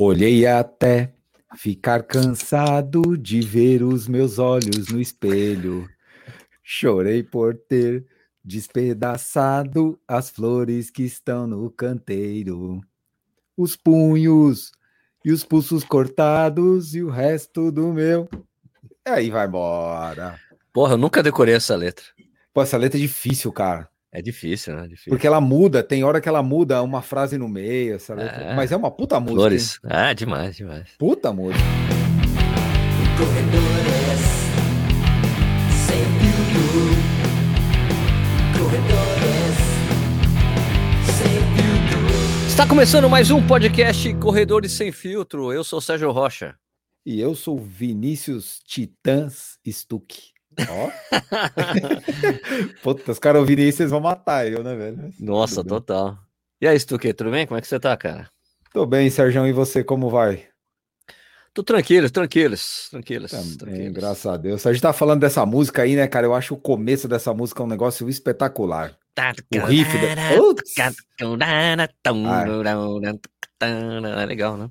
[0.00, 1.12] Olhei até
[1.56, 5.90] ficar cansado de ver os meus olhos no espelho.
[6.62, 8.06] Chorei por ter
[8.44, 12.80] despedaçado as flores que estão no canteiro.
[13.56, 14.70] Os punhos
[15.24, 18.28] e os pulsos cortados e o resto do meu.
[19.04, 20.38] Aí vai embora.
[20.72, 22.04] Porra, eu nunca decorei essa letra.
[22.54, 23.90] Pô, essa letra é difícil, cara.
[24.10, 24.88] É difícil, né?
[24.88, 25.10] Difícil.
[25.10, 28.22] Porque ela muda, tem hora que ela muda uma frase no meio, letra.
[28.22, 29.40] É, mas é uma puta música.
[29.40, 29.80] Flores.
[29.84, 29.90] Hein?
[29.92, 30.88] Ah, demais, demais.
[30.98, 31.62] Puta música.
[33.18, 34.20] Corredores
[35.86, 36.80] sem filtro.
[38.58, 39.56] Corredores
[41.04, 42.48] sem filtro.
[42.48, 45.52] Está começando mais um podcast Corredores Sem Filtro.
[45.52, 46.56] Eu sou Sérgio Rocha.
[47.04, 50.37] E eu sou Vinícius Titãs Stuck.
[50.68, 50.90] Ó.
[52.82, 55.12] Puta, os caras ouvirem isso, eles vão matar eu, né, velho?
[55.20, 56.18] Nossa, total.
[56.60, 57.46] E aí, Stuque, tudo bem?
[57.46, 58.28] Como é que você tá, cara?
[58.72, 60.46] Tô bem, Sérgio, e você, como vai?
[61.54, 63.30] Tô tranquilo, tranquilos, tranquilos.
[63.30, 63.92] Também, tranquilos.
[63.92, 64.66] graças a Deus.
[64.66, 66.26] A gente tá falando dessa música aí, né, cara?
[66.26, 68.96] Eu acho o começo dessa música um negócio espetacular.
[69.52, 69.98] O riff
[73.60, 74.22] da...
[74.22, 74.70] É legal, né?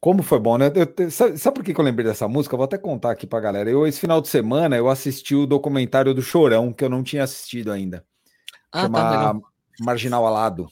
[0.00, 0.70] Como foi bom, né?
[0.74, 2.54] Eu, sabe, sabe, por que, que eu lembrei dessa música?
[2.54, 3.68] Eu vou até contar aqui pra galera.
[3.68, 7.24] Eu, esse final de semana, eu assisti o documentário do Chorão, que eu não tinha
[7.24, 8.04] assistido ainda.
[8.70, 9.36] Ah, chama tá,
[9.80, 10.70] Marginal Alado.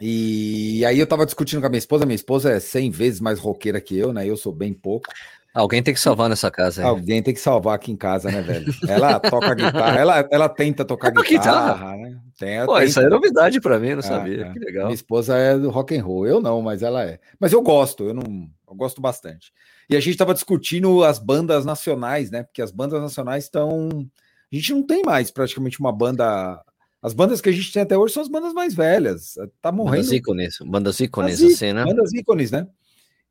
[0.00, 2.06] E aí eu tava discutindo com a minha esposa.
[2.06, 4.26] Minha esposa é 100 vezes mais roqueira que eu, né?
[4.26, 5.06] Eu sou bem pouco.
[5.54, 6.84] Alguém tem que salvar nessa casa.
[6.84, 8.72] Alguém tem que salvar aqui em casa, né, velho?
[8.88, 12.18] Ela toca guitarra, ela, ela tenta tocar guitarra, guitarra, né?
[12.38, 14.46] Tem, Pô, isso aí é novidade para mim, não é, sabia.
[14.46, 14.52] É.
[14.52, 14.86] Que legal.
[14.86, 17.20] Minha esposa é do rock and roll, eu não, mas ela é.
[17.38, 19.52] Mas eu gosto, eu não, eu gosto bastante.
[19.90, 22.42] E a gente tava discutindo as bandas nacionais, né?
[22.42, 24.08] Porque as bandas nacionais estão,
[24.50, 26.62] a gente não tem mais praticamente uma banda
[27.02, 29.34] as bandas que a gente tem até hoje são as bandas mais velhas.
[29.60, 29.96] Tá morrendo.
[29.96, 31.84] Bandas ícones, bandas ícones, assim, né?
[31.84, 32.68] Bandas ícones, né?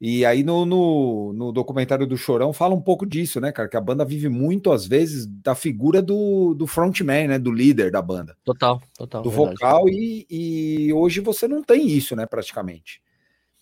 [0.03, 3.69] E aí no, no, no, documentário do Chorão fala um pouco disso, né, cara?
[3.69, 7.37] Que a banda vive muito, às vezes, da figura do, do frontman, né?
[7.37, 8.35] Do líder da banda.
[8.43, 9.21] Total, total.
[9.21, 9.51] Do verdade.
[9.51, 12.99] vocal, e, e hoje você não tem isso, né, praticamente.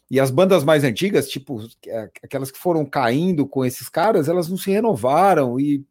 [0.09, 4.47] E as bandas mais antigas, tipo, é, aquelas que foram caindo com esses caras, elas
[4.47, 5.83] não se renovaram e.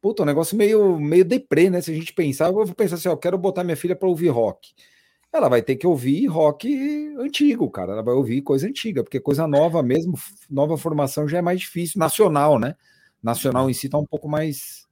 [0.00, 1.82] Puta, um negócio meio, meio deprê, né?
[1.82, 4.08] Se a gente pensar, eu vou pensar assim, ó, eu quero botar minha filha para
[4.08, 4.72] ouvir rock
[5.34, 7.92] ela vai ter que ouvir rock antigo, cara.
[7.92, 10.14] Ela vai ouvir coisa antiga, porque coisa nova mesmo,
[10.48, 11.98] nova formação já é mais difícil.
[11.98, 12.76] Nacional, né?
[13.20, 14.86] Nacional em si tá um pouco mais,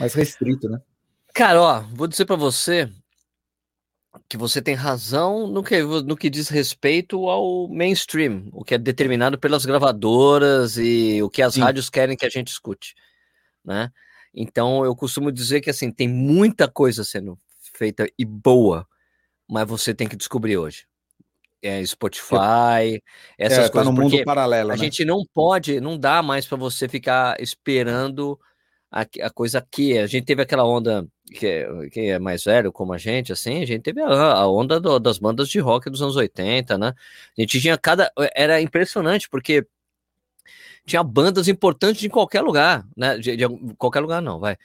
[0.00, 0.80] mais restrito, né?
[1.34, 2.90] Cara, ó, vou dizer para você
[4.26, 8.78] que você tem razão no que, no que diz respeito ao mainstream, o que é
[8.78, 11.60] determinado pelas gravadoras e o que as Sim.
[11.60, 12.94] rádios querem que a gente escute,
[13.62, 13.92] né?
[14.34, 17.38] Então eu costumo dizer que assim tem muita coisa sendo
[17.74, 18.86] feita e boa
[19.48, 20.86] mas você tem que descobrir hoje.
[21.60, 23.02] É Spotify,
[23.36, 23.72] essas é, coisas.
[23.72, 24.70] Tá no mundo paralelo.
[24.70, 24.84] A né?
[24.84, 28.38] gente não pode, não dá mais para você ficar esperando
[28.90, 29.98] a, a, coisa aqui.
[29.98, 33.60] A gente teve aquela onda que é, que é mais velho como a gente, assim,
[33.62, 36.94] a gente teve a, a onda do, das bandas de rock dos anos 80, né?
[37.36, 38.12] A gente tinha cada.
[38.34, 39.66] Era impressionante, porque
[40.86, 43.18] tinha bandas importantes em qualquer lugar, né?
[43.18, 43.44] De, de
[43.76, 44.56] qualquer lugar, não, vai.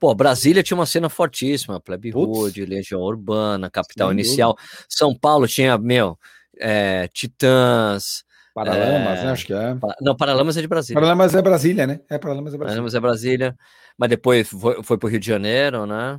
[0.00, 4.56] Pô, Brasília tinha uma cena fortíssima, Plebe Hood, Legião Urbana, Capital Inicial.
[4.88, 6.18] São Paulo tinha, meu,
[6.58, 8.24] é, Titãs.
[8.54, 9.24] Paralamas, é...
[9.24, 9.30] né?
[9.30, 9.76] Acho que é.
[10.00, 11.00] Não, Paralamas é de Brasília.
[11.00, 12.00] Paralamas é Brasília, né?
[12.08, 12.66] É, Paralamas é Brasília.
[12.66, 13.56] Paralamas é Brasília.
[13.98, 16.18] Mas depois foi, foi pro Rio de Janeiro, né?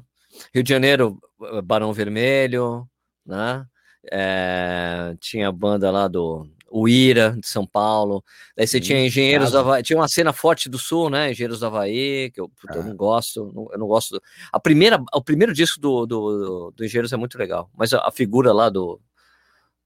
[0.54, 1.20] Rio de Janeiro,
[1.64, 2.88] Barão Vermelho,
[3.26, 3.66] né?
[4.12, 8.24] É, tinha a banda lá do o Ira de São Paulo.
[8.56, 11.32] Daí você Sim, tinha Engenheiros do Havaí, tinha uma cena forte do Sul, né?
[11.32, 12.76] Engenheiros do Havaí, que eu, ah.
[12.78, 14.12] eu não gosto, não, eu não gosto.
[14.12, 14.24] Do...
[14.52, 18.12] A primeira, o primeiro disco do, do, do, Engenheiros é muito legal, mas a, a
[18.12, 19.00] figura lá do,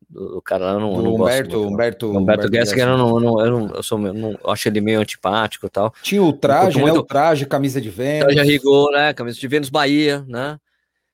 [0.07, 1.67] do, cara lá eu não, do não Humberto, gosto.
[1.67, 4.51] Humberto, Humberto, Humberto Gessinger, eu, não, eu, não, eu, não, eu, sou, eu, não, eu
[4.51, 5.91] acho ele meio antipático e tal.
[6.03, 6.83] Tinha o traje, né?
[6.83, 6.99] Muito...
[6.99, 8.33] O traje, camisa de Vênus.
[8.33, 9.13] Traje rigor, né?
[9.13, 10.59] Camisa de Vênus Bahia, né?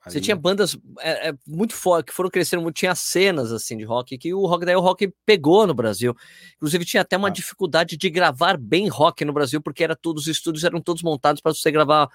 [0.06, 3.84] Você tinha bandas é, é, muito fortes que foram crescendo muito, tinha cenas assim de
[3.84, 6.16] rock que o rock daí o rock pegou no Brasil.
[6.56, 7.32] Inclusive tinha até uma ah.
[7.32, 11.40] dificuldade de gravar bem rock no Brasil, porque era todos os estúdios eram todos montados
[11.40, 12.10] para você gravar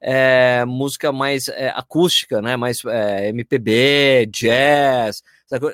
[0.00, 2.56] é, música mais é, acústica, né?
[2.56, 5.22] Mais é, MPB, jazz.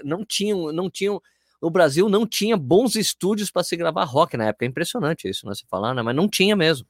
[0.04, 1.20] Não tinham, não tinham.
[1.60, 4.66] O Brasil não tinha bons estúdios para se gravar rock na época.
[4.66, 5.54] É impressionante isso, né?
[5.54, 6.02] Se falar, né?
[6.02, 6.86] Mas não tinha mesmo.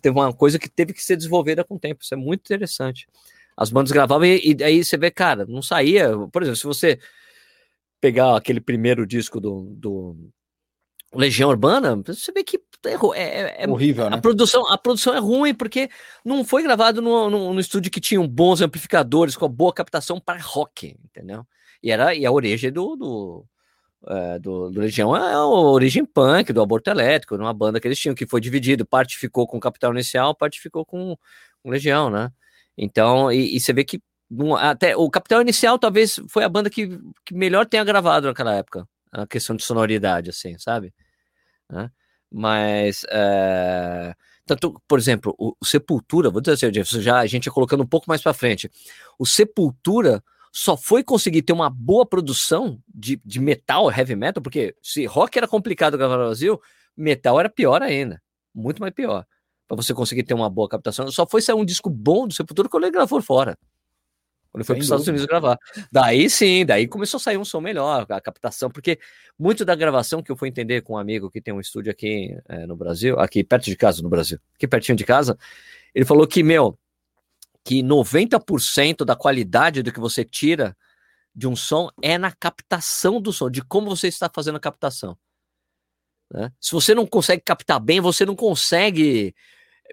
[0.00, 2.02] Teve uma coisa que teve que ser desenvolvida com o tempo.
[2.02, 3.06] Isso é muito interessante.
[3.56, 6.10] As bandas gravavam e, e aí você vê, cara, não saía.
[6.32, 6.98] Por exemplo, se você
[8.00, 10.16] pegar aquele primeiro disco do, do
[11.14, 14.16] Legião Urbana, você vê que é, é, é horrível, né?
[14.16, 15.88] A produção, a produção é ruim porque
[16.24, 20.38] não foi gravado no, no, no, estúdio que tinha bons amplificadores com boa captação para
[20.40, 21.46] rock, entendeu?
[21.82, 23.46] E era e a origem do, do
[24.06, 27.98] é, do, do Legião é a origem punk, do aborto elétrico, numa banda que eles
[27.98, 31.16] tinham, que foi dividido, parte ficou com o Capital Inicial, parte ficou com
[31.62, 32.30] o Legião, né?
[32.76, 34.00] Então, e, e você vê que
[34.58, 38.88] até o Capital Inicial talvez foi a banda que, que melhor tenha gravado naquela época,
[39.12, 40.92] a questão de sonoridade, assim, sabe?
[41.70, 41.90] Né?
[42.32, 44.14] Mas, é,
[44.46, 47.86] tanto, por exemplo, o, o Sepultura, vou dizer assim, já a gente ia colocando um
[47.86, 48.70] pouco mais para frente,
[49.18, 50.22] o Sepultura
[50.52, 55.36] só foi conseguir ter uma boa produção de, de metal, heavy metal, porque se rock
[55.36, 56.60] era complicado gravar no Brasil,
[56.96, 58.22] metal era pior ainda,
[58.54, 59.26] muito mais pior.
[59.74, 62.68] Para você conseguir ter uma boa captação, só foi sair um disco bom do Sepultura
[62.68, 63.58] quando ele gravou fora.
[64.52, 65.08] Quando ele foi para os Estados.
[65.08, 65.58] Unidos gravar.
[65.90, 69.00] Daí sim, daí começou a sair um som melhor, a captação, porque
[69.36, 72.38] muito da gravação que eu fui entender com um amigo que tem um estúdio aqui
[72.48, 75.36] eh, no Brasil, aqui perto de casa, no Brasil, aqui pertinho de casa,
[75.92, 76.78] ele falou que, meu,
[77.64, 80.76] que 90% da qualidade do que você tira
[81.34, 85.18] de um som é na captação do som, de como você está fazendo a captação.
[86.30, 86.52] né?
[86.60, 89.34] Se você não consegue captar bem, você não consegue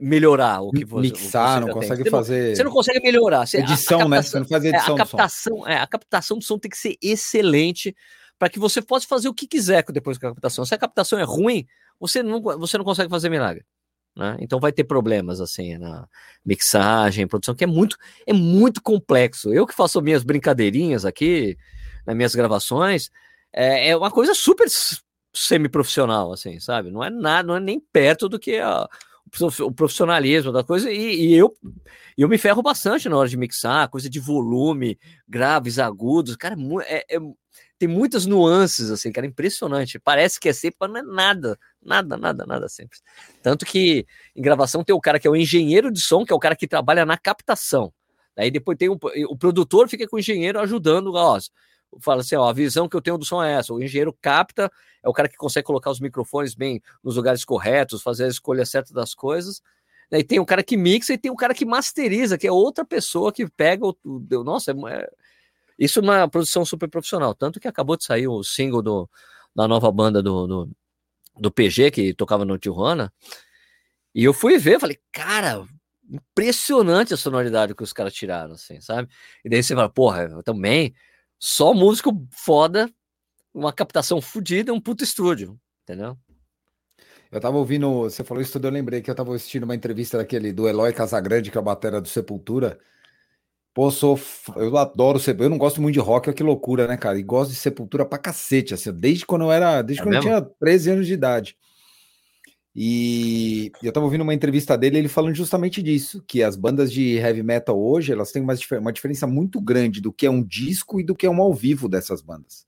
[0.02, 1.76] melhorar o que você Mixar, não tem.
[1.76, 3.46] consegue fazer você não consegue melhorar.
[3.46, 4.22] Você, a- a edição, né?
[4.22, 5.18] Você captação- não faz é, edição a do som.
[5.18, 7.96] captação, é, a captação do som tem que ser excelente
[8.40, 10.66] para que você possa fazer o que quiser depois com a captação.
[10.66, 11.68] Se a captação é ruim,
[12.00, 13.64] você não, você não consegue fazer milagre.
[14.18, 14.36] Né?
[14.42, 16.06] Então vai ter problemas assim na
[16.44, 17.96] mixagem, produção, que é muito,
[18.28, 19.54] é muito complexo.
[19.54, 21.56] Eu que faço minhas brincadeirinhas aqui
[22.06, 23.10] nas minhas gravações,
[23.54, 24.68] é, é uma coisa super
[25.34, 26.92] semi-profissional, assim, sabe?
[26.92, 28.88] Não é nada, não é nem perto do que a-
[29.26, 31.54] o prof- o profissionalismo da coisa, e, e eu,
[32.18, 37.06] eu me ferro bastante na hora de mixar, coisa de volume, graves, agudos, cara, é
[37.10, 37.20] é-
[37.78, 39.98] tem muitas nuances, assim, cara, impressionante.
[39.98, 43.02] Parece que é simples, mas não é nada, nada, nada, nada simples.
[43.42, 46.36] Tanto que em gravação tem o cara que é o engenheiro de som, que é
[46.36, 47.92] o cara que trabalha na captação.
[48.36, 51.40] Daí depois tem o, o produtor fica com o engenheiro ajudando, ó,
[52.00, 53.74] fala assim, ó, a visão que eu tenho do som é essa.
[53.74, 54.72] O engenheiro capta,
[55.04, 58.66] é o cara que consegue colocar os microfones bem nos lugares corretos, fazer a escolha
[58.66, 59.62] certa das coisas.
[60.10, 62.86] Daí tem o cara que mixa e tem o cara que masteriza, que é outra
[62.86, 63.98] pessoa que pega o.
[64.44, 65.10] nossa, é, é-
[65.80, 67.34] isso na produção super profissional.
[67.34, 69.10] Tanto que acabou de sair o single do,
[69.56, 70.72] da nova banda do, do,
[71.40, 73.12] do PG, que tocava no Tijuana.
[74.14, 75.66] E eu fui ver, falei, cara,
[76.12, 79.10] impressionante a sonoridade que os caras tiraram, assim, sabe?
[79.44, 80.94] E daí você fala, porra, também,
[81.42, 82.88] só músico foda,
[83.52, 86.16] uma captação fodida, um puto estúdio, entendeu?
[87.32, 90.18] Eu tava ouvindo, você falou isso tudo, eu lembrei que eu tava assistindo uma entrevista
[90.18, 92.78] daquele do Eloy Casagrande, que é a batera do Sepultura.
[93.74, 94.20] Pô, sou,
[94.58, 97.18] eu adoro Sepultura, eu não gosto muito de rock, olha que loucura, né, cara?
[97.18, 100.22] E gosto de Sepultura pra cacete, assim, desde quando eu era, desde É quando eu
[100.22, 100.42] mesmo?
[100.42, 101.58] tinha 13 anos de idade.
[102.76, 107.16] E eu tava ouvindo uma entrevista dele, ele falando justamente disso, que as bandas de
[107.18, 111.00] heavy metal hoje, elas têm uma, uma diferença muito grande do que é um disco
[111.00, 112.66] e do que é um ao vivo dessas bandas.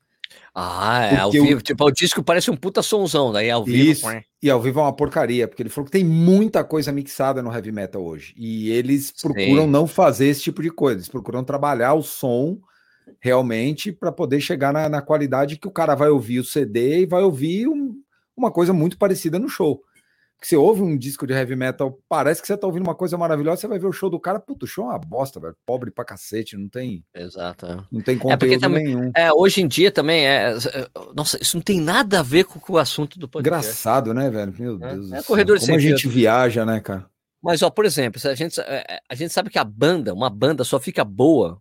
[0.54, 3.64] Ah, é, ao Porque o- vivo, tipo, o disco parece um puta sonzão, daí ao
[3.64, 3.92] vivo...
[3.92, 4.06] Isso.
[4.42, 7.52] E ao vivo é uma porcaria, porque ele falou que tem muita coisa mixada no
[7.54, 8.34] heavy metal hoje.
[8.38, 9.70] E eles procuram Sim.
[9.70, 10.98] não fazer esse tipo de coisa.
[10.98, 12.58] Eles procuram trabalhar o som
[13.22, 17.06] realmente para poder chegar na, na qualidade que o cara vai ouvir o CD e
[17.06, 17.96] vai ouvir um-
[18.36, 19.82] uma coisa muito parecida no show.
[20.44, 23.18] Porque você ouve um disco de heavy metal, parece que você tá ouvindo uma coisa
[23.18, 25.56] maravilhosa, você vai ver o show do cara, puto, o show é uma bosta, velho.
[25.66, 27.78] Pobre pra cacete, não tem, Exato, é.
[27.90, 29.12] não tem porque conteúdo também- nenhum.
[29.16, 30.50] É, hoje em dia também é.
[30.52, 33.58] é, Nossa, isso não tem nada a ver com, com o assunto do podcast.
[33.70, 34.54] Engraçado, né, velho?
[34.60, 35.24] Meu É, Deus é do céu.
[35.24, 37.06] corredor Como sem a gente viaja, né, cara?
[37.42, 40.30] Mas, ó, por exemplo, a gente, é, é, a gente sabe que a banda, uma
[40.30, 41.58] banda só fica boa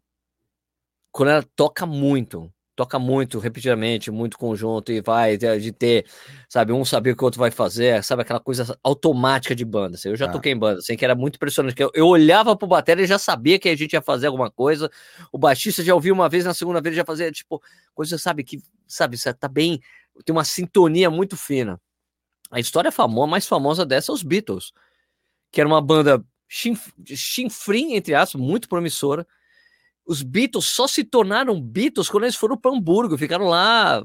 [1.13, 2.53] quando ela toca muito.
[2.75, 6.07] Toca muito, repetidamente, muito conjunto, e vai de, ter,
[6.49, 9.97] sabe, um saber o que o outro vai fazer, sabe, aquela coisa automática de banda.
[9.97, 10.09] assim.
[10.09, 10.31] Eu já Ah.
[10.31, 11.75] toquei em banda, assim, que era muito impressionante.
[11.75, 14.51] que Eu, eu olhava pro bateria e já sabia que a gente ia fazer alguma
[14.51, 14.91] coisa.
[15.31, 17.63] O baixista já ouvia uma vez, na segunda vez já fazia, tipo,
[17.95, 19.79] coisa, sabe, que, sabe, você tá bem,
[20.25, 21.79] tem uma sintonia muito fina.
[22.51, 24.73] A história famosa, mais famosa dessa é os Beatles,
[25.51, 29.27] que era uma banda chinf- chinfrim, entre aspas, muito promissora.
[30.05, 34.05] Os Beatles só se tornaram Beatles quando eles foram para Hamburgo, ficaram lá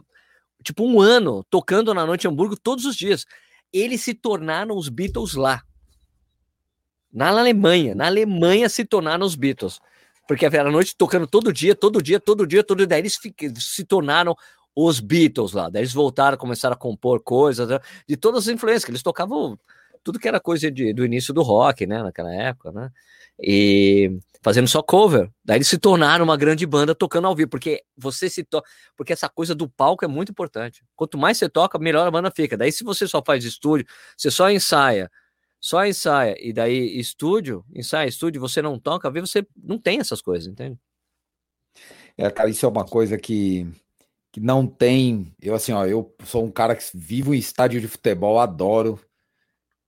[0.64, 3.26] tipo um ano tocando na noite em Hamburgo todos os dias.
[3.72, 5.64] Eles se tornaram os Beatles lá.
[7.12, 9.80] Na Alemanha, na Alemanha se tornaram os Beatles.
[10.28, 12.88] Porque era a noite tocando todo dia, todo dia, todo dia, todo dia.
[12.88, 13.18] Daí eles
[13.60, 14.36] se tornaram
[14.76, 15.70] os Beatles lá.
[15.70, 19.58] Daí eles voltaram, começaram a compor coisas né, de todas as influências, que eles tocavam
[20.04, 22.04] tudo que era coisa de- do início do rock, né?
[22.04, 22.92] Naquela época, né?
[23.40, 25.30] E fazendo só cover.
[25.44, 28.64] Daí eles se tornaram uma grande banda tocando ao vivo, porque você se to...
[28.96, 30.86] porque essa coisa do palco é muito importante.
[30.96, 32.56] Quanto mais você toca, melhor a banda fica.
[32.56, 33.86] Daí se você só faz estúdio,
[34.16, 35.12] você só ensaia,
[35.60, 40.22] só ensaia e daí estúdio, ensaia, estúdio, você não toca, vê você não tem essas
[40.22, 40.80] coisas, entende?
[42.18, 43.68] É, cara, isso é uma coisa que,
[44.32, 45.36] que não tem.
[45.42, 48.98] Eu, assim, ó, eu sou um cara que vivo em estádio de futebol, adoro.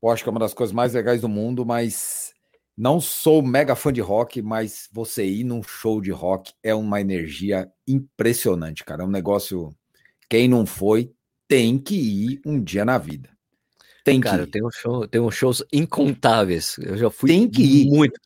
[0.03, 2.33] Eu acho que é uma das coisas mais legais do mundo, mas
[2.79, 7.01] não sou mega fã de rock, mas você ir num show de rock é uma
[7.01, 9.03] energia impressionante, cara.
[9.03, 9.75] É um negócio.
[10.29, 11.11] Quem não foi,
[11.45, 13.29] tem que ir um dia na vida.
[14.05, 14.51] Tem Cara, que ir.
[14.51, 16.77] tenho, show, tenho shows incontáveis.
[16.77, 17.89] Eu já fui Tem que ir.
[17.89, 18.17] muito.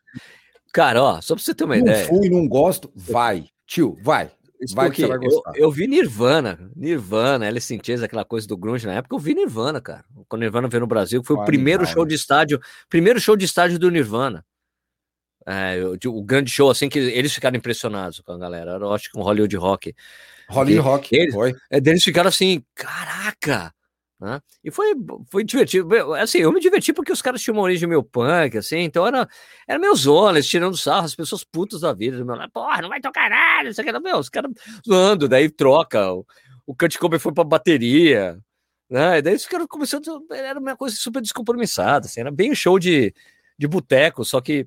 [0.72, 2.06] Cara, ó, só pra você ter uma Não ideia.
[2.06, 2.92] fui, não gosto.
[2.96, 4.30] Vai, tio, vai.
[4.64, 5.42] Isso porque eu-.
[5.56, 9.34] Eu, vi Nirvana, Nirvana, Alice in Chains, aquela coisa do grunge na época, eu vi
[9.34, 10.04] Nirvana, cara.
[10.28, 12.10] Quando Nirvana veio no Brasil, foi o primeiro animal, show né?
[12.10, 14.46] de estádio, primeiro show de estádio do Nirvana.
[15.46, 18.72] É, de- o grande show, assim, que eles ficaram impressionados com a galera.
[18.72, 19.94] Era, eu acho que um Hollywood Rock.
[20.50, 21.14] Rolling Rock.
[21.16, 21.54] Eles- Foi.
[21.70, 23.74] É, deles ficaram assim, caraca!
[24.24, 24.42] Né?
[24.64, 24.96] E foi,
[25.30, 26.14] foi divertido.
[26.16, 29.28] Assim, eu me diverti porque os caras tinham uma origem meio punk, assim, então era,
[29.68, 33.02] era meio zona, eles tirando sarro, as pessoas putas da vida, meu porra, não vai
[33.02, 34.52] tocar nada, isso aqui, meu, os caras
[34.88, 36.26] zoando, daí troca, o,
[36.66, 38.40] o Kurt Cobain foi pra bateria,
[38.90, 39.18] né?
[39.18, 43.14] E daí os caras começando, era uma coisa super descompromissada, assim, era bem show de,
[43.60, 44.66] de boteco, só que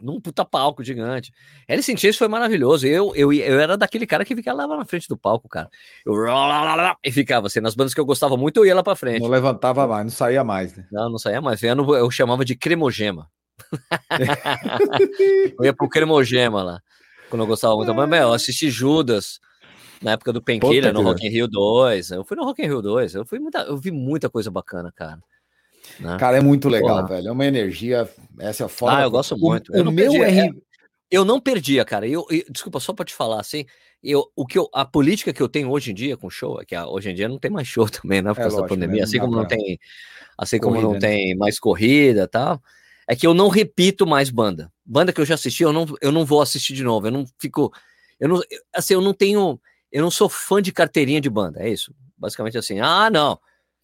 [0.00, 1.32] num puta palco gigante.
[1.68, 2.86] Alice in Chains foi maravilhoso.
[2.86, 5.68] Eu, eu, eu era daquele cara que ficava lá na frente do palco, cara.
[6.04, 6.14] Eu
[7.04, 9.20] e ficava assim, nas bandas que eu gostava muito, eu ia lá pra frente.
[9.20, 10.86] Não levantava mais, não saía mais, né?
[10.90, 11.60] Não, não saía mais.
[11.60, 13.28] Vendo, eu chamava de cremogema.
[15.58, 16.80] eu ia pro cremogema lá.
[17.28, 17.94] Quando eu gostava muito.
[17.94, 19.40] Mas, meu, eu assisti Judas
[20.02, 22.10] na época do Puta no Rock in Rio 2.
[22.12, 23.14] Eu fui no Rock in Rio 2.
[23.16, 25.18] Eu, fui muita, eu vi muita coisa bacana, cara.
[26.00, 26.16] Né?
[26.18, 27.28] Cara, é muito legal, velho.
[27.28, 28.08] É uma energia.
[28.38, 28.98] Essa é fora.
[28.98, 29.72] Ah, eu gosto muito.
[29.72, 30.62] O, Eu não meu perdi, R.
[31.10, 32.06] Eu não perdia, cara.
[32.06, 33.64] Eu, eu- desculpa, só pra te falar assim,
[34.02, 36.64] eu, o que eu, a política que eu tenho hoje em dia com show, é
[36.64, 38.32] que hoje em dia não tem mais show também, né?
[38.34, 39.78] Por É causa da lógico, né, pandemia, assim dá como não tem,
[40.36, 42.62] assim como não Corrida, tem mais corrida e tal,
[43.08, 44.70] é que eu não repito mais banda.
[44.84, 47.06] Banda que eu já assisti, eu não, eu não vou assistir de novo.
[47.06, 47.72] Eu não fico,
[48.20, 48.40] eu não,
[48.74, 51.60] assim, eu não tenho, eu não sou fã de carteirinha de banda.
[51.62, 52.80] É isso, basicamente assim.
[52.80, 53.38] Ah, não.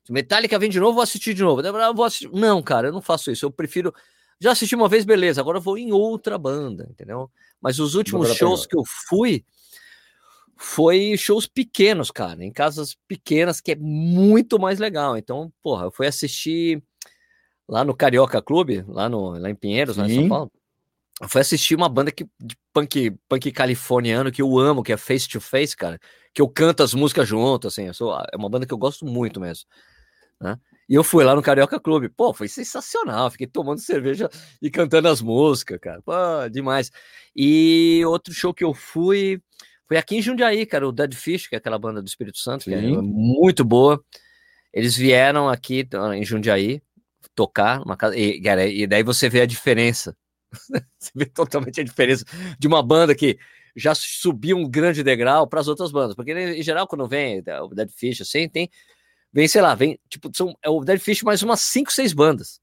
[0.05, 1.63] Se Metallica vem de novo, vou assistir de novo.
[1.95, 2.31] Vou assistir.
[2.33, 3.47] Não, cara, eu não faço isso.
[3.47, 3.93] Eu prefiro
[4.41, 5.41] já assisti uma vez, beleza.
[5.41, 7.31] Agora eu vou em outra banda, entendeu?
[7.61, 9.45] Mas os últimos shows que eu fui
[10.57, 15.17] foi shows pequenos, cara, em casas pequenas, que é muito mais legal.
[15.17, 16.83] Então, porra, eu fui assistir
[17.69, 20.29] lá no Carioca Clube, lá, no, lá em Pinheiros, lá em São.
[20.29, 20.53] Paulo.
[21.21, 24.97] Eu fui assistir uma banda que, de punk, punk californiano que eu amo, que é
[24.97, 25.99] Face to Face, cara,
[26.35, 29.41] que eu canto as músicas junto, assim, sou, é uma banda que eu gosto muito
[29.41, 29.65] mesmo,
[30.41, 30.59] né?
[30.89, 34.29] E eu fui lá no Carioca Clube, pô, foi sensacional, fiquei tomando cerveja
[34.61, 36.13] e cantando as músicas, cara, pô,
[36.51, 36.91] demais.
[37.35, 39.41] E outro show que eu fui
[39.87, 42.65] foi aqui em Jundiaí, cara, o Dead Fish, que é aquela banda do Espírito Santo,
[42.65, 43.01] que é Sim.
[43.03, 44.03] muito boa.
[44.73, 46.83] Eles vieram aqui ah, em Jundiaí
[47.35, 50.17] tocar numa casa, e, cara, e daí você vê a diferença.
[50.99, 52.25] você vê totalmente a diferença
[52.59, 53.39] de uma banda que
[53.77, 57.61] já subiu um grande degrau para as outras bandas, porque em geral quando vem é,
[57.61, 58.71] o Dead Fish assim, tem
[59.35, 62.61] vem, sei lá, vem, tipo, são é o Dead Fish mais umas 5, 6 bandas.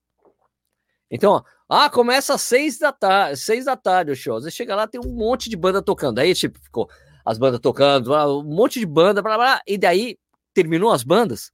[1.11, 4.39] Então, ó, ah, começa às 6 da tarde, 6 da tarde o show.
[4.39, 6.19] Você chega lá, tem um monte de banda tocando.
[6.19, 6.89] Aí, tipo, ficou
[7.25, 10.17] as bandas tocando, um monte de banda, blá, blá, e daí
[10.53, 11.51] terminou as bandas.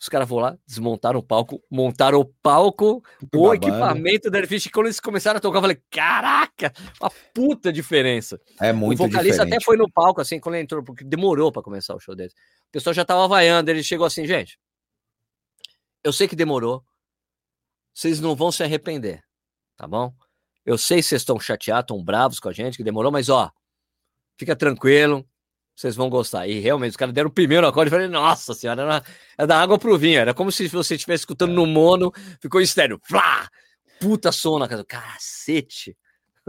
[0.00, 3.04] Os caras vão lá, desmontaram o palco, montaram o palco,
[3.34, 4.64] o equipamento da Dead Fish.
[4.64, 9.06] E quando eles começaram a tocar, eu falei, caraca, uma puta diferença É muito o
[9.06, 9.56] vocalista diferente.
[9.56, 12.32] até foi no palco, assim, quando ele entrou, porque demorou para começar o show dele.
[12.68, 14.58] O pessoal já tava vaiando, ele chegou assim, gente.
[16.02, 16.82] Eu sei que demorou.
[17.92, 19.22] Vocês não vão se arrepender,
[19.76, 20.14] tá bom?
[20.64, 23.52] Eu sei que vocês estão chateados, estão bravos com a gente, que demorou, mas ó,
[24.38, 25.28] fica tranquilo,
[25.80, 26.46] vocês vão gostar.
[26.46, 29.02] E realmente, os caras deram o primeiro acorde e falei, nossa senhora, era,
[29.38, 33.00] era da água pro vinho, era como se você estivesse escutando no mono, ficou estéreo,
[33.04, 33.48] flá!
[34.00, 35.96] Puta som na casa, cacete.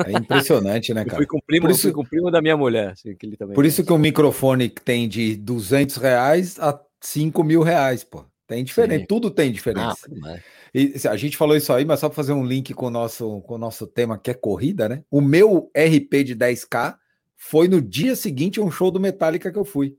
[0.05, 1.17] É impressionante, né, Eu cara?
[1.17, 3.13] fui com o primo, Por eu isso- fui com o primo da minha mulher, assim,
[3.15, 7.61] que ele também Por isso que o microfone tem de 200 reais a 5 mil
[7.61, 8.25] reais, pô.
[8.47, 9.07] Tem diferente, Sim.
[9.07, 9.95] tudo tem Ah, diferença.
[10.05, 10.41] foi demais.
[10.73, 13.41] E a gente falou isso aí, mas só para fazer um link com o nosso,
[13.41, 15.03] com o nosso tema que é corrida, né?
[15.09, 16.97] O meu RP de 10K
[17.43, 19.98] foi no dia seguinte um show do Metallica que eu fui.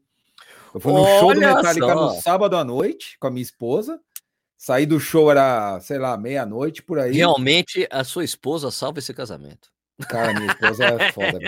[0.73, 1.95] Eu fui no show do Olha Metallica só.
[1.95, 4.01] no sábado à noite com a minha esposa.
[4.57, 7.13] Saí do show, era, sei lá, meia-noite por aí.
[7.17, 9.69] Realmente, a sua esposa salva esse casamento.
[10.09, 11.39] Cara, minha esposa é foda.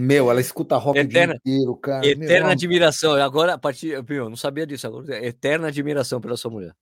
[0.00, 2.00] Meu, ela escuta rock Eterna- o dia inteiro, cara.
[2.02, 3.14] Meu, Eterna ela- admiração.
[3.14, 3.96] Agora, a partir.
[4.08, 4.86] Meu, eu não sabia disso.
[4.86, 6.74] Agora, eterna admiração pela sua mulher.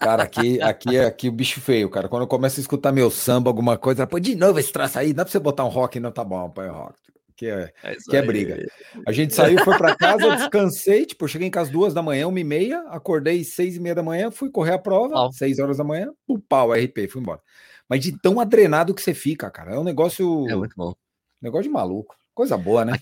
[0.00, 2.08] Cara, aqui, aqui é aqui o bicho feio, cara.
[2.08, 4.98] Quando eu começo a escutar meu samba, alguma coisa, ela, pô, de novo esse traço
[4.98, 6.00] aí, dá pra você botar um rock?
[6.00, 6.94] Não, tá bom, põe rock.
[7.36, 8.66] Que é, isso que é briga.
[9.06, 12.40] A gente saiu, foi pra casa, descansei, tipo, cheguei em casa duas da manhã, uma
[12.40, 15.32] e meia, acordei seis e meia da manhã, fui correr a prova, Pau.
[15.32, 17.42] seis horas da manhã, o pau, RP, fui embora.
[17.88, 20.94] Mas de tão adrenado que você fica, cara, é um negócio, É muito bom.
[21.40, 22.98] negócio de maluco, coisa boa, né?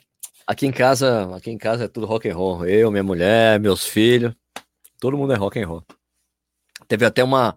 [0.46, 2.66] Aqui em casa, aqui em casa é tudo rock and roll.
[2.66, 4.34] Eu, minha mulher, meus filhos,
[5.00, 5.84] todo mundo é rock and roll.
[6.88, 7.56] Teve até uma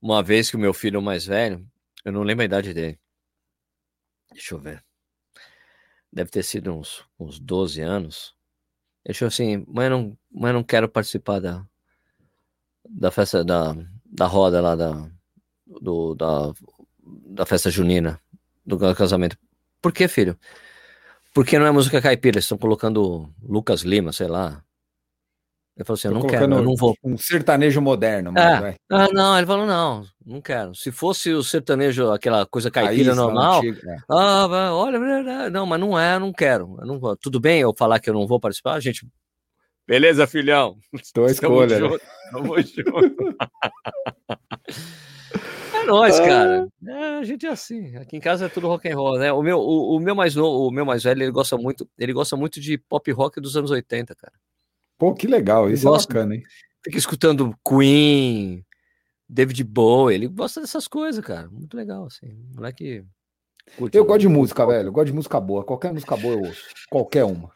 [0.00, 1.64] uma vez que o meu filho mais velho,
[2.04, 2.98] eu não lembro a idade dele.
[4.32, 4.82] Deixa eu ver.
[6.12, 8.34] Deve ter sido uns, uns 12 anos.
[9.04, 11.64] Ele falou assim, mãe, não, mãe, não quero participar da,
[12.88, 15.10] da festa, da, da roda lá, da,
[15.66, 16.52] do, da,
[17.26, 18.20] da festa junina,
[18.64, 19.36] do casamento.
[19.80, 20.38] Por que, filho?
[21.34, 24.62] Porque não é música caipira, eles estão colocando Lucas Lima, sei lá.
[25.74, 26.94] Ele falou assim, eu não quero, eu não vou.
[27.02, 28.76] Um sertanejo moderno, mas Ah, vai.
[28.90, 30.74] ah, não, ele falou, não, não quero.
[30.74, 33.96] Se fosse o sertanejo, aquela coisa caipira normal, antiga, é.
[34.10, 36.76] ah, olha, não, mas não é, eu não quero.
[36.78, 37.16] Eu não vou.
[37.16, 39.06] Tudo bem eu falar que eu não vou participar, gente?
[39.88, 40.76] Beleza, filhão.
[41.14, 41.88] Tua escolha, né?
[41.88, 42.00] junto,
[42.30, 43.36] tamo junto.
[45.74, 46.68] É nóis, cara.
[46.86, 47.96] É, a gente é assim.
[47.96, 49.32] Aqui em casa é tudo rock and roll, né?
[49.32, 52.12] O meu, o, o meu mais novo, o meu mais velho, ele gosta muito, ele
[52.12, 54.32] gosta muito de pop rock dos anos 80, cara.
[55.02, 56.44] Pô, que legal, isso é bacana, hein?
[56.84, 58.64] Fica escutando Queen,
[59.28, 61.50] David Bowie, ele gosta dessas coisas, cara.
[61.50, 62.28] Muito legal, assim.
[62.54, 63.04] Moleque.
[63.76, 64.86] curte Eu gosto de música, velho.
[64.86, 65.64] Eu gosto de música boa.
[65.64, 66.62] Qualquer música boa eu ouço.
[66.88, 67.50] Qualquer uma.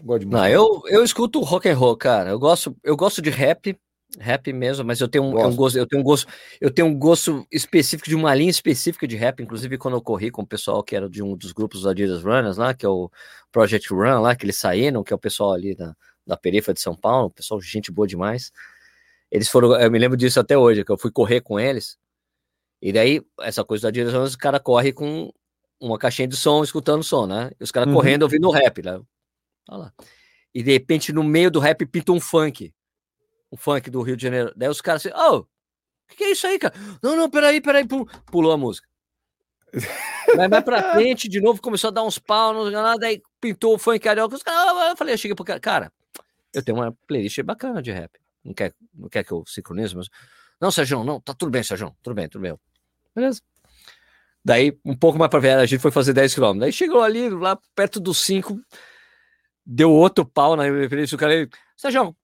[0.00, 0.42] Eu gosto de música.
[0.42, 2.30] Não, eu, eu escuto rock and roll, cara.
[2.30, 3.78] Eu gosto, eu gosto de rap,
[4.18, 5.56] rap mesmo, mas eu tenho um, um Gosto.
[5.56, 6.26] gosto, eu tenho um gosto,
[6.58, 10.30] eu tenho um gosto específico de uma linha específica de rap, inclusive quando eu corri
[10.30, 12.88] com o pessoal que era de um dos grupos da Adidas Runners lá, que é
[12.88, 13.10] o
[13.52, 15.94] Project Run lá, que eles saíram, que é o pessoal ali da,
[16.28, 18.52] da periferia de São Paulo, pessoal gente boa demais.
[19.30, 21.98] Eles foram, eu me lembro disso até hoje, que eu fui correr com eles.
[22.80, 25.32] E daí, essa coisa da Adidas Runners, o cara corre com
[25.80, 27.50] uma caixinha de som, escutando som, né?
[27.58, 27.94] E os caras Uhum.
[27.94, 29.00] correndo ouvindo rap, né?
[29.70, 29.92] Olha lá.
[30.54, 32.72] E de repente, no meio do rap, pinta um funk.
[33.50, 34.52] Um funk do Rio de Janeiro.
[34.54, 35.46] Daí os caras assim, ô, o
[36.08, 36.74] que, que é isso aí, cara?
[37.02, 37.86] Não, não, peraí, peraí.
[37.86, 38.86] Pul- Pulou a música.
[40.36, 43.74] Vai, vai pra frente, de novo, começou a dar uns pau, não lá, daí pintou
[43.74, 44.34] o funk carioca.
[44.34, 45.92] Os caras, eu falei, eu cheguei pro cara, cara,
[46.54, 48.18] eu tenho uma playlist bacana de rap.
[48.44, 49.94] Não quer, não quer que eu sincronize?
[49.94, 50.08] Mas...
[50.60, 52.58] Não, Sérgio, não, tá tudo bem, Sérgio, tudo bem, tudo bem.
[53.14, 53.40] Beleza.
[54.44, 56.58] Daí, um pouco mais pra ver, a gente foi fazer 10 km.
[56.58, 58.58] Daí chegou ali, lá perto dos 5,
[59.64, 61.12] deu outro pau na playlist.
[61.12, 62.16] O cara, ele, Sérgio,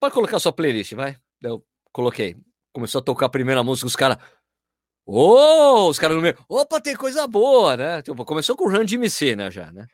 [0.00, 1.16] pode colocar sua playlist, vai.
[1.40, 2.36] Daí eu coloquei.
[2.72, 4.18] Começou a tocar a primeira música, os caras.
[5.04, 6.38] Ô, os caras no meio.
[6.48, 8.02] Opa, tem coisa boa, né?
[8.02, 9.50] Tipo, começou com o Run DMC, né?
[9.50, 9.86] Já, né?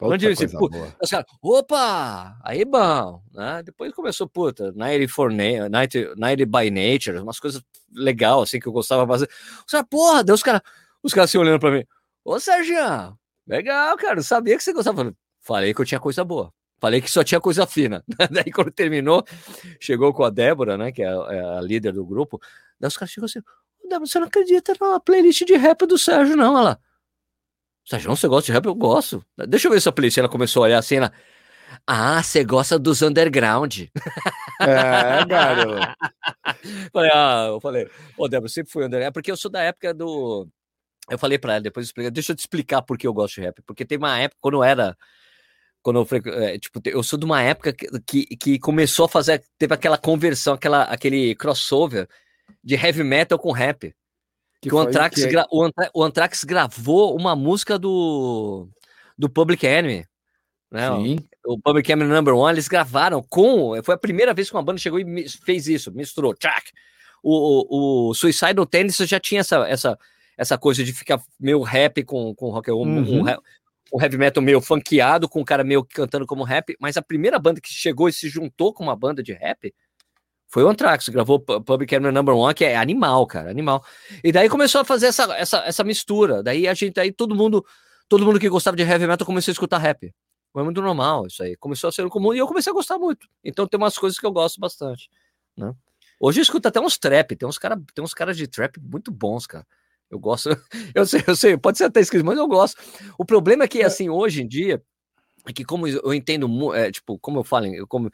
[0.00, 0.94] Outra Onde pô, boa.
[1.00, 3.62] Os caras, opa, aí bom, né?
[3.62, 5.34] Depois começou, puta, 94
[5.70, 9.32] na 90, 90 by Nature, umas coisas legal assim que eu gostava bastante.
[9.64, 10.60] Os caras, porra, daí os caras,
[11.02, 11.84] os caras assim olhando pra mim,
[12.24, 15.14] ô Serginho, legal, cara, sabia que você gostava.
[15.40, 16.52] Falei, que eu tinha coisa boa.
[16.80, 18.04] Falei que só tinha coisa fina.
[18.30, 19.24] Daí, quando terminou,
[19.80, 20.90] chegou com a Débora, né?
[20.90, 22.40] Que é a, é a líder do grupo.
[22.80, 25.96] Daí os caras chegam assim: "Ô, Débora, você não acredita na playlist de rap do
[25.96, 26.58] Sérgio, não?
[26.58, 26.80] Ela.
[27.84, 28.64] Sérgio, você gosta de rap?
[28.64, 29.24] Eu gosto.
[29.46, 30.16] Deixa eu ver sua playlist.
[30.16, 31.12] Ela começou a olhar assim, ela.
[31.86, 33.82] Ah, você gosta dos underground.
[34.60, 35.96] É, garoto.
[36.92, 40.48] Falei, ah, eu falei, ô Débora, sempre fui underground, porque eu sou da época do.
[41.10, 43.40] Eu falei pra ela, depois expliquei, deixa eu te explicar por que eu gosto de
[43.40, 43.60] rap.
[43.66, 44.96] Porque tem uma época, quando eu era.
[45.82, 49.42] Quando eu, é, tipo, eu sou de uma época que, que, que começou a fazer.
[49.58, 52.08] Teve aquela conversão, aquela, aquele crossover
[52.62, 53.92] de heavy metal com rap.
[54.68, 58.68] Que, o, Anthrax que- gra- o, Anthra- o Anthrax gravou uma música do,
[59.16, 60.04] do Public Enemy.
[60.70, 60.88] Né?
[60.96, 61.18] Sim.
[61.46, 63.80] o Public Enemy Number One, eles gravaram com.
[63.84, 66.34] Foi a primeira vez que uma banda chegou e fez isso, misturou.
[66.34, 66.70] Tchac!
[67.22, 69.98] O, o, o Suicidal Tendencies já tinha essa, essa,
[70.36, 73.22] essa coisa de ficar meio rap com, com rock, um, um, Uhum.
[73.22, 73.38] re-
[73.92, 77.38] um heavy metal meio funkeado, com um cara meio cantando como rap, mas a primeira
[77.38, 79.72] banda que chegou e se juntou com uma banda de rap
[80.54, 83.84] foi o Anthrax, gravou Pu- Public Enemy Number One, que é animal, cara, animal.
[84.22, 86.44] E daí começou a fazer essa, essa, essa mistura.
[86.44, 87.66] Daí a gente, aí todo mundo,
[88.08, 90.14] todo mundo que gostava de heavy metal começou a escutar rap.
[90.52, 91.56] Foi muito normal isso aí.
[91.56, 93.26] Começou a ser comum e eu comecei a gostar muito.
[93.42, 95.10] Então tem umas coisas que eu gosto bastante,
[95.56, 95.74] né?
[96.20, 99.10] Hoje eu escuto até uns trap, tem uns cara, tem uns caras de trap muito
[99.10, 99.66] bons, cara.
[100.08, 100.50] Eu gosto.
[100.94, 102.80] Eu sei, eu sei, pode ser até escrito, mas eu gosto.
[103.18, 104.80] O problema é que assim, hoje em dia
[105.48, 108.08] é que como eu entendo, é, tipo, como eu falo, eu como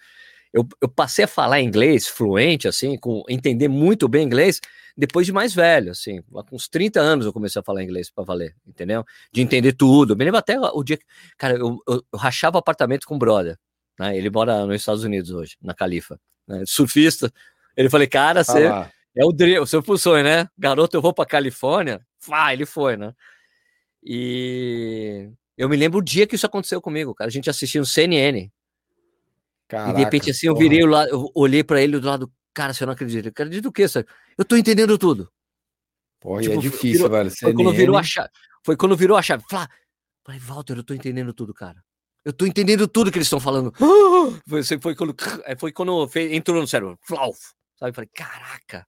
[0.53, 4.61] eu, eu passei a falar inglês fluente, assim, com entender muito bem inglês,
[4.97, 8.25] depois de mais velho, assim, com uns 30 anos eu comecei a falar inglês para
[8.25, 9.05] valer, entendeu?
[9.33, 10.13] De entender tudo.
[10.13, 11.05] Eu me lembro até o dia que,
[11.39, 13.57] cara, eu, eu, eu rachava apartamento com um brother,
[13.99, 14.17] né?
[14.17, 16.65] Ele mora nos Estados Unidos hoje, na Califa, né?
[16.67, 17.33] surfista.
[17.77, 18.67] Ele falei, cara, Ah você
[19.17, 20.49] é o, o seu sonho, né?
[20.57, 22.01] Garoto, eu vou pra Califórnia.
[22.19, 23.13] Fá, ele foi, né?
[24.03, 27.29] E eu me lembro o dia que isso aconteceu comigo, cara.
[27.29, 28.51] A gente assistia no CNN.
[29.71, 32.31] Caraca, e de repente, assim, eu virei o lado, eu olhei pra ele do lado,
[32.53, 33.29] cara, você não acredita.
[33.29, 34.11] Eu acredito o quê, Sérgio?
[34.37, 35.31] Eu tô entendendo tudo.
[36.21, 37.31] Porra, e tipo, é difícil, virou- velho.
[37.31, 38.29] Foi quando virou a chave.
[38.67, 39.45] Foi quando virou a chave.
[39.49, 39.69] Flá.
[40.27, 41.83] Falei, Walter, eu tô entendendo tudo, cara.
[42.25, 43.73] Eu tô entendendo tudo que eles estão falando.
[44.47, 45.15] Foi, foi quando,
[45.59, 46.99] foi quando fez- entrou no cérebro.
[47.03, 47.33] Flau,
[47.79, 47.95] sabe?
[47.95, 48.87] Falei, caraca.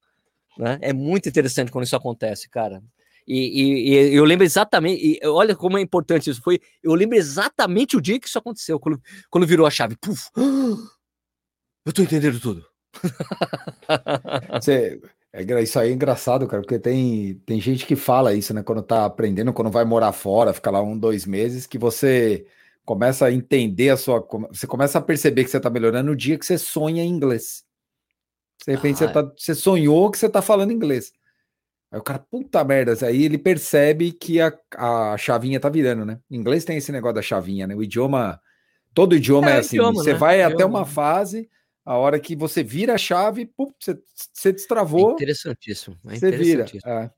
[0.58, 0.78] Né?
[0.82, 2.82] É muito interessante quando isso acontece, cara.
[3.26, 6.42] E, e- e eu lembro exatamente, e olha como é importante isso.
[6.42, 9.96] Foi, eu lembro exatamente o dia que isso aconteceu, quando, quando virou a chave.
[9.96, 10.28] Puf,
[11.86, 12.64] eu tô entendendo tudo.
[14.60, 15.00] Você-
[15.34, 18.62] é isso aí é engraçado, cara, porque tem, tem gente que fala isso, né?
[18.62, 22.46] Quando tá aprendendo, quando vai morar fora, fica lá um, dois meses, que você
[22.84, 24.20] começa a entender a sua.
[24.50, 27.64] Você começa a perceber que você tá melhorando no dia que você sonha em inglês.
[28.66, 31.12] De repente Ah, você, tá, você sonhou que você tá falando inglês.
[31.92, 36.18] Aí o cara, puta merda, aí ele percebe que a, a chavinha tá virando, né?
[36.30, 37.74] Em inglês tem esse negócio da chavinha, né?
[37.76, 38.40] O idioma,
[38.94, 40.18] todo idioma é, É, assim, idioma, você né?
[40.18, 40.80] vai até Idioma.
[40.80, 41.50] uma fase,
[41.84, 43.98] a hora que você vira a chave, pum, você,
[44.32, 45.98] você É destravou, interessantíssimo.
[46.06, 46.62] É você vira.
[46.64, 46.90] interessantíssimo.
[46.92, 47.10] É,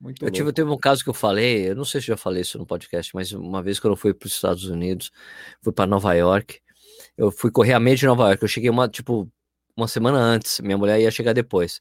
[0.00, 2.18] muito Eu tive, teve um caso que eu falei, eu não sei se eu já
[2.22, 5.10] falei isso no podcast, mas uma vez quando eu fui para os Estados Unidos,
[5.62, 6.60] fui para Nova York,
[7.16, 9.28] eu fui correr a meia de Nova York, eu cheguei uma, tipo,
[9.76, 11.80] uma semana antes, minha mulher ia chegar depois.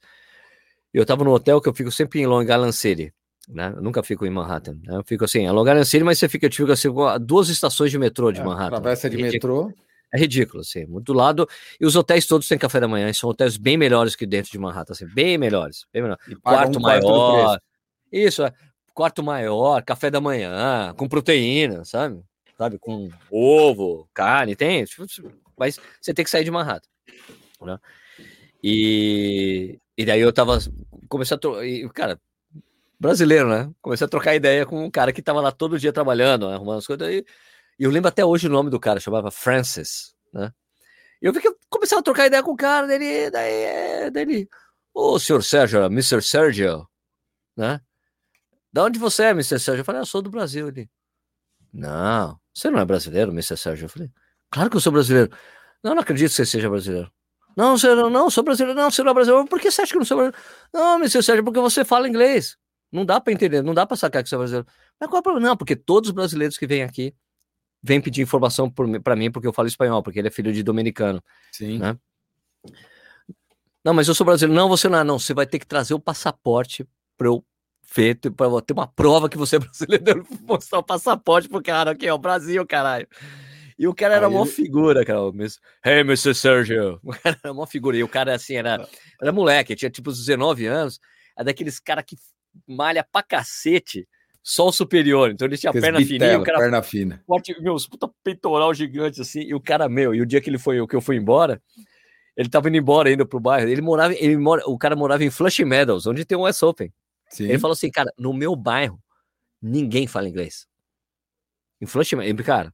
[0.93, 3.11] Eu tava no hotel que eu fico sempre em Long Island City,
[3.49, 3.73] né?
[3.75, 4.97] Eu nunca fico em Manhattan, né?
[4.97, 7.49] Eu fico assim, é Long Island City, mas você fica, eu fico assim, a- duas
[7.49, 8.81] estações de metrô de É, Manhattan.
[8.81, 9.73] Travessa de É metrô.
[10.13, 11.49] É ridículo, assim, muito do lado.
[11.81, 14.51] E os hotéis todos têm café da manhã, e são hotéis bem melhores que dentro
[14.51, 17.59] de Manhattan, assim, bem melhores, bem melhores E quarto um maior.
[18.11, 18.53] Isso, é.
[18.93, 22.21] Quarto maior, café da manhã, com proteína, sabe?
[22.55, 22.77] Sabe?
[22.77, 24.85] Com ovo, carne, tem.
[24.85, 25.03] tipo,
[25.57, 26.87] Mas você tem que sair de Manhattan.
[27.59, 27.79] Né?
[28.63, 30.59] E, e daí eu tava.
[31.09, 31.39] Comecei a.
[31.39, 32.19] tro- e, Cara,
[32.99, 33.71] brasileiro, né?
[33.81, 36.79] Comecei a trocar ideia com um cara que tava lá todo dia trabalhando, né, arrumando
[36.79, 37.07] as coisas.
[37.09, 37.25] E,
[37.79, 40.51] eu lembro até hoje o nome do cara, chamava Francis, né?
[41.21, 44.23] E eu vi que eu começava a trocar ideia com o cara, dele, daí, daí
[44.23, 44.49] ele.
[44.93, 46.21] Ô, senhor Sérgio, Mr.
[46.21, 46.87] Sérgio,
[47.57, 47.81] né?
[48.71, 49.59] Da onde você é, Mr.
[49.59, 49.81] Sérgio?
[49.81, 50.67] Eu falei, ah, sou do Brasil.
[50.67, 50.89] Ele,
[51.71, 53.57] não, você não é brasileiro, Mr.
[53.57, 53.85] Sérgio?
[53.85, 54.11] Eu falei,
[54.49, 55.31] claro que eu sou brasileiro.
[55.83, 57.11] Não, não acredito que você seja brasileiro.
[57.55, 58.79] Não, você não, sou brasileiro.
[58.79, 59.47] Não, você não é brasileiro.
[59.47, 60.45] Por que você acha que eu não sou brasileiro?
[60.73, 61.23] Não, Mr.
[61.23, 62.57] Sérgio, porque você fala inglês.
[62.91, 64.67] Não dá para entender, não dá para sacar que você é brasileiro.
[64.99, 65.47] Mas qual é o problema?
[65.49, 67.13] Não, porque todos os brasileiros que vêm aqui
[67.81, 71.21] vêm pedir informação para mim porque eu falo espanhol, porque ele é filho de dominicano.
[71.51, 71.79] Sim.
[71.79, 71.97] Né?
[73.83, 74.55] Não, mas eu sou brasileiro.
[74.55, 75.19] Não, você não é, não.
[75.19, 76.87] Você vai ter que trazer o passaporte
[77.17, 77.43] para eu
[77.93, 80.03] ver, para ter uma prova que você é brasileiro.
[80.09, 83.07] Eu vou mostrar o passaporte pro cara aqui, ó, Brasil, caralho.
[83.77, 85.21] E o cara era Aí uma ele- figura, cara.
[85.21, 86.33] o Miss- Hey, Mr.
[86.35, 86.99] Sergio.
[87.03, 87.97] O cara era uma figura.
[87.97, 88.87] E o cara, assim, era,
[89.21, 90.99] era moleque, tinha tipo uns 19 anos.
[91.37, 92.15] É daqueles cara que
[92.67, 94.07] malha pra cacete,
[94.43, 95.31] só o superior.
[95.31, 97.23] Então ele tinha a perna fininha, o cara perna fina.
[97.25, 100.49] forte, meu, os puta peitoral gigante assim, e o cara, meu, e o dia que
[100.49, 101.59] ele foi, que eu fui embora,
[102.37, 105.31] ele tava indo embora ainda pro bairro, ele morava, ele mora, o cara morava em
[105.31, 106.93] Flushing Meadows, onde tem um West Open.
[107.29, 107.45] Sim.
[107.45, 108.99] Ele falou assim, cara, no meu bairro,
[109.59, 110.67] ninguém fala inglês.
[111.81, 112.73] Em Flushing Meadows, cara,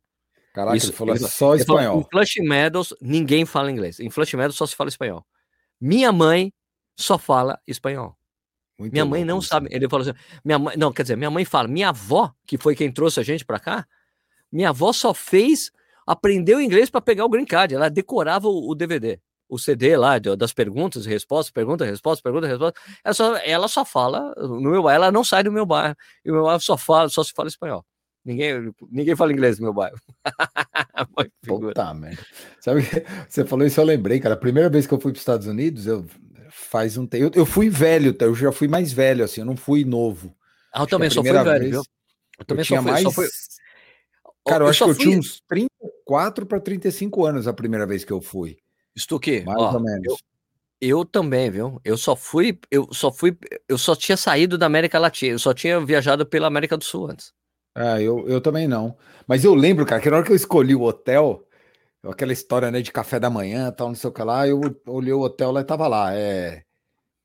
[0.54, 2.00] Caraca, isso, ele falou ele- só ele falou, espanhol.
[2.02, 4.00] em Flushing Meadows, ninguém fala inglês.
[4.00, 5.26] Em Flushing Meadows só se fala espanhol.
[5.80, 6.52] Minha mãe
[6.98, 8.16] só fala espanhol.
[8.78, 9.50] Muito Minha mãe não isso.
[9.50, 9.68] sabe.
[9.72, 12.76] Ele falou assim: minha mãe, não, quer dizer, minha mãe fala, minha avó, que foi
[12.76, 13.86] quem trouxe a gente pra cá,
[14.52, 15.70] minha avó só fez,
[16.08, 17.76] aprendeu inglês para pegar o green card.
[17.76, 22.48] Ela decorava o, o DVD, o CD lá das perguntas e respostas, pergunta, resposta, pergunta,
[22.48, 22.80] resposta.
[23.04, 25.96] Ela só, ela só fala no meu bairro, ela não sai do meu bairro.
[26.26, 27.86] E o meu bairro só fala, só se fala espanhol.
[28.24, 29.98] Ninguém, ninguém fala inglês no meu bairro.
[31.46, 32.22] Puta merda.
[32.60, 32.82] Sabe,
[33.28, 34.36] você falou isso, eu lembrei, cara.
[34.36, 36.06] A primeira vez que eu fui para os Estados Unidos, eu
[36.50, 37.26] faz um tempo.
[37.36, 40.36] Eu, eu fui velho, eu já fui mais velho, assim, eu não fui novo.
[40.72, 41.84] Ah, eu Acho também só fui velho, vez viu?
[42.38, 43.14] Eu também eu tinha fui, mais.
[43.14, 43.28] fui.
[44.48, 47.86] Cara, eu, acho só que eu fui- tinha uns 34 para 35 anos a primeira
[47.86, 48.58] vez que eu fui.
[48.98, 50.06] Stuque, Mais ó, ou menos.
[50.08, 50.18] eu-
[50.82, 51.80] Eu também, viu?
[51.84, 55.54] Eu só fui, eu só fui, eu só tinha saído da América Latina, eu só
[55.54, 57.34] tinha viajado pela América do Sul antes.
[57.82, 58.98] Ah, eu, eu também não.
[59.26, 61.48] Mas eu lembro, cara, que na hora que eu escolhi o hotel,
[62.04, 65.14] aquela história, né, de café da manhã, tal, não sei o que lá, eu olhei
[65.14, 66.64] o hotel lá e tava lá, é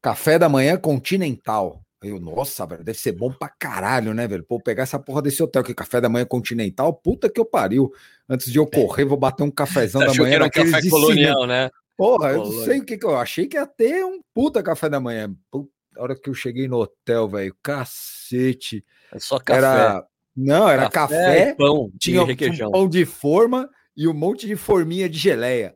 [0.01, 1.83] café da manhã continental.
[2.01, 4.45] Aí Eu, nossa, velho, deve ser bom pra caralho, né, velho?
[4.45, 7.45] Pô, pegar essa porra desse hotel que é café da manhã continental, puta que eu
[7.45, 7.91] pariu.
[8.29, 11.47] Antes de eu correr, vou bater um cafezão da manhã naqueles de cimento.
[11.49, 11.69] né?
[11.97, 14.89] Porra, eu não sei o que que eu achei que ia ter um puta café
[14.89, 15.35] da manhã.
[15.51, 18.85] Puta, a hora que eu cheguei no hotel, velho, cacete.
[19.13, 19.59] É só café.
[19.59, 22.71] Era não, era café, e pão, tinha um requeijão.
[22.71, 25.75] pão de forma e um monte de forminha de geleia.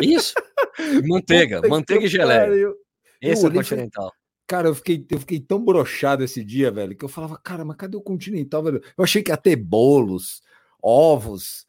[0.00, 0.34] Isso.
[1.06, 2.40] Manteiga, manteiga e geleia.
[2.40, 2.74] pariu.
[3.20, 4.12] Esse é o continental.
[4.46, 7.76] Cara, eu fiquei, eu fiquei tão broxado esse dia, velho, que eu falava, cara, mas
[7.76, 8.82] cadê o continental, velho?
[8.96, 10.42] Eu achei que ia ter bolos,
[10.80, 11.66] ovos,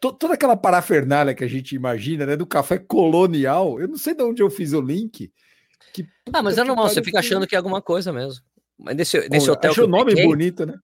[0.00, 3.80] toda aquela parafernália que a gente imagina, né, do café colonial.
[3.80, 5.32] Eu não sei de onde eu fiz o link.
[5.92, 8.42] Que Ah, mas é normal, você fica achando que é alguma coisa mesmo.
[8.78, 10.74] Mas nesse, nesse Pô, hotel Achei eu o nome fiquei, bonito, né?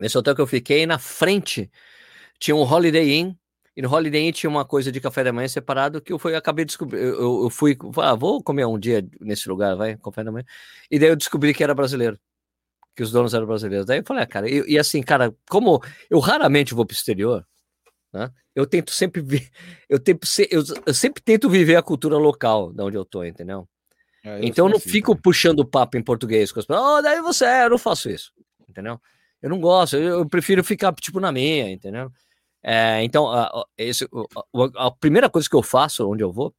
[0.00, 1.70] Nesse hotel que eu fiquei, na frente
[2.38, 3.34] tinha um Holiday Inn,
[3.76, 6.34] e no Holiday Inn tinha uma coisa de café da manhã separado que eu fui,
[6.34, 6.98] acabei de descobrir.
[6.98, 10.44] Eu, eu- eu fui, ah, vou comer um dia nesse lugar, vai, café da manhã.
[10.90, 12.18] E daí eu descobri que era brasileiro,
[12.94, 13.86] que os donos eram brasileiros.
[13.86, 16.96] Daí eu falei, ah, cara, e, e assim, cara, como eu raramente vou para o
[16.96, 17.46] exterior,
[18.12, 18.30] né?
[18.54, 19.48] Eu tento sempre ver,
[19.88, 23.68] eu, tento, eu, eu sempre tento viver a cultura local de onde eu tô, entendeu?
[24.24, 25.22] É, então eu não assim fico também.
[25.22, 26.98] puxando papo em português com as pessoas.
[26.98, 28.32] Oh, daí você é, eu não faço isso,
[28.68, 28.98] entendeu?
[29.42, 32.10] Eu não gosto, eu, eu prefiro ficar tipo na minha, entendeu?
[32.62, 36.54] É, então, a, esse, a, a primeira coisa que eu faço onde eu vou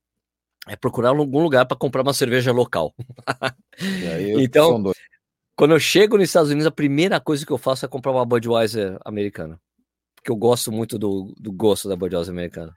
[0.67, 2.93] é procurar algum lugar para comprar uma cerveja local.
[3.79, 4.91] E aí Então-.
[5.55, 8.23] Quando eu chego nos Estados Unidos, a primeira coisa que eu faço é comprar uma
[8.23, 9.59] Budweiser americana.
[10.15, 12.75] Porque eu gosto muito do, do gosto da Budweiser americana.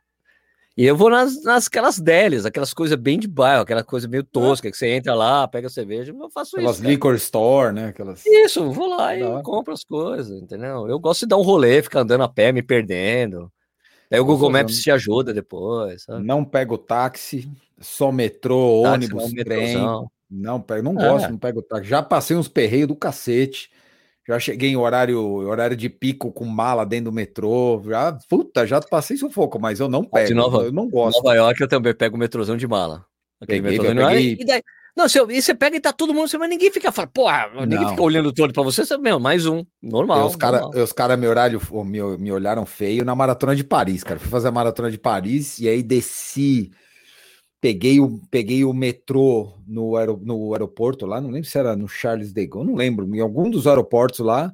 [0.76, 4.22] E eu vou nas, nas aquelas delis, aquelas coisas bem de bairro, aquela coisa meio
[4.24, 6.82] tosca, que você entra lá, pega a cerveja, eu faço Aquelas isso.
[6.82, 6.92] cara.
[6.94, 7.88] liquor store, né?
[7.88, 8.24] Aquelas...
[8.24, 10.88] Isso, vou lá e compro as coisas, entendeu?
[10.88, 13.50] Eu gosto de dar um rolê, ficar andando a pé, me perdendo.
[14.10, 16.24] Aí o Google Maps te ajuda depois, sabe?
[16.24, 19.74] Não pego táxi, só metrô, Táxi, ônibus, não, trem.
[19.74, 20.10] metrôzão.
[20.30, 21.08] Não pego, não É.
[21.08, 21.88] gosto, não pego táxi.
[21.88, 23.70] Já passei uns perreios do cacete.
[24.30, 27.82] Já cheguei em horário, horário de pico com mala dentro do metrô.
[27.84, 30.32] Já, puta, já passei sufoco, mas eu não pego.
[30.34, 31.16] Nova- eu não Em gosto.
[31.20, 33.04] Nova York eu também pego o metrôzão de mala.
[33.40, 34.62] Aquele Peguei, metrôzão de peguei- E daí,
[34.96, 37.48] não, se eu- e você pega e tá todo mundo, mas ninguém fica falando, porra,
[37.62, 37.88] ninguém Não.
[37.88, 40.26] fica olhando todo pra você, você, meu, mais um, normal.
[40.28, 40.62] os caras
[40.92, 44.20] cara me, olharam, me, me olharam feio na maratona de Paris, cara.
[44.20, 46.70] Fui fazer a maratona de Paris e aí desci.
[47.60, 51.86] Peguei o, peguei o metrô no, aero, no aeroporto lá, não lembro se era no
[51.86, 54.52] Charles de Gaulle, não lembro, em algum dos aeroportos lá.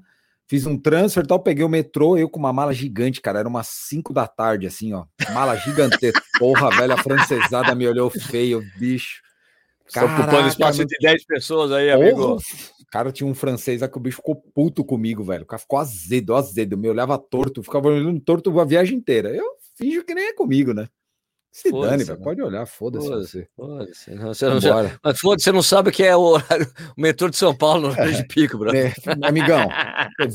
[0.48, 3.40] Fiz um transfer e tal, peguei o metrô, eu com uma mala gigante, cara.
[3.40, 5.04] Era umas 5 da tarde, assim, ó.
[5.32, 6.20] Mala gigantesca.
[6.38, 9.22] Porra, velho, a francesada me olhou feio, bicho.
[9.92, 12.16] Tá ocupando Caraca, espaço meu- de 10 pessoas aí, amigo.
[12.16, 12.42] Porra,
[12.92, 15.42] Cara, tinha um francês lá que o bicho ficou puto comigo, velho.
[15.42, 16.78] O cara ficou azedo, azedo.
[16.78, 19.34] Me olhava torto, ficava olhando torto a viagem inteira.
[19.34, 19.44] Eu
[19.76, 20.88] finjo que nem é comigo, né?
[21.56, 22.18] Se Foda-se, dane, velho.
[22.18, 22.24] né?
[22.24, 23.48] Pode olhar, foda-se Foda-se, você.
[23.56, 24.10] foda-se.
[24.14, 25.00] Não, Você não, Vambora.
[25.02, 27.80] mas foda-se, você não sabe o que é o, horário- o metrô de São Paulo
[27.80, 28.76] no horário de pico, bro.
[28.76, 28.92] É,
[29.22, 29.66] amigão,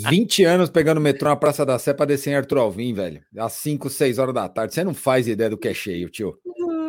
[0.09, 3.21] 20 anos pegando o metrô na Praça da Sé pra descer em Arthur Alvim, velho.
[3.37, 4.73] Às 5, 6 horas da tarde.
[4.73, 6.35] Você não faz ideia do que é cheio, tio.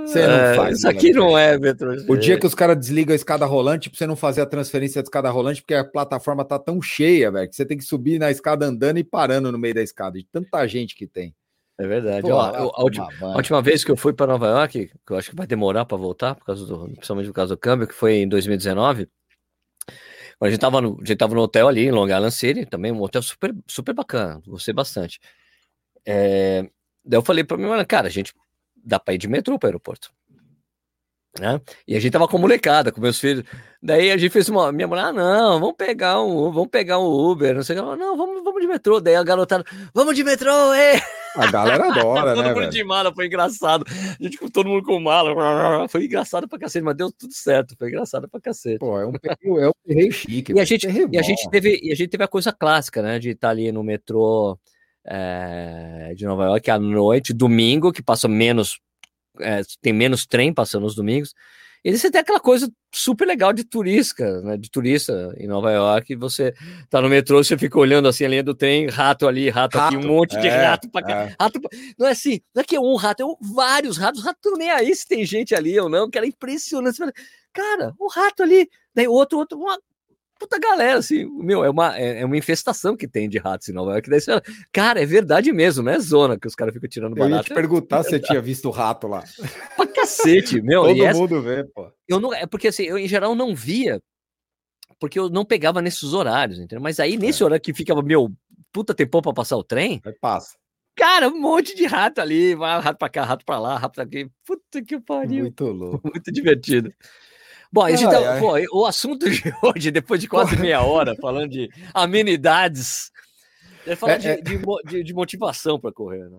[0.07, 0.79] Você não É, faz.
[0.79, 1.93] Isso aqui que não é metrô.
[2.09, 5.03] O dia que os caras desligam a escada rolante pra você não fazer a transferência
[5.03, 8.19] da escada rolante, porque a plataforma tá tão cheia, velho, que você tem que subir
[8.19, 11.35] na escada andando e parando no meio da escada, de tanta gente que tem.
[11.83, 12.23] É verdade.
[12.23, 15.17] Pô, Ó, a, última, a última vez que eu fui para Nova York, que eu
[15.17, 17.95] acho que vai demorar para voltar, por causa do, principalmente por causa do câmbio, que
[17.95, 19.09] foi em 2019.
[20.41, 22.93] A gente tava no, a gente tava no hotel ali em Long Island City, também
[22.93, 25.19] um hotel super, super bacana, gostei bastante.
[26.07, 26.63] É,
[27.05, 28.33] daí eu falei para mim, "Mano, cara, a gente
[28.77, 30.13] dá para ir de metrô para o aeroporto.
[31.41, 31.59] Né?
[31.89, 33.45] E a gente tava com molecada, com meus filhos.
[33.83, 34.71] Daí a gente fez uma.
[34.71, 37.85] Minha mulher, ah, não, vamos pegar um, vamos pegar um Uber, não sei o que.
[37.87, 39.01] Ela, Não, vamos, vamos de metrô.
[39.01, 39.65] Daí a garotada,
[39.95, 41.01] vamos de metrô, é!
[41.35, 42.71] A galera adora, todo né, mundo velho?
[42.71, 43.85] de mala, foi engraçado.
[43.89, 45.89] A gente com todo mundo com mala.
[45.89, 47.75] Foi engraçado pra cacete, mas deu tudo certo.
[47.79, 48.79] Foi engraçado pra cacete.
[48.79, 50.53] Pô, é um perreio, é um perreio chique.
[50.53, 53.19] E a gente, e a gente teve, e a gente teve a coisa clássica, né?
[53.19, 54.59] De estar ali no metrô
[55.05, 58.79] é, de Nova York à noite, domingo, que passa menos,
[59.41, 61.33] é, tem menos trem passando nos domingos.
[61.85, 64.57] E você tem aquela coisa super legal de turista, né?
[64.57, 66.55] De turista em Nova York, e você
[66.89, 69.97] tá no metrô, você fica olhando assim a linha do trem, rato ali, rato, aqui,
[69.97, 71.23] um Rato, monte de é, rato pra cá.
[71.25, 71.37] é.
[71.41, 74.23] Rato, pra- não é assim, não é que é um rato, é um- vários ratos.
[74.23, 76.99] Rato nem aí se tem gente ali ou não, que era impressionante.
[77.53, 79.77] Cara, um rato ali, daí outro, outro, uma
[80.43, 83.73] puta galera, assim, meu, é uma, é, é uma infestação que tem de ratos em
[83.73, 84.11] Nova York.
[84.11, 87.17] Daí você fala, cara, é verdade mesmo, não é zona que os caras ficam tirando
[87.17, 87.49] Eu ia barato.
[87.49, 89.23] te perguntar se você tinha visto o rato lá.
[89.77, 90.83] Pra cacete, meu.
[90.89, 91.91] Todo essa- mundo vê, pô.
[92.09, 94.01] eu não, é porque assim, eu em geral não via,
[94.99, 96.83] porque eu não pegava nesses horários, entendeu?
[96.83, 98.31] Mas aí nesse horário que ficava, meu,
[98.73, 100.57] puta tempão pra passar o trem, Aí passa.
[100.97, 104.05] cara, um monte de rato ali, vai rato pra cá, rato pra lá, rato pra
[104.05, 104.29] aqui.
[104.45, 105.43] Puta que pariu.
[105.45, 106.01] Muito louco.
[106.13, 106.93] Muito divertido.
[107.73, 108.41] Bom, Ai, tá- ai.
[108.41, 113.11] pô, o assunto de hoje, depois de quase meia hora falando de amenidades,
[113.87, 114.37] é falar É, de, é.
[114.37, 116.39] de de- motivação para correr, né?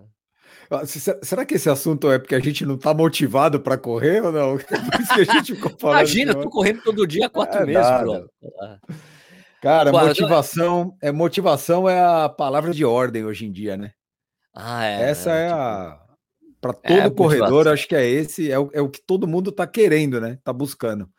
[0.70, 3.76] Ah, se- se- Será que esse assunto é porque a gente não tá motivado para
[3.76, 4.56] correr ou não?
[4.58, 5.90] Por isso que a.
[5.90, 8.26] Imagina, eu de- tô correndo todo dia há quatro É meses, nada.
[8.60, 8.78] Ah,
[9.60, 13.90] Cara, eu motivação é motivação é a palavra de ordem hoje em dia, né?
[14.54, 15.10] Ah, é.
[15.10, 16.00] Essa é tipo, a
[16.60, 19.52] para todo É, corredor, acho que é esse, é o, é o que todo mundo
[19.52, 20.38] tá querendo, né?
[20.42, 21.10] Tá buscando.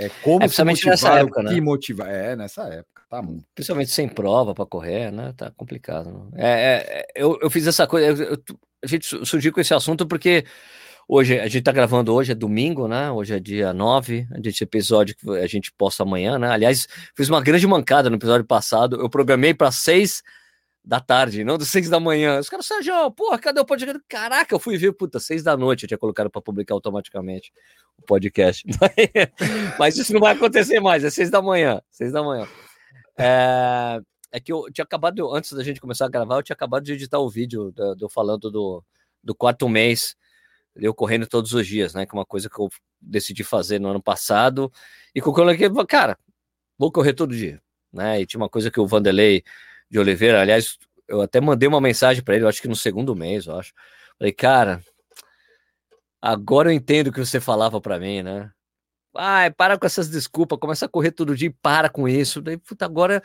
[0.00, 1.54] É como É, se principalmente nessa motivar, época, o né?
[1.54, 2.08] que motivar.
[2.08, 3.40] É, nessa época, tá bom.
[3.54, 5.34] Principalmente sem prova para correr, né?
[5.36, 6.10] Tá complicado.
[6.32, 6.36] né?
[6.36, 8.38] É, é, é, eu, eu fiz essa coisa, eu-
[8.82, 10.44] a gente su- surgiu com esse assunto porque
[11.08, 13.10] hoje, a gente tá gravando hoje, é domingo, né?
[13.10, 16.48] Hoje é dia 9, esse episódio que a gente posta amanhã, né?
[16.50, 20.22] Aliás, fiz uma grande mancada no episódio passado, eu programei para 6
[20.88, 22.38] da tarde, não das seis da manhã.
[22.38, 24.02] Os caras, Sérgio, porra, cadê o podcast?
[24.08, 27.52] Caraca, eu fui ver, puta, seis da noite eu tinha colocado para publicar automaticamente
[27.98, 28.64] o podcast.
[29.78, 32.48] Mas isso não vai acontecer mais, é seis da manhã, seis da manhã.
[33.18, 34.00] É,
[34.32, 36.94] é que eu tinha acabado, antes da gente começar a gravar, eu tinha acabado de
[36.94, 38.82] editar o vídeo do, do falando do,
[39.22, 40.16] do quarto mês,
[40.74, 42.06] eu correndo todos os dias, né?
[42.06, 44.72] Que é uma coisa que eu decidi fazer no ano passado.
[45.14, 46.16] E com o coloquei, cara,
[46.78, 47.60] vou correr todo dia,
[47.92, 48.22] né?
[48.22, 49.44] E tinha uma coisa que o Vanderlei
[49.90, 53.16] de Oliveira, aliás, eu até mandei uma mensagem para ele, eu acho que no segundo
[53.16, 53.72] mês, eu acho.
[54.18, 54.82] Falei, cara,
[56.20, 58.50] agora eu entendo o que você falava para mim, né?
[59.16, 62.40] Ai, para com essas desculpas, começa a correr todo dia e para com isso.
[62.40, 63.22] Daí, puta, agora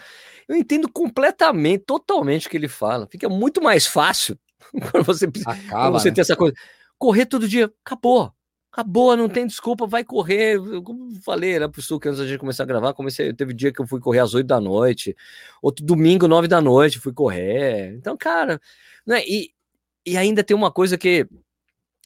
[0.48, 3.08] eu entendo completamente, totalmente o que ele fala.
[3.12, 4.40] Fica muito mais fácil
[4.92, 6.16] quando você, Acaba, quando você né?
[6.16, 6.56] tem essa coisa.
[6.98, 8.34] Correr todo dia, acabou.
[8.74, 10.58] Acabou, não tem desculpa, vai correr.
[10.82, 13.72] Como falei, né, pro Sul, que antes da gente começar a gravar, comecei, teve dia
[13.72, 15.16] que eu fui correr às 8 da noite,
[15.62, 17.94] outro domingo, 9 da noite, fui correr.
[17.94, 18.60] Então, cara,
[19.06, 19.52] né, e,
[20.04, 21.28] e ainda tem uma coisa que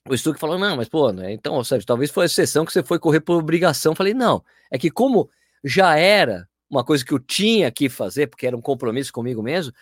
[0.09, 2.83] o Stuck falou, não, mas pô, né, então, Sérgio, talvez foi a exceção que você
[2.83, 3.95] foi correr por obrigação.
[3.95, 5.29] Falei, não, é que como
[5.63, 9.73] já era uma coisa que eu tinha que fazer, porque era um compromisso comigo mesmo,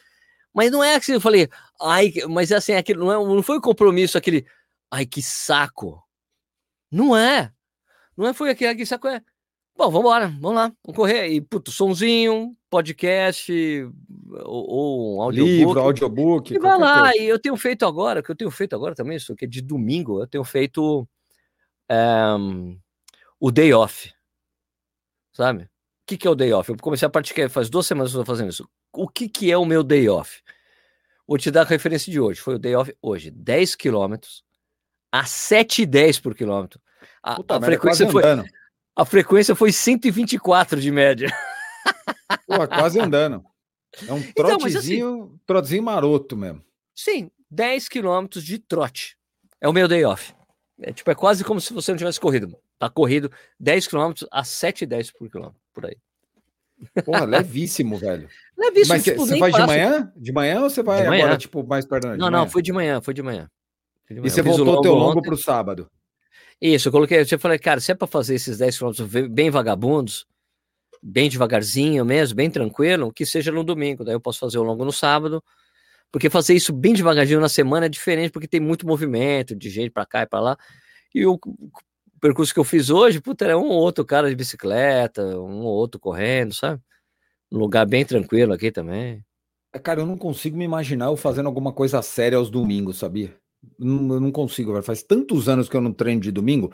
[0.53, 1.49] mas não é assim, eu falei,
[1.81, 4.45] ai, mas assim, aquilo não, é, não foi um compromisso, aquele,
[4.91, 6.04] ai, que saco.
[6.91, 7.51] Não é.
[8.15, 9.21] Não é, foi aquele, ai, que saco, é.
[9.77, 11.27] Bom, vamos embora, vamos lá, vamos correr.
[11.27, 13.51] E, puto, sonzinho, podcast,
[14.45, 15.57] ou, ou um audiobook.
[15.57, 16.53] Livro, audiobook.
[16.53, 17.17] E vai lá, coisa.
[17.17, 19.61] e eu tenho feito agora, que eu tenho feito agora também, isso que é de
[19.61, 21.05] domingo, eu tenho feito
[21.89, 22.77] ehm,
[23.37, 24.13] o day off.
[25.33, 25.63] Sabe?
[25.63, 25.69] O
[26.07, 26.69] que, que é o day off?
[26.69, 28.69] Eu comecei a praticar, faz duas semanas que eu tô fazendo isso.
[28.93, 30.41] O que, que é o meu day off?
[31.27, 32.39] Vou te dar a referência de hoje.
[32.39, 33.29] Foi o day off hoje.
[33.29, 34.45] 10 quilômetros
[35.19, 36.79] a 7,10 por quilômetro.
[37.23, 38.45] A, Puta a frequência foi, andando.
[38.95, 41.29] a frequência foi 124 de média.
[42.45, 43.43] Porra, quase andando.
[44.07, 46.61] É um Então, trotezinho, trotezinho maroto mesmo.
[46.93, 49.17] Sim, 10 quilômetros de trote.
[49.61, 50.33] É o meu day off.
[50.81, 52.57] É, tipo, é quase como se você não tivesse corrido.
[52.77, 55.95] Tá corrido 10 quilômetros a 7,10 por quilômetro, por aí.
[57.05, 58.27] Porra, levíssimo, velho.
[58.57, 60.11] Levíssimo, Mas tipo, você faz de manhã?
[60.17, 61.23] De manhã ou você vai manhã.
[61.23, 62.19] agora, tipo, mais perto da noite?
[62.19, 63.49] Não, não, foi de manhã, foi de manhã.
[64.09, 65.29] E você o voltou o teu longo ontem.
[65.29, 65.89] pro sábado.
[66.61, 69.49] Isso, eu coloquei, eu falei, cara, se é pra fazer esses 10 quilômetros ve- bem
[69.49, 70.25] vagabundos,
[71.01, 74.85] bem devagarzinho mesmo, bem tranquilo, que seja no domingo, daí eu posso fazer o longo
[74.85, 75.43] no sábado,
[76.11, 79.91] porque fazer isso bem devagarzinho na semana é diferente, porque tem muito movimento de gente
[79.91, 80.57] pra cá e pra lá,
[81.13, 81.71] e o, o
[82.21, 85.73] percurso que eu fiz hoje, puta, era um ou outro cara de bicicleta, um ou
[85.75, 86.81] outro correndo, sabe?
[87.51, 89.23] Um lugar bem tranquilo aqui também.
[89.83, 93.35] Cara, eu não consigo me imaginar eu fazendo alguma coisa séria aos domingos, sabia?
[93.79, 94.83] Não, eu não consigo, velho.
[94.83, 96.71] Faz tantos anos que eu não treino de domingo.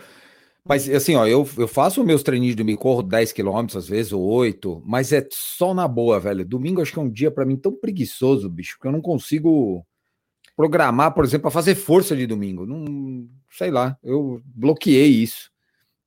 [0.63, 4.12] Mas assim, ó, eu, eu faço meus treininhos de domingo, corro 10 quilômetros às vezes,
[4.13, 6.45] ou 8, mas é só na boa, velho.
[6.45, 9.84] Domingo acho que é um dia pra mim tão preguiçoso, bicho, que eu não consigo
[10.56, 12.65] programar, por exemplo, para fazer força de domingo.
[12.67, 15.49] Não, sei lá, eu bloqueei isso.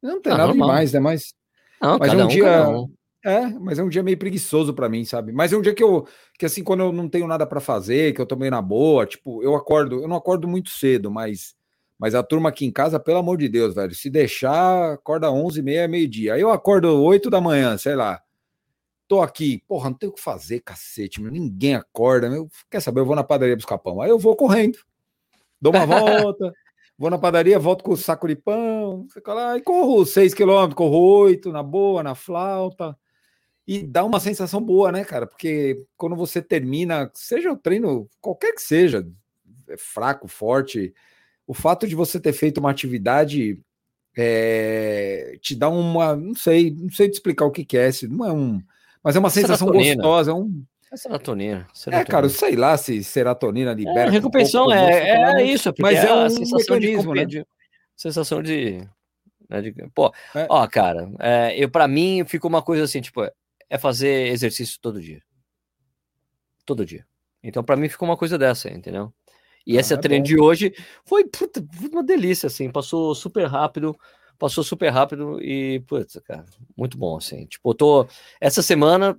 [0.00, 0.68] Não tem Ah, nada normal.
[0.68, 1.00] demais, né?
[1.00, 1.34] Mas
[1.82, 2.92] Não, Mas é um um, dia- um.
[3.24, 5.32] É, mas é um dia meio preguiçoso pra mim, sabe?
[5.32, 6.06] Mas é um dia que eu,
[6.38, 9.06] que assim, quando eu não tenho nada pra fazer, que eu tô meio na boa,
[9.06, 11.54] tipo, eu acordo, eu não acordo muito cedo, mas,
[11.98, 15.60] mas a turma aqui em casa, pelo amor de Deus, velho, se deixar, acorda 11
[15.60, 16.34] e meia, meio-dia.
[16.34, 18.20] Aí eu acordo 8 da manhã, sei lá.
[19.08, 22.28] Tô aqui, porra, não tenho o que fazer, cacete, meu, ninguém acorda.
[22.28, 24.00] Eu, quer saber, eu vou na padaria buscar pão.
[24.02, 24.78] Aí eu vou correndo,
[25.60, 26.52] dou uma volta,
[26.98, 30.76] vou na padaria, volto com o saco de pão, fica lá, e corro 6 quilômetros,
[30.76, 32.96] corro 8, na boa, na flauta.
[33.66, 35.26] E dá uma sensação boa, né, cara?
[35.26, 39.06] Porque quando você termina, seja o treino, qualquer que seja,
[39.68, 40.92] é fraco, forte,
[41.46, 43.58] o fato de você ter feito uma atividade
[44.16, 48.06] é, te dá uma, não sei, não sei te explicar o que, que é, se
[48.06, 48.60] não é um,
[49.02, 49.96] mas é uma sensação Serotonina.
[50.02, 51.66] gostosa, é um, É serotonina.
[51.70, 52.04] é, serotonina.
[52.04, 54.06] cara, sei lá se serotonina libera.
[54.06, 56.78] É, um recompensação pouco, é, é, fala, isso, porque mas é, é a um sensação
[56.78, 57.26] de, mecanismo, compe- né?
[57.26, 57.46] de-
[57.96, 58.88] sensação de,
[59.48, 60.46] né, de- pô, É.
[60.48, 63.20] ó, cara, é, eu para mim ficou uma coisa assim, tipo,
[63.70, 65.22] é fazer exercício todo dia,
[66.64, 67.06] todo dia.
[67.42, 69.12] Então para mim ficou uma coisa dessa, entendeu?
[69.66, 70.28] E Ah, essa é treino bom.
[70.28, 73.96] de hoje foi, puta, uma delícia, assim, passou super rápido,
[74.38, 76.44] passou super rápido e, putz, cara,
[76.76, 77.46] muito bom, assim.
[77.46, 78.06] Tipo, eu tô,
[78.40, 79.18] essa semana,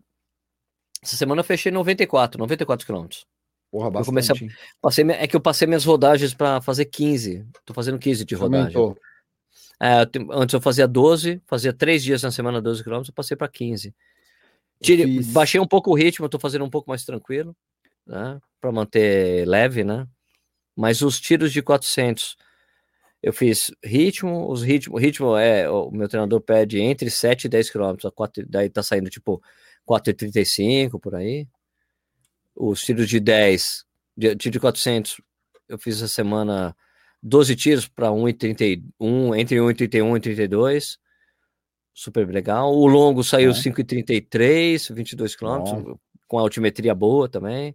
[1.01, 3.25] essa semana eu fechei 94, 94 quilômetros.
[3.71, 4.55] Porra, Eu comecei a- bastante.
[4.81, 7.45] Passei, é que eu passei minhas rodagens para fazer 15.
[7.65, 8.77] Tô fazendo 15 de rodagem.
[8.77, 8.97] Aumentou.
[9.81, 13.47] É, antes eu fazia 12, fazia três dias na semana, 12 quilômetros, eu passei para
[13.49, 13.93] 15.
[14.81, 17.55] Tirei, fiz- Baixei um pouco o ritmo, tô fazendo um pouco mais tranquilo,
[18.05, 18.39] né?
[18.61, 20.07] Para manter leve, né?
[20.75, 22.35] Mas os tiros de 400,
[23.23, 27.69] eu fiz ritmo, os ritmo, ritmo é, o meu treinador pede entre 7 e 10
[27.69, 29.41] quilômetros, a quatro- daí tá saindo tipo
[29.85, 31.47] 4,35 por aí.
[32.55, 33.83] os tiros de 10,
[34.15, 35.19] de, tiro de 400,
[35.67, 36.75] eu fiz essa semana
[37.21, 40.97] 12 tiros para 1,31, entre 1,31 e 32.
[41.97, 42.75] Super legal.
[42.75, 43.53] O longo saiu É.
[43.53, 45.63] 5,33, 22 Bom.
[45.63, 45.93] km,
[46.27, 47.73] com altimetria boa também.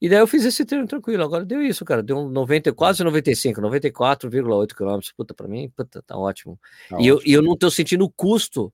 [0.00, 1.22] E daí eu fiz esse treino tranquilo.
[1.22, 2.02] Agora deu isso, cara.
[2.02, 4.98] Deu um 90, quase 95, 94,8 km.
[5.16, 6.58] Puta, pra mim, puta, tá ótimo.
[6.90, 7.30] Tá e, eu, ótimo.
[7.30, 8.72] e eu não tô sentindo o custo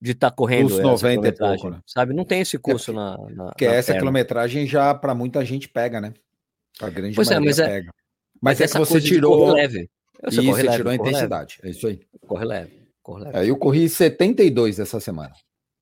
[0.00, 1.80] de estar correndo Custo essa 90 e pouco, né?
[1.84, 2.14] sabe?
[2.14, 4.00] Não tem esse custo na, na, Porque na essa perna.
[4.00, 6.12] quilometragem já para muita gente pega, né?
[6.80, 7.94] A grande Pois é, maioria mas é- pega.
[8.40, 9.88] Mas, é que você tirou leve.
[10.24, 11.58] Você isso, corre leve, tirou a corre leve, intensidade.
[11.62, 12.00] É isso aí.
[12.26, 12.81] corre leve,
[13.44, 15.32] eu corri 72 essa semana.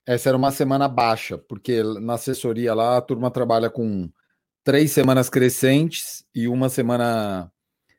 [0.07, 4.11] Essa era uma semana baixa, porque na assessoria lá a turma trabalha com
[4.65, 7.51] três semanas crescentes e uma semana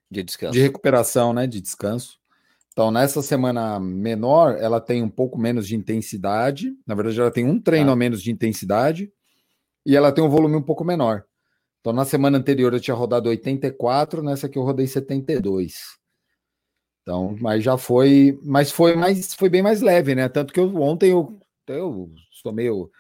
[0.10, 0.54] De descanso.
[0.54, 1.48] de recuperação, né?
[1.48, 2.20] De descanso.
[2.74, 6.72] Então, nessa semana menor, ela tem um pouco menos de intensidade.
[6.88, 7.94] Na verdade, ela tem um treino Tá.
[7.94, 9.12] a menos de intensidade
[9.86, 11.24] e ela tem um volume um pouco menor.
[11.82, 15.74] Então, na semana anterior eu tinha rodado 84, nessa aqui eu rodei 72.
[17.02, 20.30] Então, mas já foi, mas foi mais, foi bem mais leve, né?
[20.30, 22.92] Tanto que eu, ontem eu, eu sou meio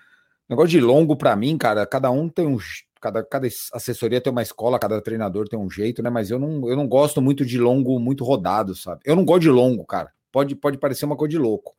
[0.49, 1.85] negócio de longo para mim, cara.
[1.85, 2.57] Cada um tem um,
[2.99, 6.09] cada, cada assessoria tem uma escola, cada treinador tem um jeito, né?
[6.09, 9.01] Mas eu não, eu não gosto muito de longo muito rodado, sabe?
[9.05, 10.11] Eu não gosto de longo, cara.
[10.31, 11.75] Pode, pode parecer uma coisa de louco.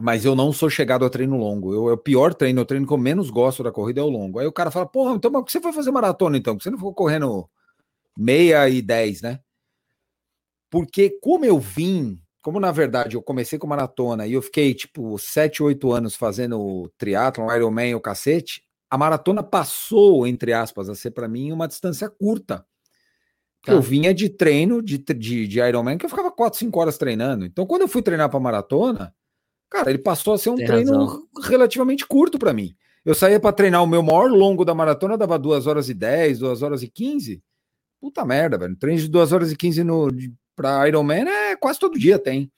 [0.00, 1.72] Mas eu não sou chegado a treino longo.
[1.72, 4.08] Eu, é o pior treino, o treino que eu menos gosto da corrida é o
[4.08, 4.38] longo.
[4.40, 6.58] Aí o cara fala, porra, então mas você foi fazer maratona então?
[6.58, 7.48] Você não ficou correndo
[8.18, 9.40] meia e dez, né?
[10.74, 15.16] Porque como eu vim, como na verdade eu comecei com maratona e eu fiquei tipo
[15.16, 18.60] 7, 8 anos fazendo triatlon, Ironman e o cacete,
[18.90, 22.66] a maratona passou, entre aspas, a ser para mim uma distância curta.
[23.64, 23.72] Tá.
[23.72, 27.46] Eu vinha de treino de, de, de Ironman que eu ficava 4, 5 horas treinando.
[27.46, 29.14] Então quando eu fui treinar para maratona,
[29.70, 31.28] cara, ele passou a ser um Tem treino razão.
[31.40, 32.74] relativamente curto para mim.
[33.04, 36.40] Eu saía para treinar o meu maior longo da maratona, dava 2 horas e 10,
[36.40, 37.40] 2 horas e 15.
[38.00, 38.74] Puta merda, velho.
[38.74, 42.50] Treino de 2 horas e 15 no, de, pra Ironman é quase todo dia tem.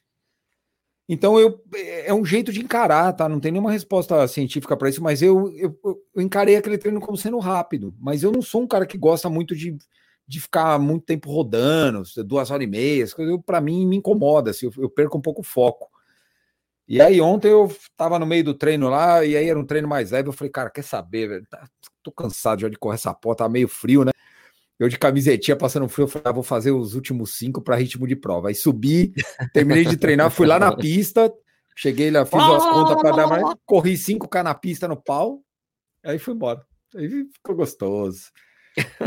[1.09, 1.63] Então eu
[2.05, 3.29] é um jeito de encarar, tá?
[3.29, 5.79] Não tem nenhuma resposta científica para isso, mas eu, eu,
[6.15, 7.95] eu encarei aquele treino como sendo rápido.
[7.99, 9.77] Mas eu não sou um cara que gosta muito de,
[10.27, 13.07] de ficar muito tempo rodando, duas horas e meia.
[13.45, 15.89] Para mim me incomoda, assim, eu, eu perco um pouco o foco.
[16.89, 19.89] E aí ontem eu tava no meio do treino lá, e aí era um treino
[19.89, 20.29] mais leve.
[20.29, 21.47] Eu falei, cara, quer saber, velho?
[21.49, 21.69] Tá-
[22.03, 24.13] tô cansado já de correr essa porra, tá meio frio, né?
[24.79, 28.07] Eu de camisetinha passando frio, eu falei, ah, vou fazer os últimos cinco para ritmo
[28.07, 28.49] de prova.
[28.49, 29.13] Aí subi,
[29.53, 31.33] terminei de treinar, fui lá na pista,
[31.75, 35.41] cheguei lá, fiz as contas para dar mais, corri 5K na pista no pau,
[36.05, 36.63] aí fui embora.
[36.95, 38.31] Aí ficou gostoso.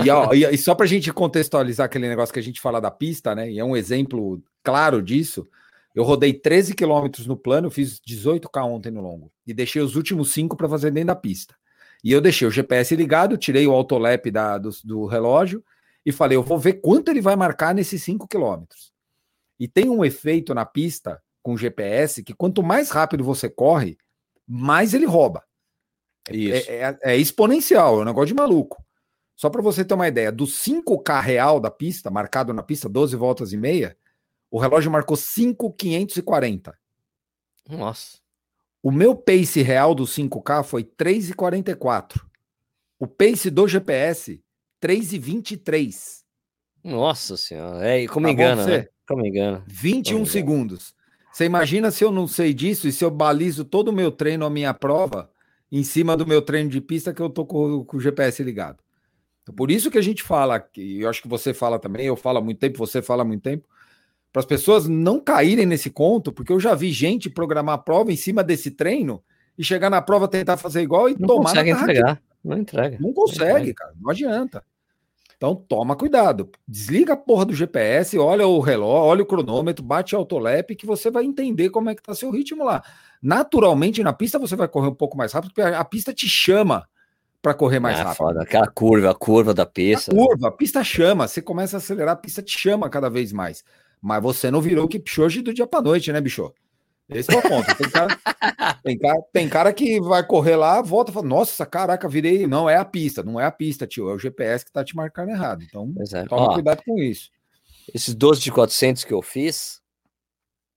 [0.03, 2.89] E, ó, e, e só pra gente contextualizar aquele negócio que a gente fala da
[2.89, 3.51] pista, né?
[3.51, 5.47] E é um exemplo claro disso.
[5.93, 9.31] Eu rodei 13 quilômetros no plano, fiz 18K ontem no longo.
[9.45, 11.55] E deixei os últimos 5 para fazer dentro da pista.
[12.03, 15.63] E eu deixei o GPS ligado, tirei o autolap da, do, do relógio
[16.05, 18.93] e falei, eu vou ver quanto ele vai marcar nesses 5 quilômetros.
[19.59, 23.97] E tem um efeito na pista com o GPS que quanto mais rápido você corre,
[24.47, 25.43] mais ele rouba.
[26.31, 26.69] Isso.
[26.69, 28.83] É, é- é exponencial, é um negócio de maluco.
[29.35, 33.15] Só para você ter uma ideia, do 5K real da pista, marcado na pista 12
[33.15, 33.97] voltas e meia,
[34.51, 36.77] o relógio marcou 5,540.
[37.69, 38.17] Nossa.
[38.81, 42.21] O meu pace real do 5K foi 3,44.
[42.99, 44.41] O pace do GPS,
[44.81, 46.19] 3,23.
[46.83, 47.85] Nossa senhora.
[47.87, 48.87] É, como Tá engana, né?
[49.07, 49.63] Como engana.
[49.67, 50.39] 21 Vamos ver.
[50.39, 50.95] segundos.
[51.31, 54.45] Você imagina se eu não sei disso e se eu balizo todo o meu treino,
[54.45, 55.29] a minha prova,
[55.71, 58.81] em cima do meu treino de pista que eu tô com, com o GPS ligado.
[59.43, 62.15] Então, por isso que a gente fala, que eu acho que você fala também, eu
[62.15, 63.67] falo há muito tempo, você fala há muito tempo,
[64.31, 68.11] para as pessoas não caírem nesse conto, porque eu já vi gente programar a prova
[68.11, 69.23] em cima desse treino
[69.57, 72.21] e chegar na prova tentar fazer igual e Não tomar consegue entregar.
[72.43, 72.97] Não entrega.
[73.01, 73.91] Não consegue, cara.
[73.99, 74.63] Não adianta.
[75.35, 76.49] Então toma cuidado.
[76.67, 81.09] Desliga a porra do GPS, olha o relógio, olha o cronômetro, bate autolap que você
[81.09, 82.83] vai entender como é que tá seu ritmo lá.
[83.21, 86.27] Naturalmente na pista você vai correr um pouco mais rápido, porque a a pista te
[86.27, 86.87] chama
[87.41, 88.17] para correr mais Ah, rápido.
[88.17, 88.41] foda.
[88.43, 90.13] Aquela curva, a curva da A pista.
[90.13, 93.63] curva, a pista chama, você começa a acelerar, a pista te chama cada vez mais.
[94.01, 96.53] Mas você não virou o Kipchoge do dia para noite, né, bicho?
[97.09, 97.75] Esse é o ponto.
[97.75, 98.19] Tem cara,
[98.83, 102.45] tem, cara, tem cara que vai correr lá, volta e fala: Nossa, caraca, virei.
[102.45, 104.09] Não é a pista, não é a pista, tio.
[104.09, 105.63] É o GPS que tá te marcando errado.
[105.63, 106.23] Então, é.
[106.25, 107.31] toma Ó, cuidado com isso.
[107.93, 109.81] esses 12 de 400 que eu fiz,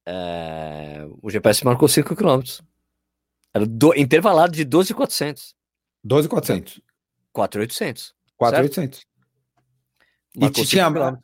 [0.07, 2.41] é, o GPS marcou 5 km.
[3.55, 5.55] Era do, intervalado de 12 de 400.
[6.03, 6.81] 12,400.
[7.33, 8.15] 4,800.
[8.37, 9.07] 4,800.
[10.35, 11.19] E tinha, 5 km.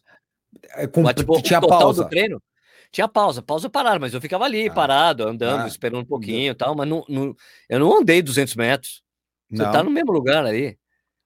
[0.92, 2.04] Com, Mas, tipo, tinha o total pausa.
[2.04, 2.42] do treino
[2.90, 4.72] tinha pausa, pausa parada, mas eu ficava ali Ah.
[4.72, 5.68] parado, andando, Ah.
[5.68, 7.36] esperando um pouquinho e tal, mas não, não-
[7.68, 9.02] eu não andei 200 metros.
[9.50, 9.70] Você Não.
[9.70, 10.76] tá no mesmo lugar aí.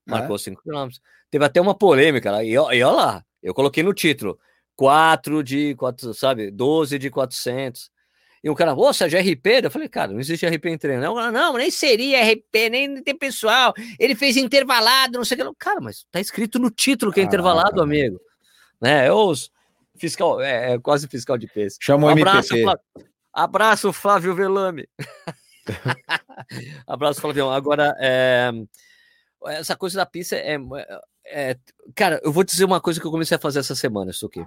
[0.05, 0.89] Marcou 5 km.
[1.31, 2.43] Teve até uma polêmica lá.
[2.43, 4.37] E, e olha lá, eu coloquei no título:
[4.75, 6.51] 4 de 4, sabe?
[6.51, 7.91] 12 de 400.
[8.43, 9.61] E um cara, ô, Sérgio, RP?
[9.63, 11.01] Eu falei, cara, não existe RP em treino.
[11.01, 13.73] Não, não, nem seria RP, nem tem pessoal.
[14.01, 15.57] Ele fez intervalado, não sei o que.
[15.61, 18.07] Cara, mas tá escrito no título que é Caraca, intervalado, velho.
[18.09, 18.21] amigo.
[18.83, 19.07] Né?
[19.07, 19.51] É os
[19.97, 21.77] fiscal, é, é quase fiscal de peso.
[21.81, 22.49] Chama o Abraço.
[22.49, 22.81] Flávio.
[23.33, 24.89] Abraço, Flávio Velame.
[26.87, 27.51] Abraço, Flávio.
[27.51, 28.51] Agora, é,
[29.47, 30.57] essa coisa da pista é,
[31.27, 31.57] é-
[31.95, 34.45] Cara, eu vou dizer uma coisa que eu comecei a fazer essa semana, isso aqui.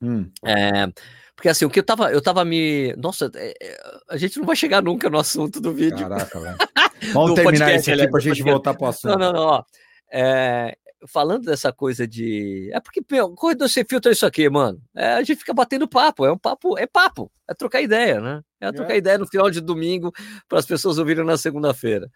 [0.00, 0.86] Hum, É,
[1.34, 2.94] porque assim, o que eu tava, eu tava me.
[2.96, 6.08] Nossa, é, é, a gente não vai chegar nunca no assunto do vídeo.
[6.08, 6.56] caraca, velho.
[7.12, 8.50] Vamos terminar podcast, esse aqui pra gente podcast.
[8.50, 9.18] voltar pro assunto.
[9.18, 9.46] Não, não, não.
[9.48, 9.64] Ó.
[10.12, 10.76] É,
[11.06, 12.70] falando dessa coisa de.
[12.72, 14.80] É porque, meu, corredor você filtra isso aqui, mano.
[14.94, 16.24] É, a gente fica batendo papo.
[16.24, 17.30] É um papo, é papo.
[17.48, 18.42] É trocar ideia, né?
[18.60, 18.98] É trocar É.
[18.98, 20.12] ideia no final de domingo
[20.48, 22.10] para as pessoas ouvirem na segunda-feira.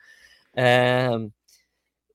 [0.55, 1.09] É,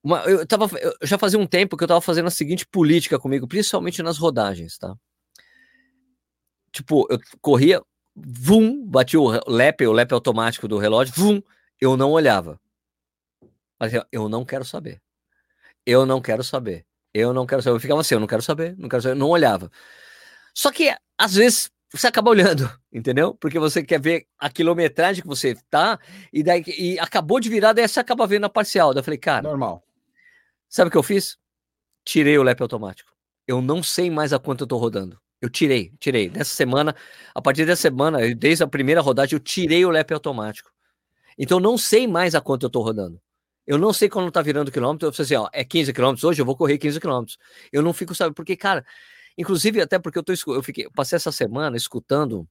[0.03, 3.17] uma- eu, tava, eu já fazia um tempo que eu tava fazendo a seguinte política
[3.19, 4.95] comigo, principalmente nas rodagens, tá?
[6.71, 7.81] Tipo, eu corria,
[8.15, 11.41] vum, bati o lap, o lap automático do relógio, vum,
[11.79, 12.59] eu não olhava.
[13.79, 15.01] Mas eu não quero saber.
[15.85, 16.85] Eu não quero saber.
[17.13, 17.75] Eu não quero saber.
[17.75, 19.71] Eu ficava assim, eu não quero saber, não quero saber, não olhava.
[20.53, 23.35] Só que às vezes você acaba olhando, entendeu?
[23.35, 25.99] Porque você quer ver a quilometragem que você tá
[26.33, 28.93] e daí e acabou de virar, daí você acaba vendo a parcial.
[28.93, 29.83] Daí eu falei, cara, Normal.
[30.67, 31.37] sabe o que eu fiz?
[32.03, 33.11] Tirei o lap automático.
[33.47, 35.19] Eu não sei mais a quanto eu tô rodando.
[35.41, 36.29] Eu tirei, tirei.
[36.29, 36.95] Nessa semana,
[37.33, 40.71] a partir dessa semana, desde a primeira rodagem, eu tirei o lap automático.
[41.37, 43.21] Então eu não sei mais a quanto eu tô rodando.
[43.65, 45.07] Eu não sei quando tá virando quilômetro.
[45.07, 47.37] Eu falei assim, ó, é 15 quilômetros hoje, eu vou correr 15 quilômetros.
[47.71, 48.85] Eu não fico, sabe, porque, cara,
[49.37, 52.47] inclusive até porque eu tô, eu fiquei, eu passei essa semana escutando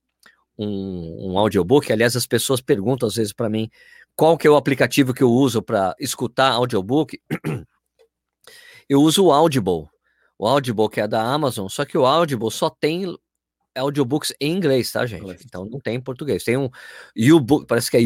[0.58, 1.92] um, um audiobook.
[1.92, 3.70] Aliás, as pessoas perguntam às vezes para mim
[4.16, 7.20] qual que é o aplicativo que eu uso para escutar audiobook.
[8.88, 9.88] eu uso o Audible.
[10.38, 13.16] O Audible que é da Amazon, só que o Audible só tem
[13.76, 15.44] audiobooks em inglês, tá, gente?
[15.44, 16.44] Então não tem em português.
[16.44, 16.68] Tem um
[17.16, 18.00] YouBook, parece que é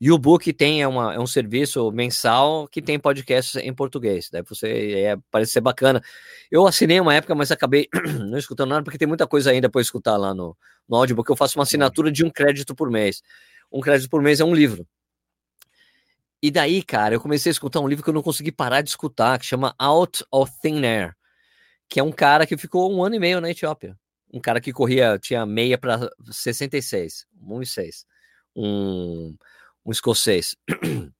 [0.00, 0.46] YouBook.
[0.46, 4.28] YouBook tem é uma, é um serviço mensal que tem podcasts em português.
[4.30, 6.02] Daí você é, parece ser bacana.
[6.50, 7.88] Eu assinei uma época, mas acabei
[8.28, 10.56] não escutando nada, porque tem muita coisa ainda para escutar lá no,
[10.88, 13.22] no Audible, que eu faço uma assinatura de um crédito por mês.
[13.72, 14.86] Um crédito por mês é um livro.
[16.42, 18.90] E daí, cara, eu comecei a escutar um livro que eu não consegui parar de
[18.90, 21.16] escutar, que chama Out of Thin Air,
[21.88, 23.98] que é um cara que ficou um ano e meio na Etiópia.
[24.32, 28.04] Um cara que corria, tinha meia para 66, 1,6.
[28.54, 29.34] Um,
[29.86, 30.56] um escocês.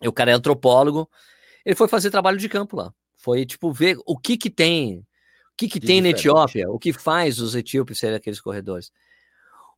[0.00, 1.10] E o cara é antropólogo.
[1.66, 2.94] Ele foi fazer trabalho de campo lá.
[3.16, 5.04] Foi, tipo, ver o que que tem, o
[5.56, 6.28] que que De tem na diferente.
[6.28, 8.92] Etiópia, o que faz os etíopes serem aqueles corredores.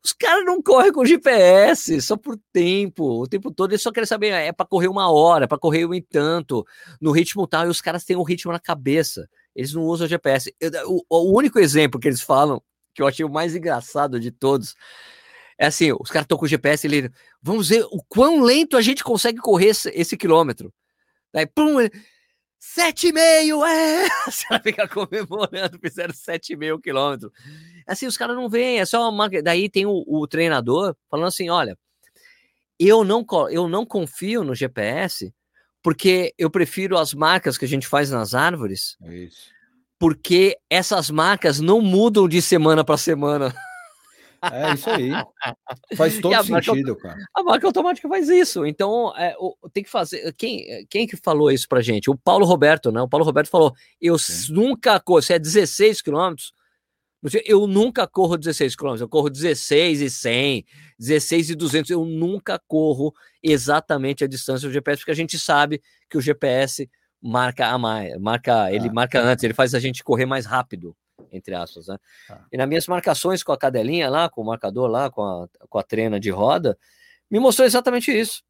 [0.05, 3.71] Os caras não correm com GPS, só por tempo, o tempo todo.
[3.73, 6.67] Eles só querem saber, é para correr uma hora, para correr um tanto,
[7.01, 9.27] no ritmo tal, e os caras têm o ritmo na cabeça.
[9.57, 10.55] Eles não usam GPS.
[10.61, 12.63] Eu- o, o único exemplo que eles falam,
[12.95, 14.75] que eu achei o mais engraçado de todos,
[15.61, 17.11] é assim: os caras estão com o GPS, ele,
[17.43, 20.73] vamos ver o quão lento a gente consegue correr esse, esse quilômetro.
[21.33, 21.93] Daí, pum, ele,
[22.59, 24.09] sete e meio, é!
[24.27, 27.31] Os caras ficam comemorando, fizeram sete e meio quilômetro.
[27.87, 29.29] Assim, os caras não veem, é só uma...
[29.29, 31.79] Daí tem o, o treinador falando assim, olha,
[32.79, 35.33] eu não, eu não confio no GPS
[35.83, 39.29] porque eu prefiro as marcas que a gente faz nas árvores, É
[40.01, 43.55] porque essas marcas não mudam de semana para semana.
[44.43, 45.11] É isso aí.
[45.97, 47.19] Faz todo a marca- sentido, cara.
[47.35, 48.65] A marca automática faz isso.
[48.65, 50.33] Então, é, o- tem que fazer.
[50.35, 52.11] Quem, quem que falou isso pra gente?
[52.11, 53.01] O Paulo Roberto, né?
[53.03, 56.53] O Paulo Roberto falou: eu s- nunca corro, se é 16 quilômetros,
[57.45, 60.65] eu nunca corro 16 quilômetros, eu corro 16 e 100,
[60.99, 61.91] 16 e 200.
[61.91, 63.13] Eu nunca corro
[63.43, 66.89] exatamente a distância do GPS, porque a gente sabe que o GPS
[67.23, 68.93] marca a mais, marca, ele Ah.
[68.95, 70.97] marca antes, ele faz a gente correr mais rápido,
[71.33, 71.97] entre aspas, né?
[72.29, 72.45] Ah.
[72.53, 75.79] E nas minhas marcações com a cadelinha lá, com o marcador lá, com a, com
[75.79, 76.79] a trena de roda,
[77.31, 78.43] me mostrou exatamente isso.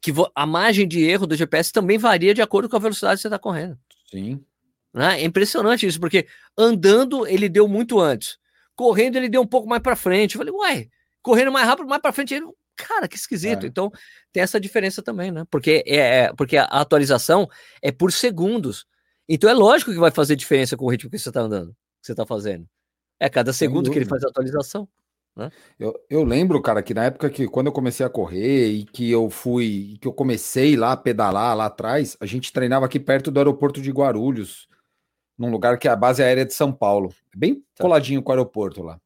[0.00, 3.22] Que a margem de erro do GPS também varia de acordo com a velocidade que
[3.22, 3.78] você está correndo.
[4.10, 4.44] Sim.
[4.92, 5.20] Né?
[5.20, 8.38] É impressionante isso, porque andando ele deu muito antes,
[8.74, 10.34] correndo ele deu um pouco mais para frente.
[10.34, 10.90] Eu falei, uai,
[11.22, 12.46] correndo mais rápido, mais para frente, ele,
[12.76, 13.64] cara, que esquisito.
[13.64, 13.66] É.
[13.66, 13.90] Então
[14.32, 15.44] tem essa diferença também, né?
[15.50, 17.48] Porque é, é- porque a atualização
[17.82, 18.86] é por segundos.
[19.28, 21.70] Então é lógico que vai fazer diferença com o ritmo que você está andando,
[22.00, 22.66] que você está fazendo.
[23.18, 24.88] É cada segundo que ele faz a atualização.
[25.78, 29.10] Eu, eu lembro, cara, que na época que quando eu comecei a correr e que
[29.10, 33.30] eu fui, que eu comecei lá a pedalar lá atrás, a gente treinava aqui perto
[33.30, 34.66] do aeroporto de Guarulhos,
[35.36, 37.82] num lugar que é a base aérea de São Paulo, bem Tá.
[37.82, 38.98] coladinho com o aeroporto lá.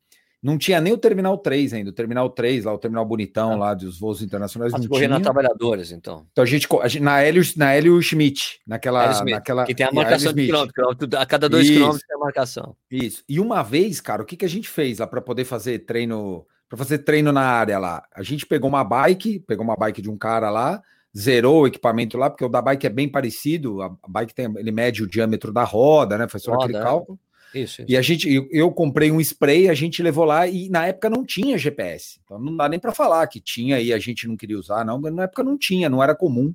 [0.43, 3.74] Não tinha nem o Terminal 3 ainda, o Terminal 3, lá, o Terminal Bonitão, lá
[3.74, 4.72] dos voos internacionais.
[4.72, 5.20] Ah, não você corria na.
[5.20, 6.26] Trabalhadores, então.
[6.32, 9.84] Então a gente, a gente- na Hélio, na Hélio Schmidt, naquela, Hélio naquela Que tem
[9.86, 10.72] a marcação de Schmidt.
[10.72, 11.18] quilômetro.
[11.18, 11.74] A cada dois Isso.
[11.74, 12.74] quilômetros tem a marcação.
[12.91, 13.22] Isso.
[13.28, 16.47] E uma vez, cara, o que, que a gente fez lá para poder fazer treino,
[16.70, 18.03] para fazer treino na área lá?
[18.14, 20.80] A gente pegou uma bike, pegou uma bike de um cara lá,
[21.14, 24.47] zerou o equipamento lá, porque o da bike é bem parecido, a a bike tem,
[24.57, 26.26] ele mede o diâmetro da roda, né?
[26.28, 26.82] Faz Roda, aquele é.
[26.82, 27.18] cálculo.
[27.55, 27.85] Isso, isso.
[27.89, 31.11] E a gente, eu, eu comprei um spray, a gente levou lá e na época
[31.11, 32.21] não tinha GPS.
[32.25, 35.01] Então não dá nem para falar que tinha e a gente não queria usar, não.
[35.01, 36.55] mas Na época não tinha, não era comum.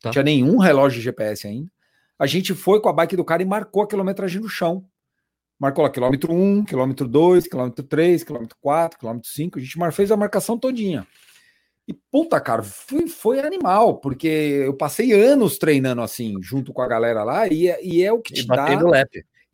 [0.00, 0.08] Tá.
[0.08, 1.70] Não tinha nenhum relógio de GPS ainda.
[2.18, 4.84] A gente foi com a bike do cara e marcou a quilometragem no chão.
[5.58, 9.58] Marcou lá quilômetro 1, quilômetro 2, quilômetro 3, quilômetro 4, quilômetro 5.
[9.58, 11.06] A gente fez a marcação todinha.
[11.86, 16.86] E puta, cara, foi, foi animal, porque eu passei anos treinando assim, junto com a
[16.86, 19.08] galera lá, e é, e é o que E te dá batendo lap.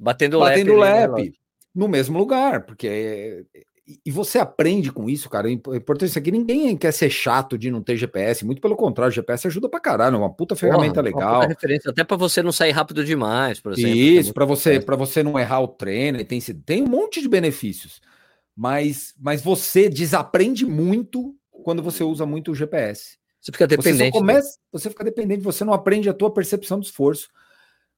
[0.05, 0.91] Batendo, batendo lap.
[0.91, 1.33] lap relógio.
[1.75, 3.45] no mesmo lugar, porque
[3.87, 5.47] e- e você aprende com isso, cara.
[5.49, 6.31] É é importante isso aqui.
[6.31, 9.79] Ninguém quer ser chato de não ter GPS, muito pelo contrário, o GPS ajuda pra
[9.81, 11.49] caralho, é uma puta ferramenta Porra, legal.
[11.49, 13.91] referência, até para você não sair rápido demais, por exemplo.
[13.91, 17.29] é Isso, para você, para você não errar o treino, tem, tem um monte de
[17.29, 18.01] benefícios.
[18.57, 23.17] Mas, mas você desaprende muito quando você usa muito o GPS.
[23.41, 24.15] Você fica Você, só dependente.
[24.15, 24.19] né?
[24.19, 27.29] começa, você fica dependente, você não aprende a tua percepção do esforço.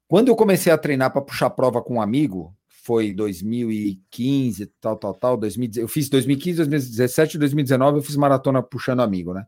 [0.09, 5.15] Quando eu comecei a treinar para puxar prova com um amigo, foi 2015, tal, tal,
[5.15, 9.45] tal, 2010, eu fiz 2015, 2017, 2019, eu fiz maratona puxando amigo, né?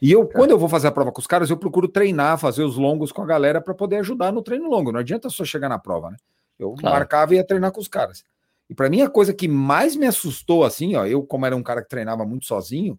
[0.00, 2.64] E eu, quando eu vou fazer a prova com os caras, eu procuro treinar, fazer
[2.64, 4.90] os longos com a galera para poder ajudar no treino longo.
[4.90, 6.16] Não adianta só chegar na prova, né?
[6.58, 6.96] Eu Claro.
[6.96, 8.24] marcava e ia treinar com os caras.
[8.68, 11.62] E para mim a coisa que mais me assustou assim, ó, eu como era um
[11.62, 12.98] cara que treinava muito sozinho,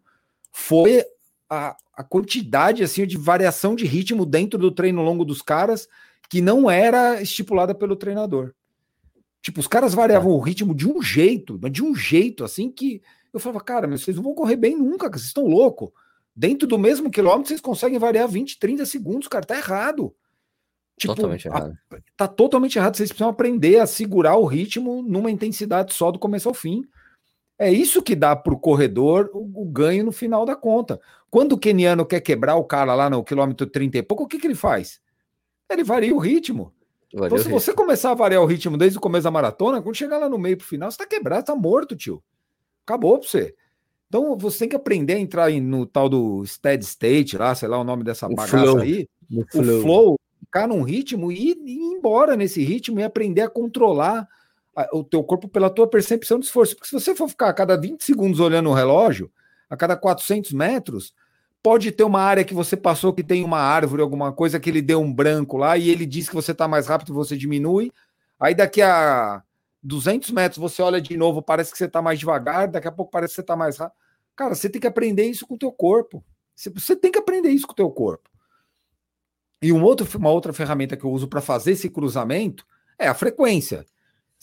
[0.52, 1.04] foi
[1.50, 5.88] a, a quantidade assim de variação de ritmo dentro do treino longo dos caras
[6.30, 8.54] que não era estipulada pelo treinador.
[9.42, 13.02] Tipo, os caras variavam o ritmo de um jeito, mas de um jeito assim que
[13.34, 15.90] eu falava, cara, mas vocês não vão correr bem nunca, vocês estão loucos.
[16.36, 20.16] Dentro do mesmo quilômetro vocês conseguem variar 20, 30 segundos, cara, tá errado.
[20.98, 21.78] Tipo, Totalmente a- errado.
[22.16, 22.96] tá totalmente errado.
[22.96, 26.84] Vocês precisam aprender a segurar o ritmo numa intensidade só do começo ao fim.
[27.58, 31.00] É isso que dá para o corredor o, o ganho no final da conta.
[31.30, 34.40] Quando o keniano quer quebrar o cara lá no quilômetro 30 e pouco, o que,
[34.40, 35.00] que ele faz?
[35.74, 36.74] Ele varia o ritmo.
[37.14, 37.54] Valeu, Então, se Rick.
[37.54, 40.38] você começar a variar o ritmo desde o começo da maratona, quando chegar lá no
[40.40, 42.24] meio pro final, você tá quebrado, tá morto, tio.
[42.86, 43.54] Acabou pra você.
[44.08, 47.80] Então você tem que aprender a entrar no tal do steady state, lá, sei lá
[47.80, 48.80] o nome dessa O bagaça flow.
[48.80, 53.50] aí No o flow, ficar num ritmo e ir, embora nesse ritmo e aprender a
[53.50, 54.28] controlar
[54.92, 56.76] o teu corpo pela tua percepção de esforço.
[56.76, 59.32] Porque se você for ficar a cada 20 segundos olhando o relógio,
[59.70, 61.14] a cada 400 metros,
[61.64, 64.82] pode ter uma área que você passou que tem uma árvore, alguma coisa que ele
[64.82, 67.92] deu um branco lá e ele diz que você está mais rápido, você diminui.
[68.40, 69.42] Aí daqui a
[69.82, 73.12] 200 metros você olha de novo, parece que você está mais devagar, daqui a pouco
[73.12, 73.98] parece que você está mais rápido.
[74.36, 76.24] Cara, você tem que aprender isso com o teu corpo.
[76.56, 78.30] Você- tem que aprender isso com o teu corpo.
[79.62, 82.66] E um outro, uma outra ferramenta que eu uso para fazer esse cruzamento
[83.00, 83.86] é a frequência.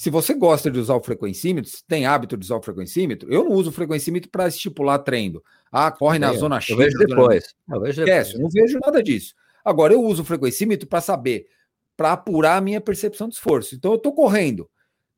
[0.01, 3.45] Se você gosta de usar o frequencímetro, se tem hábito de usar o frequencímetro, eu
[3.45, 5.43] não uso o frequencímetro para estipular treino.
[5.71, 6.75] Ah, corre na Eu- zona Eu X.
[6.75, 7.55] vejo na zona- depois.
[7.71, 7.99] Eu vejo depois.
[7.99, 9.35] Esquece, eu não vejo nada disso.
[9.63, 11.49] Agora, eu uso o frequencímetro para saber,
[11.99, 13.75] para apurar a minha percepção de esforço.
[13.75, 14.71] Então, eu tô correndo.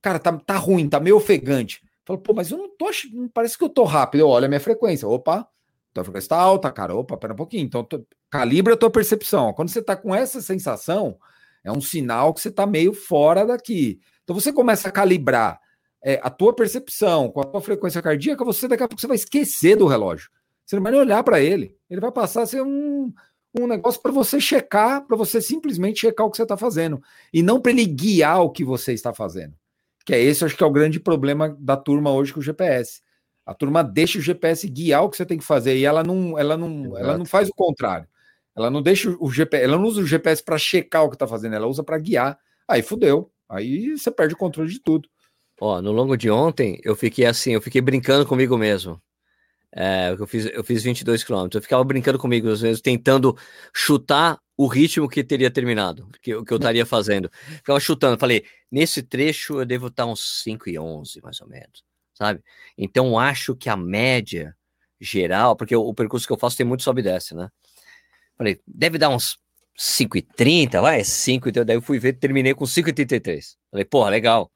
[0.02, 1.80] Cara, tá, tá ruim, tá meio ofegante.
[2.04, 2.90] Falo, pô, mas eu não tô.
[3.32, 4.22] Parece que eu tô rápido.
[4.22, 5.06] Eu olho a minha frequência.
[5.06, 5.46] Opa,
[5.94, 6.92] tua frequência tá alta, cara.
[6.92, 7.62] Opa, pera um pouquinho.
[7.62, 9.52] Então, tô- calibra a tua percepção.
[9.52, 11.16] Quando você tá com essa sensação,
[11.62, 14.00] é um sinal que você tá meio fora daqui.
[14.24, 15.60] Então, você começa a calibrar
[16.02, 19.16] é, a tua percepção com a tua frequência cardíaca, você daqui a pouco você vai
[19.16, 20.30] esquecer do relógio.
[20.64, 21.76] Você não vai nem olhar para ele.
[21.88, 23.12] Ele vai passar a ser um,
[23.58, 27.02] um negócio para você checar, para você simplesmente checar o que você está fazendo.
[27.32, 29.54] E não para ele guiar o que você está fazendo.
[30.04, 33.00] Que é esse, acho que é o grande problema da turma hoje com o GPS.
[33.44, 36.38] A turma deixa o GPS guiar o que você tem que fazer e ela não,
[36.38, 38.06] ela não, ela não faz o contrário.
[38.54, 41.26] Ela não deixa o GPS, ela não usa o GPS para checar o que está
[41.26, 42.38] fazendo, ela usa para guiar.
[42.68, 43.31] Aí fudeu.
[43.52, 45.08] Aí você perde o controle de tudo.
[45.60, 49.00] Ó, no longo de ontem, eu fiquei assim, eu fiquei brincando comigo mesmo.
[49.74, 51.60] É, eu fiz, eu fiz 22 quilômetros.
[51.60, 53.36] Eu ficava brincando comigo, às vezes, tentando
[53.72, 57.30] chutar o ritmo que teria terminado, que, que eu estaria fazendo.
[57.58, 58.18] Ficava chutando.
[58.18, 61.84] Falei, nesse trecho eu devo estar uns 5 e 11, mais ou menos,
[62.14, 62.42] sabe?
[62.76, 64.56] Então, acho que a média
[64.98, 67.50] geral, porque o, o percurso que eu faço tem muito sobe e desce, né?
[68.36, 69.38] Falei, deve dar uns
[69.76, 71.64] 5 e 30, vai, 5 e 30.
[71.64, 73.56] Daí eu fui ver, terminei com 5 e 33.
[73.70, 74.50] Falei, porra, legal,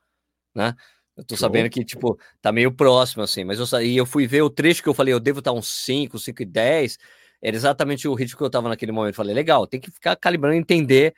[0.55, 0.75] né?
[1.17, 4.27] Eu tô sabendo que, tipo, tá meio próximo, assim, mas eu, sa- e eu fui
[4.27, 6.99] ver o trecho que eu falei, eu devo estar uns 5, 5 e 10,
[7.41, 9.15] era exatamente o ritmo que eu tava naquele momento.
[9.15, 11.15] Falei, legal, tem que ficar calibrando e entender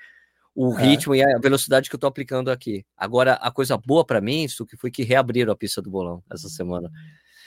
[0.54, 0.82] o É.
[0.82, 2.84] ritmo e a velocidade que eu tô aplicando aqui.
[2.96, 6.22] Agora, a coisa boa para mim, isso que foi que reabriram a pista do bolão
[6.32, 6.88] essa semana.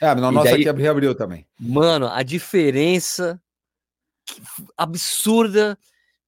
[0.00, 1.46] É, E nossa daí- aqui reabriu também.
[1.58, 3.40] Mano, a diferença
[4.76, 5.78] absurda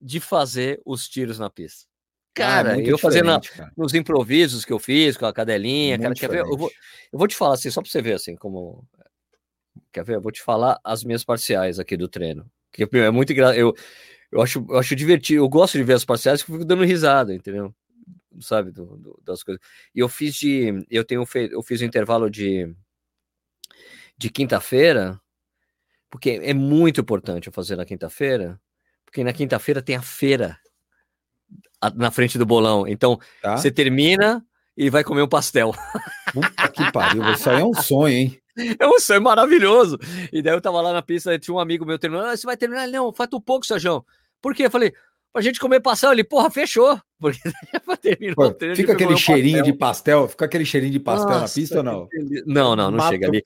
[0.04, 1.86] de fazer os tiros na pista.
[2.34, 3.72] Cara, Ah, é muito eu fazendo diferente, cara.
[3.76, 6.40] nos improvisos que eu fiz com a cadelinha, cara, Muito quer ver?
[6.40, 6.70] Eu vou,
[7.12, 8.86] eu vou te falar assim, só pra você ver assim, como.
[9.92, 10.16] Quer ver?
[10.16, 12.44] Eu vou te falar as minhas parciais aqui do treino.
[12.72, 13.56] Que é muito engraçado.
[13.56, 13.72] Eu,
[14.32, 16.84] eu, acho, eu acho divertido, eu gosto de ver as parciais que eu fico dando
[16.84, 17.74] risada, entendeu?
[18.40, 19.62] Sabe, do, do- das coisas.
[19.94, 20.84] E eu fiz de.
[20.90, 22.74] Eu tenho feito, eu fiz o intervalo de.
[24.18, 25.20] De quinta-feira,
[26.10, 28.60] porque é muito importante eu fazer na quinta-feira,
[29.14, 30.58] porque na quinta-feira tem a feira
[31.94, 32.84] na frente do bolão.
[32.88, 33.56] Então, Tá?
[33.56, 34.44] você termina
[34.76, 35.72] e vai comer um pastel.
[36.32, 37.22] Puta que pariu.
[37.30, 38.40] Isso aí é um sonho, hein?
[38.78, 39.98] É um sonho maravilhoso.
[40.32, 42.26] E daí eu tava lá na pista, tinha um amigo meu terminando.
[42.26, 42.86] Ah, você vai terminar?
[42.88, 44.04] Não, falta um pouco, Sérgio.
[44.42, 44.66] Por quê?
[44.66, 44.92] Eu falei,
[45.32, 46.12] pra gente comer pastel.
[46.12, 47.00] Ele, porra, fechou.
[47.20, 47.40] Porque
[48.00, 48.76] terminou Pô, o treino.
[48.76, 49.72] fica aquele cheirinho pastel.
[49.72, 52.08] de pastel, fica aquele cheirinho de pastel na Nossa, pista ou não?
[52.46, 53.42] Não, não, não Mata chega ali.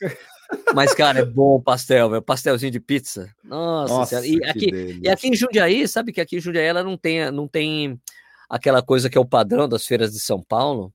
[0.74, 2.22] Mas, cara, é bom o pastel, velho.
[2.22, 3.34] Pastelzinho de pizza.
[3.44, 4.26] Nossa, Nossa.
[4.26, 7.46] E aqui, e aqui em Jundiaí, sabe que aqui em Jundiaí ela não tem, não
[7.46, 8.00] tem
[8.48, 10.92] aquela coisa que é o padrão das feiras de São Paulo,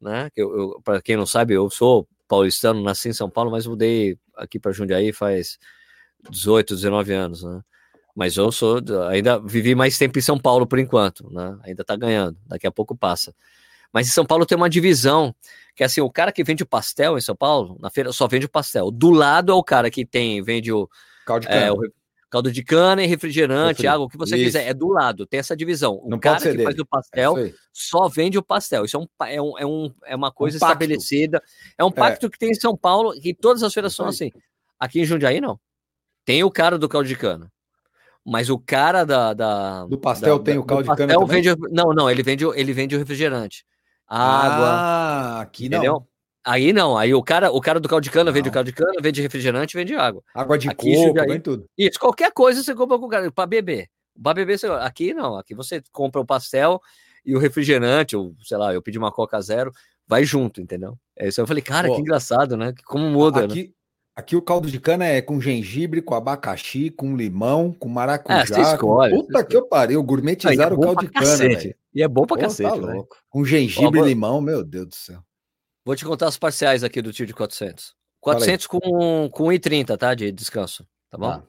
[0.00, 0.28] né?
[0.34, 3.66] Que eu, eu, para quem não sabe, eu sou paulistano, nasci em São Paulo, mas
[3.66, 5.58] mudei aqui para Jundiaí faz
[6.30, 7.60] 18, 19 anos, né?
[8.14, 8.78] Mas eu sou,
[9.08, 11.58] ainda vivi mais tempo em São Paulo por enquanto, né?
[11.62, 13.34] Ainda tá ganhando, daqui a pouco passa.
[13.92, 15.34] Mas em São Paulo tem uma divisão,
[15.76, 18.26] que é assim, o cara que vende o pastel em São Paulo, na feira só
[18.26, 18.90] vende o pastel.
[18.90, 20.88] Do lado é o cara que tem, vende o,
[21.26, 21.72] Caldo de é, cana.
[21.74, 21.92] o re-
[22.30, 23.86] caldo de cana e refrigerante, Refri.
[23.88, 24.44] água, o que você Isso.
[24.46, 24.66] quiser.
[24.66, 26.00] É do lado, tem essa divisão.
[26.02, 26.80] O Não cara que faz dele.
[26.80, 27.60] o pastel É isso aí.
[27.72, 28.84] só vende o pastel.
[28.86, 30.72] Isso é, um, é, um, é, um, é uma coisa pacto.
[30.72, 31.42] estabelecida.
[31.76, 34.30] É um pacto que tem em São Paulo, que todas as feiras são assim.
[34.80, 35.60] Aqui em Jundiaí, não.
[36.24, 37.52] Tem o cara do caldo de cana.
[38.24, 39.34] Mas o cara da.
[39.34, 41.42] da Do pastel da- tem o do caldo de cana pastel também?
[41.42, 43.64] vende, o- Não, não, ele vende, o- ele vende o refrigerante.
[44.20, 44.68] Água.
[44.68, 45.78] Ah, aqui não.
[45.78, 46.06] entendeu?
[46.44, 48.54] Aí não, aí o cara, o cara do caldo de cana vende o Não.
[48.54, 50.22] caldo de cana, vende refrigerante, vende água.
[50.34, 51.66] Água de Aqui coco, vem tudo.
[51.78, 53.88] Isso, qualquer coisa você compra com o cara para beber.
[54.20, 54.66] Para beber, você...
[54.66, 56.80] aqui não, aqui você compra o pastel
[57.24, 59.72] e o refrigerante, ou sei lá, eu pedi uma Coca Zero,
[60.06, 60.98] vai junto, entendeu?
[61.16, 61.40] É isso.
[61.40, 62.74] Eu falei, cara, Pô, que engraçado, né?
[62.84, 63.46] Como muda, né?
[63.46, 63.72] Aqui,
[64.16, 68.44] aqui o caldo de cana é com gengibre, com abacaxi, com limão, com É, maracujá.
[68.44, 71.12] você com- escolhe, Puta você que eu pariu, Não, e é gourmetizaram o caldo de
[71.12, 71.74] cana, velho.
[71.94, 72.94] E é bom pra Pô, cacete, tá né?
[72.94, 73.16] louco.
[73.28, 75.22] Com gengibre e limão, meu Deus do céu.
[75.84, 77.94] Vou te contar as parciais aqui do tio de 400.
[78.24, 78.40] Fala aí.
[78.58, 80.14] 400 com, com 1,30, tá?
[80.14, 81.30] De descanso, tá bom?
[81.38, 81.44] Tá.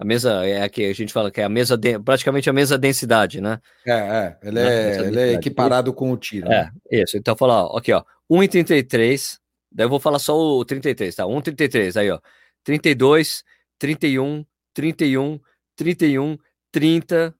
[0.00, 2.52] A mesa é a que a gente fala que é a mesa, de- praticamente a
[2.52, 3.60] mesa densidade, né?
[3.86, 6.48] É, é, ele é, ele é equiparado com o tiro.
[6.48, 6.70] né?
[6.90, 7.16] É, isso.
[7.16, 9.38] Então, falar, ó, aqui, ó, 1,33.
[9.72, 11.24] Daí eu vou falar só o 33, tá?
[11.24, 12.20] 1,33, aí, ó.
[12.64, 13.42] 32,
[13.78, 15.40] 31, 31,
[15.76, 16.38] 31,
[16.70, 17.34] 30,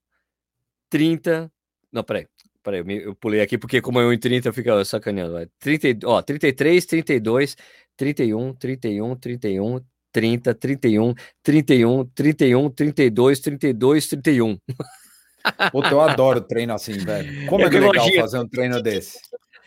[0.90, 1.52] 30.
[1.92, 2.26] Não, peraí.
[2.62, 5.32] Peraí, eu, eu pulei aqui porque, como é 1,30, fica sacaneando.
[5.34, 5.46] Vai.
[5.60, 7.56] 30, e- ó, 33, 32,
[7.96, 9.80] 31, 31, 31,
[10.12, 14.58] 30, 31, 31, 31, 32, 32, 31.
[15.72, 17.46] Puta, eu adoro treino assim, velho.
[17.46, 19.18] Como é, É que é legal fazer um treino desse?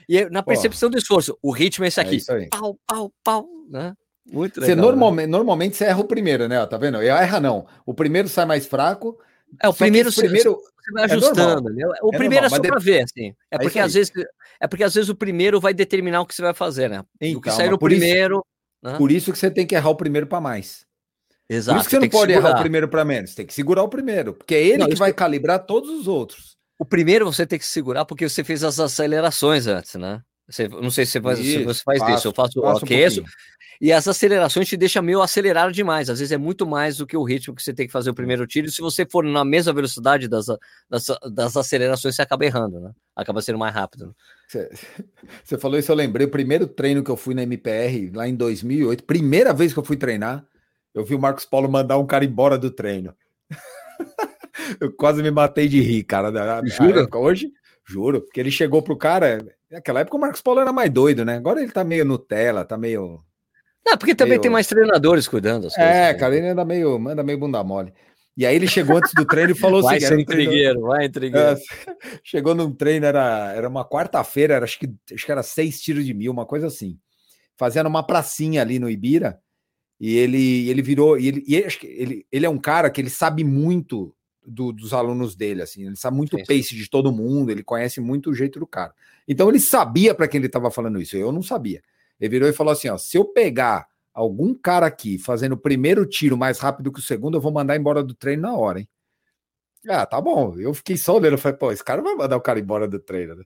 [0.08, 2.16] E na percepção do esforço, o ritmo é esse É aqui.
[2.18, 2.50] isso aí.
[2.50, 3.94] pau, pau, pau, né?
[4.32, 4.76] Muito Você legal.
[4.76, 4.82] né?
[4.82, 6.64] normalmente, normalmente você erra o primeiro, né?
[6.68, 7.02] Tá vendo?
[7.02, 7.66] Erra não.
[7.86, 9.18] O primeiro sai mais fraco.
[9.62, 11.62] É, o só que primeiro, esse primeiro você vai é ajustando.
[11.70, 11.74] normal.
[11.74, 11.86] né?
[12.04, 13.28] O É primeiro normal, é só mas para de- ver, assim.
[13.52, 14.12] É É porque às vezes
[14.60, 17.00] é porque às vezes o primeiro vai determinar o que você vai fazer, né?
[17.00, 18.46] o que Então, sair no por isso- primeiro.
[18.84, 18.98] né?
[18.98, 20.86] Por isso que você tem que errar o primeiro para mais.
[21.50, 21.76] Exato.
[21.76, 22.58] Por isso que você não pode errar segurar.
[22.60, 23.36] o primeiro para menos.
[23.36, 24.34] Tem que segurar o primeiro.
[24.34, 26.56] Porque é ele Não, que vai calibrar todos os outros.
[26.80, 30.22] O primeiro você tem que segurar porque você fez as acelerações antes, né?
[30.52, 32.82] Você, não sei se você faz, se Isso, você faz faço, isso, eu faço, Faça
[32.82, 33.38] um aqueço, pouquinho.
[33.80, 36.10] e as acelerações te deixam meio acelerado demais.
[36.10, 38.14] Às vezes é muito mais do que o ritmo que você tem que fazer o
[38.14, 38.68] primeiro tiro.
[38.68, 40.48] E se você for na mesma velocidade das,
[40.90, 42.92] das, das acelerações, você acaba errando, né?
[43.16, 44.08] Acaba sendo mais rápido.
[44.08, 44.14] né?
[44.48, 44.70] Você,
[45.44, 46.28] você falou isso, eu lembrei.
[46.28, 49.84] O primeiro treino que eu fui na MPR, lá em 2008, primeira vez que eu
[49.86, 50.46] fui treinar,
[50.94, 53.16] eu vi o Marcos Paulo mandar um cara embora do treino.
[54.80, 56.28] eu quase me matei de rir, cara.
[57.02, 57.18] Época.
[57.18, 57.52] Hoje,
[57.88, 59.44] juro, porque ele chegou pro cara.
[59.72, 61.38] Naquela época o Marcos Paulo era mais doido, né?
[61.38, 63.24] Agora ele tá meio Nutella, tá meio.
[63.86, 65.92] Não, porque também Meio- tem mais treinadores cuidando das coisas.
[65.92, 66.14] É, né?
[66.14, 67.94] cara, ele anda meio, anda meio bunda mole.
[68.36, 71.06] E aí ele chegou antes do treino e falou Vai assim: ser um intrigueiro, vai
[71.06, 71.48] intrigueiro.
[71.48, 71.56] É,
[72.24, 76.06] chegou num treino, era, era uma quarta-feira, era, acho, que, acho que era seis tiros
[76.06, 76.98] de mil, uma coisa assim.
[77.58, 79.40] Fazendo uma pracinha ali no Ibira,
[80.00, 81.18] e ele, ele virou.
[81.18, 84.14] E ele, e ele, ele é um cara que ele sabe muito
[84.52, 88.00] do- dos alunos dele, assim, ele sabe muito o pace de todo mundo, ele conhece
[88.02, 88.94] muito o jeito do cara.
[89.28, 91.82] Então ele sabia para quem ele estava falando isso, eu não sabia.
[92.20, 96.06] Ele virou e falou assim: ó, se eu pegar algum cara aqui fazendo o primeiro
[96.06, 98.90] tiro mais rápido que o segundo, eu vou mandar embora do treino na hora, hein?
[99.88, 100.56] Ah, tá bom.
[100.60, 103.36] Eu fiquei só olhando, falei, pô, esse cara vai mandar o cara embora do treino,
[103.36, 103.44] né?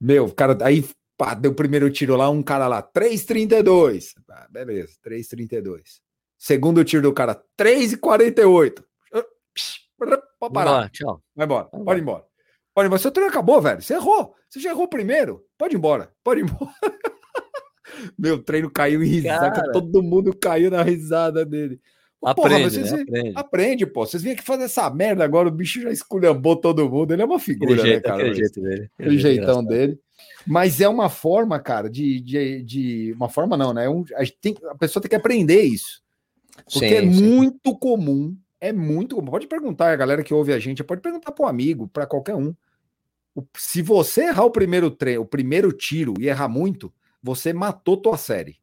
[0.00, 0.84] Meu, o cara, aí
[1.22, 4.14] Pá, deu o primeiro tiro lá, um cara lá, 3,32.
[4.28, 6.00] Ah, beleza, 3,32.
[6.36, 8.82] Segundo tiro do cara, 3,48.
[10.38, 10.90] Pode parar.
[10.90, 11.22] Tchau.
[11.34, 12.24] Vai embora, Vai pode embora.
[12.74, 13.00] Pode embora.
[13.02, 13.80] Seu treino acabou, velho.
[13.82, 14.34] Você errou.
[14.48, 15.44] Você já errou primeiro.
[15.58, 16.10] Pode ir embora.
[16.24, 16.72] Pode ir embora.
[18.18, 19.50] Meu treino caiu em risada.
[19.50, 19.72] Cara.
[19.72, 21.80] Todo mundo caiu na risada dele.
[22.20, 23.02] Porra, Aprende, vocês- né?
[23.02, 23.32] Aprende.
[23.34, 24.06] Aprende, pô.
[24.06, 25.48] Vocês vêm aqui fazer essa merda agora.
[25.48, 27.12] O bicho já esculhambou todo mundo.
[27.12, 28.16] Ele é uma figura, Aquele né, jeito, cara?
[28.22, 28.90] aquele jeito dele.
[28.98, 29.66] aquele jeitão engraçado.
[29.68, 29.98] dele.
[30.46, 32.20] Mas é uma forma, cara, de.
[32.20, 33.86] de, de- uma forma não, né?
[33.86, 36.00] É um- a, tem- a pessoa tem que aprender isso.
[36.72, 37.06] Porque Sim, é sim.
[37.08, 38.36] muito comum.
[38.62, 39.20] É muito.
[39.20, 42.36] Pode perguntar, a galera que ouve a gente, pode perguntar para um amigo, para qualquer
[42.36, 42.54] um.
[43.56, 48.16] Se você errar o primeiro treino, o primeiro tiro e errar muito, você matou tua
[48.16, 48.56] série.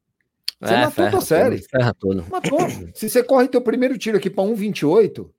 [0.62, 1.58] Você matou É, ferra tua série.
[1.64, 2.26] Ferra tudo.
[2.30, 2.60] Matou.
[2.96, 5.30] se você corre teu primeiro tiro aqui para 1,28,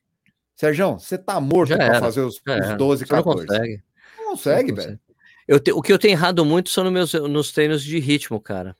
[0.56, 2.76] Sérgio, você tá morto para fazer os, os era.
[2.76, 3.46] 12, Você não 14.
[3.46, 3.82] consegue.
[4.18, 4.88] Não consegue, Não velho.
[4.98, 5.00] consegue.
[5.48, 8.38] Eu te- o que eu tenho errado muito são nos meus nos treinos de ritmo,
[8.40, 8.76] cara.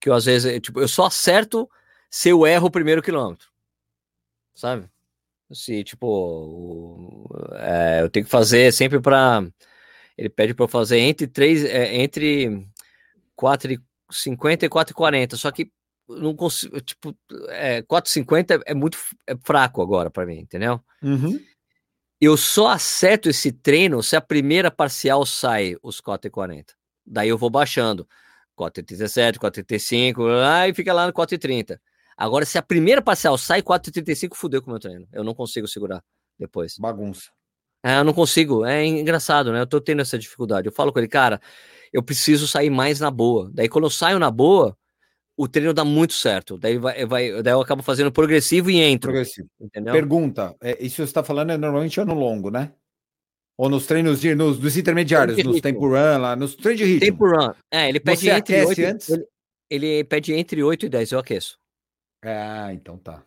[0.00, 1.70] Que eu às vezes, eu, tipo, eu só acerto
[2.10, 3.46] se eu erro o primeiro quilômetro.
[4.54, 4.88] Sabe?
[5.52, 9.46] Se, tipo, o- é, eu tenho que fazer sempre para
[10.16, 12.66] Ele pede para eu fazer entre 3, entre
[13.36, 15.36] 4,50 e 4,40.
[15.36, 15.70] Só que
[16.08, 17.16] não consigo, tipo,
[17.48, 20.80] é, 4,50 é muito é fraco agora para mim, entendeu?
[21.02, 21.40] Uhum.
[22.20, 26.74] Eu só acerto esse treino se a primeira parcial sai os 4,40.
[27.04, 28.08] Daí eu vou baixando.
[28.56, 31.80] 4,37, 4,35, aí fica lá no 4,30.
[32.16, 35.06] Agora, se a primeira parcial sai 4,35, fudeu com o meu treino.
[35.12, 36.02] Eu não consigo segurar
[36.38, 36.76] depois.
[36.78, 37.30] Bagunça.
[37.84, 38.64] É, eu não consigo.
[38.64, 39.60] É engraçado, né?
[39.60, 40.66] Eu tô tendo essa dificuldade.
[40.66, 41.40] Eu falo com ele, cara,
[41.92, 43.50] eu preciso sair mais na boa.
[43.52, 44.76] Daí, quando eu saio na boa,
[45.36, 46.56] o treino dá muito certo.
[46.56, 49.10] Daí, vai, vai, daí eu acabo fazendo progressivo e entro.
[49.10, 49.48] Progressivo.
[49.60, 49.92] Entendeu?
[49.92, 52.72] Pergunta: é, isso que você está falando é normalmente ano longo, né?
[53.56, 57.00] Ou nos treinos de, nos, dos intermediários, nos tempo run lá, nos treinos de ritmo.
[57.00, 57.52] Tempo run.
[57.70, 59.08] É, ele pede Você entre aquece 8, antes?
[59.10, 59.26] Ele,
[59.70, 61.12] ele pede entre 8 e 10.
[61.12, 61.56] Eu aqueço.
[62.24, 63.22] Ah, então tá.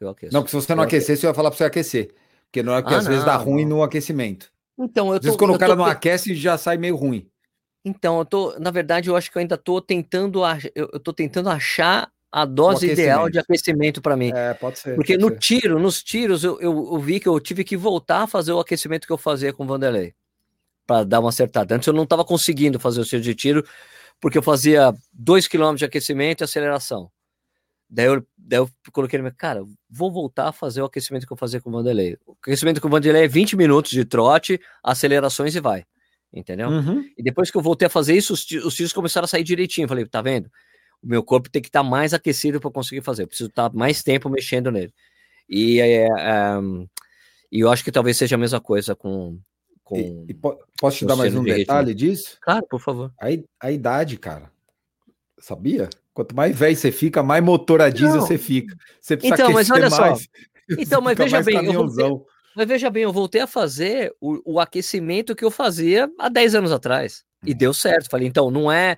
[0.00, 0.32] Eu aqueço.
[0.32, 1.04] Não, porque se você não Eu aqueço.
[1.06, 2.14] aquecesse, eu ia falar pra você aquecer.
[2.46, 3.76] Porque não é que Ah, às vezes dá não, ruim não.
[3.78, 4.50] no aquecimento.
[4.78, 7.28] Então, eu Às vezes tô, quando o cara tô não aquece, já sai meio ruim.
[7.84, 11.00] Então, eu tô, na verdade, eu acho que eu ainda tô tentando, ach- eu, eu
[11.00, 14.30] tô tentando achar a dose ideal de aquecimento para mim.
[14.34, 14.94] É, pode ser.
[14.94, 15.38] Porque pode no ser.
[15.38, 18.60] tiro, nos tiros, eu, eu, eu vi que eu tive que voltar a fazer o
[18.60, 20.14] aquecimento que eu fazia com o Vanderlei.
[20.86, 21.74] Para dar uma acertada.
[21.74, 23.64] Antes eu não estava conseguindo fazer o tiro de tiro,
[24.20, 27.10] porque eu fazia 2 km de aquecimento e aceleração.
[27.92, 31.32] Daí eu, daí eu coloquei no meu, cara, vou voltar a fazer o aquecimento que
[31.32, 32.16] eu fazia com o Vanderlei.
[32.24, 35.84] O aquecimento com o Vanderlei é 20 minutos de trote, acelerações e vai.
[36.32, 36.68] Entendeu?
[36.68, 37.04] Uhum.
[37.18, 39.88] E depois que eu voltei a fazer isso, os, os tiros começaram a sair direitinho.
[39.88, 40.48] Falei, tá vendo?
[41.02, 43.24] O meu corpo tem que estar mais aquecido para conseguir fazer.
[43.24, 44.94] Eu preciso estar mais tempo mexendo nele.
[45.48, 46.08] E, é, é,
[47.50, 49.40] e eu acho que talvez seja a mesma coisa com.
[49.82, 49.96] com...
[49.98, 51.64] E- e po- posso te dar mais um de ritmo.
[51.64, 52.38] detalhe disso?
[52.40, 53.12] Claro, por favor.
[53.20, 53.26] A,
[53.66, 54.52] a idade, cara.
[55.40, 55.90] Sabia?
[56.12, 58.20] Quanto mais velho você fica, mais motor a diesel Não.
[58.20, 58.76] você fica.
[59.00, 60.00] Você precisa Então, mas olha só.
[60.00, 60.28] mais.
[60.78, 64.60] Então, mas veja bem, eu voltei, mas veja bem, eu voltei a fazer o, o
[64.60, 67.24] aquecimento que eu fazia há 10 anos atrás.
[67.44, 68.10] E deu certo.
[68.10, 68.96] Falei, então, não é.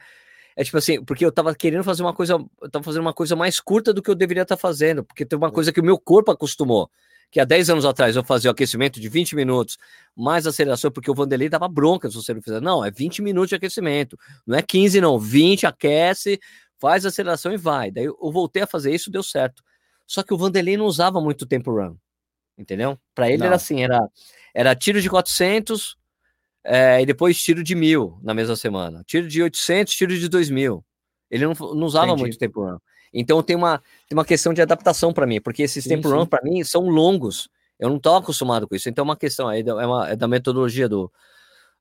[0.55, 3.35] É tipo assim, porque eu tava querendo fazer uma coisa, eu tava fazendo uma coisa
[3.35, 5.99] mais curta do que eu deveria estar fazendo, porque tem uma coisa que o meu
[5.99, 6.91] corpo acostumou.
[7.31, 9.79] Que há 10 anos atrás eu fazia o aquecimento de 20 minutos,
[10.15, 12.61] mais aceleração, porque o Vanderlei dava bronca se você não fizer.
[12.61, 14.19] Não, é 20 minutos de aquecimento.
[14.47, 15.19] Não é 15, não.
[15.19, 16.39] 20, aquece,
[16.83, 17.93] faz aceleração e vai.
[17.93, 19.63] Daí eu voltei a fazer isso, deu certo.
[20.05, 21.95] Só que o Vanderlei não usava muito tempo run.
[22.59, 22.99] Entendeu?
[23.15, 23.47] Para ele Não.
[23.47, 24.01] era assim, era,
[24.53, 25.97] era tiro de 400,
[26.65, 29.05] é, e depois tiro de mil na mesma semana.
[29.07, 30.85] Tiro de 800, tiro de 2000.
[31.31, 32.23] Ele não, não usava Entendi.
[32.23, 32.79] muito tempo run.
[33.15, 33.79] Então tem uma,
[34.09, 37.49] tem uma questão de adaptação para mim, porque esses tempo run para mim são longos.
[37.79, 38.89] Eu não estou acostumado com isso.
[38.89, 41.13] Então é uma questão aí, é, uma, é da metodologia do,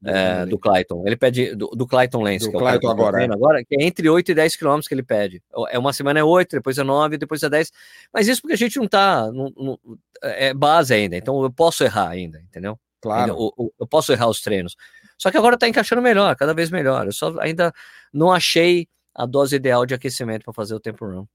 [0.05, 1.03] é, do Clayton.
[1.05, 3.17] Ele pede do, do Clayton Lens, Do que é o que Clayton eu tô agora,
[3.17, 5.41] vendo agora, que é entre 8 e 10 quilômetros que ele pede.
[5.69, 7.71] É uma semana é 8, depois é 9, depois é 10.
[8.13, 9.31] Mas isso porque a gente não tá.
[9.31, 9.79] não- não-
[10.23, 12.77] é base ainda, então eu posso errar ainda, entendeu?
[13.01, 13.35] Claro.
[13.35, 14.75] O- o- eu posso errar os treinos.
[15.17, 17.05] Só que agora tá encaixando melhor, cada vez melhor.
[17.07, 17.73] Eu só ainda
[18.13, 21.25] não achei a dose ideal de aquecimento para fazer o tempo run.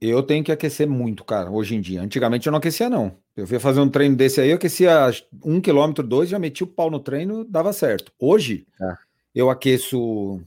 [0.00, 2.02] Eu tenho que aquecer muito, cara, hoje em dia.
[2.02, 3.16] Antigamente eu não aquecia, não.
[3.36, 5.10] Eu ia fazer um treino desse aí, eu aquecia
[5.44, 8.12] um quilômetro, dois, já metia o pau no treino, dava certo.
[8.18, 8.98] Hoje, Tá.
[9.34, 10.40] eu aqueço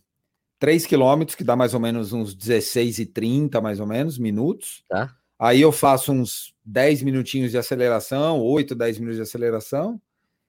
[0.59, 4.83] 3 quilômetros, que dá mais ou menos uns 16 e 30, mais ou menos, minutos.
[4.87, 5.13] Tá.
[5.37, 10.01] Aí eu faço uns 10 minutinhos de aceleração, 8, 10 minutos de aceleração,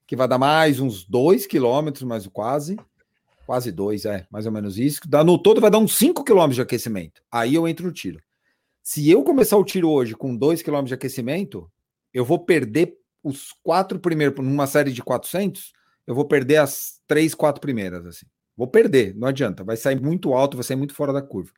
[0.07, 2.79] que vai dar mais uns 2 quilômetros, mais quase.
[3.45, 5.01] Quase 2, é, mais ou menos isso.
[5.07, 7.21] Dá, no todo vai dar uns 5 quilômetros de aquecimento.
[7.33, 8.21] Aí eu entro no tiro.
[8.83, 11.71] Se eu começar o tiro hoje com 2 km de aquecimento,
[12.13, 15.73] eu vou perder os quatro primeiros, numa série de 400,
[16.07, 18.27] eu vou perder as três, quatro primeiras, assim.
[18.57, 19.63] Vou perder, não adianta.
[19.63, 21.53] Vai sair muito alto, vai sair muito fora da curva.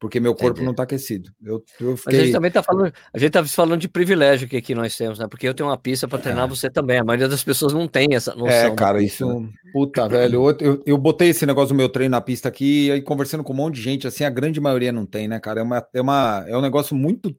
[0.00, 0.66] Porque meu corpo Entendi.
[0.66, 1.30] não tá aquecido.
[1.44, 2.32] Eu, eu Mas a gente fiquei.
[2.32, 5.28] também tá falando, a gente tá falando de privilégio que aqui nós temos, né?
[5.28, 6.98] Porque eu tenho uma pista para treinar, você também.
[6.98, 8.48] A maioria das pessoas não tem essa noção.
[8.48, 9.26] É, da cara, isso.
[9.28, 9.50] né?
[9.74, 10.48] Puta, velho.
[10.48, 13.44] Eu, eu, eu botei esse negócio do meu treino na pista aqui, e aí conversando
[13.44, 15.60] com um monte de gente, assim, a grande maioria não tem, né, cara?
[15.60, 17.36] É, uma, é, uma, é um negócio muito.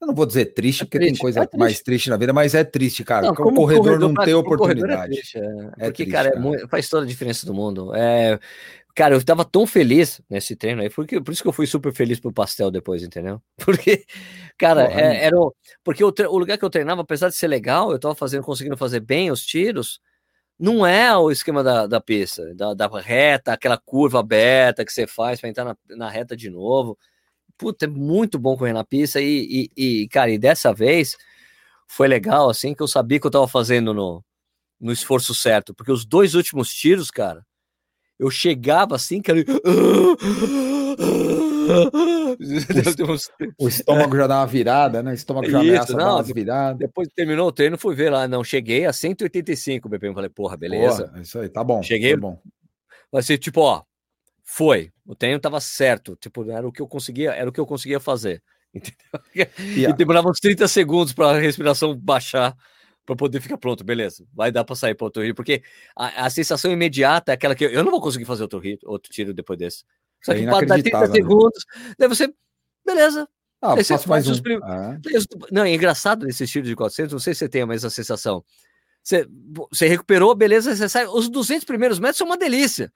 [0.00, 1.58] Eu não vou dizer triste, É porque tem triste, coisa é triste.
[1.58, 3.26] mais triste na vida, mas é triste, cara.
[3.26, 5.12] Não, porque o como corredor, não pra- tem como corredor é oportunidade.
[5.14, 5.42] triste, é.
[5.42, 6.68] É Porque, triste, cara, é cara.
[6.68, 7.94] faz toda a diferença do mundo.
[7.94, 8.38] É,
[8.94, 11.92] cara, eu tava tão feliz nesse treino aí, porque, por isso que eu fui super
[11.92, 13.42] feliz pro pastel depois, entendeu?
[13.58, 14.06] Porque,
[14.56, 15.36] cara, Porra, é- era
[15.84, 18.76] porque o, o lugar que eu treinava, apesar de ser legal, eu tava fazendo, conseguindo
[18.78, 20.00] fazer bem os tiros,
[20.58, 25.06] não é o esquema da, da pista, da, da reta, aquela curva aberta que você
[25.06, 26.98] faz para entrar na, na reta de novo.
[27.60, 31.14] Puta, é muito bom correr na pista e, e, e, cara, e dessa vez
[31.86, 34.24] foi legal, assim, que eu sabia que eu tava fazendo no,
[34.80, 37.44] no esforço certo, porque os dois últimos tiros, cara,
[38.18, 39.44] eu chegava assim, cara,
[43.58, 45.10] O estômago já dá uma virada, né?
[45.10, 46.78] O estômago já Isso, ameaça não, dar umas viradas.
[46.78, 50.56] depois que terminou o treino, fui ver lá, não, cheguei a 185 BPM, falei, porra,
[50.56, 51.82] beleza, Porra, isso aí, tá bom.
[51.82, 52.40] Cheguei- foi bom.
[53.12, 53.82] vai ser tipo, ó,
[54.52, 57.66] foi, o treino tava certo, tipo, era o que eu conseguia, era o que eu
[57.66, 58.42] conseguia fazer,
[58.74, 58.96] entendeu?
[59.32, 59.48] E a-
[59.90, 62.56] E demorava uns 30 segundos para a respiração baixar
[63.06, 64.26] para poder ficar pronto, beleza.
[64.34, 65.62] Vai dar para sair para outro rio, porque
[65.96, 68.76] a, a sensação imediata é aquela que eu, eu não vou conseguir fazer outro rio,
[68.84, 69.84] outro tiro depois desse.
[70.22, 71.14] Só É que pode dar 30 inacreditável, né?
[71.14, 71.64] segundos,
[71.96, 72.34] daí você,
[72.84, 73.28] beleza.
[73.62, 74.42] Ah, você faz um.
[74.42, 74.98] prim- Ah,
[75.52, 78.44] Não, é engraçado nesse tiro de 400, não sei se você tem a mesma sensação.
[79.02, 79.26] Você,
[79.70, 81.06] você recuperou, beleza, você sai.
[81.06, 82.92] Os 200 primeiros metros são uma delícia.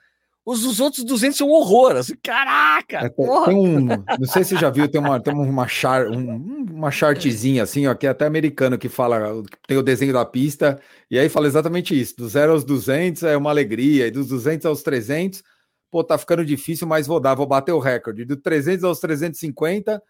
[0.46, 1.96] Os dos outros 200 são um horror.
[1.96, 2.98] Assim, caraca!
[2.98, 3.86] É, tem, um,
[4.20, 7.86] não sei se você já viu, tem uma, tem uma, char, um- uma chartzinha assim,
[7.86, 10.78] ó, que é até americano, que fala, tem o desenho da pista,
[11.10, 14.66] e aí fala exatamente isso, do 0 aos 200 é uma alegria, e dos 200
[14.66, 15.42] aos 300,
[15.90, 20.02] pô, tá ficando difícil, mas vou dar, vou bater o recorde, do 300 aos 350,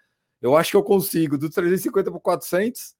[0.42, 2.94] eu acho que eu consigo, do 350 para 400,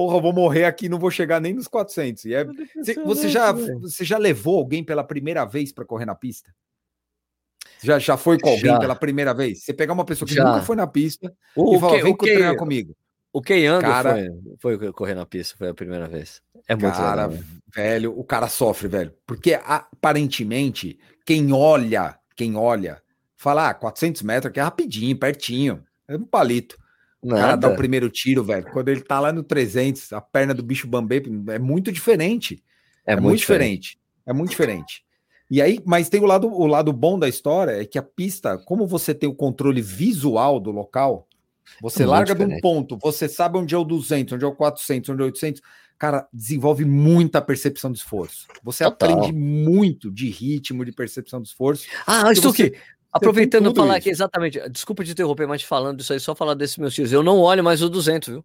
[0.00, 2.44] porra, eu vou morrer aqui, não vou chegar nem nos 400, e é,
[2.74, 6.50] você, você já, você já levou alguém pela primeira vez para correr na pista?
[7.82, 8.78] Já, já foi com alguém Já.
[8.78, 9.62] pela primeira vez?
[9.62, 10.44] Você pegar uma pessoa que Já.
[10.44, 12.96] nunca foi na pista O, e o, fala, que, vem o, co- treinar que, comigo.
[13.32, 14.16] o Keiando Cara-
[14.58, 16.40] foi, foi correr na pista, foi a primeira vez.
[16.66, 17.30] É muito Cara, legal.
[17.42, 17.44] né?
[17.74, 19.12] velho, o cara sofre, velho.
[19.26, 23.02] Porque aparentemente, quem olha, quem olha,
[23.36, 25.84] fala, ah, 400 metros aqui é rapidinho, pertinho.
[26.08, 26.78] É um palito.
[27.22, 27.76] O cara dá o Nada.
[27.76, 28.66] primeiro tiro, velho.
[28.72, 32.62] Quando ele tá lá no 300, a perna do bicho bambê é muito diferente.
[33.06, 33.98] É, É, muito diferente.
[34.26, 35.04] É muito diferente.
[35.50, 38.56] E aí, mas tem o lado, o lado bom da história é que a pista,
[38.56, 41.26] como você tem o controle visual do local,
[41.82, 42.62] você É larga de um diferente.
[42.62, 45.60] ponto, você sabe onde é o 200, onde é o 400, onde é o 800,
[45.98, 48.46] cara, desenvolve muita percepção de esforço.
[48.62, 49.10] Você Total.
[49.10, 51.86] aprende muito de ritmo, de percepção de esforço.
[52.06, 52.76] Ah, estou você- aqui.
[53.12, 54.60] Aproveitando falar aqui, exatamente.
[54.70, 57.12] Desculpa te interromper, mas falando disso aí, só falar desses meus tiros.
[57.12, 58.44] Eu não olho mais o 200, viu?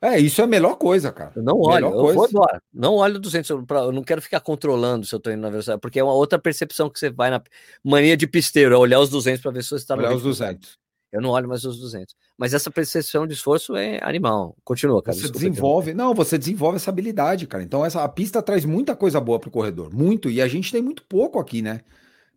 [0.00, 1.32] É, isso é a melhor coisa, cara.
[1.34, 2.30] Eu não olho, Melhor eu vou coisa.
[2.32, 2.62] embora.
[2.72, 5.40] Não olho o 200, eu, pra- eu não quero ficar controlando se eu tô indo
[5.40, 7.42] na velocidade, porque é uma outra percepção que você vai na
[7.82, 10.18] mania de pisteiro, é olhar os 200 para ver se você está no Olhar os
[10.22, 10.58] ritmo certo.
[10.60, 10.78] 200.
[11.10, 12.14] Eu não olho mais os 200.
[12.36, 14.54] Mas essa percepção de esforço é animal.
[14.62, 15.16] Continua, cara.
[15.16, 17.64] Você desculpa desenvolve, não, você desenvolve essa habilidade, cara.
[17.64, 20.80] Então essa a pista traz muita coisa boa pro corredor, muito, e a gente tem
[20.82, 21.80] muito pouco aqui, né?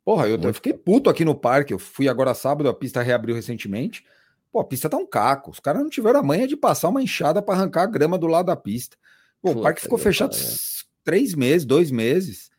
[0.03, 1.73] Porra, eu, eu fiquei puto aqui no parque.
[1.73, 4.03] Eu fui agora sábado, a pista reabriu recentemente.
[4.51, 5.51] Pô, a pista tá um caco.
[5.51, 8.27] Os caras não tiveram a manha de passar uma enxada para arrancar a grama do
[8.27, 8.97] lado da pista.
[9.41, 12.49] Pô, o parque ficou fechado s- três meses, dois meses.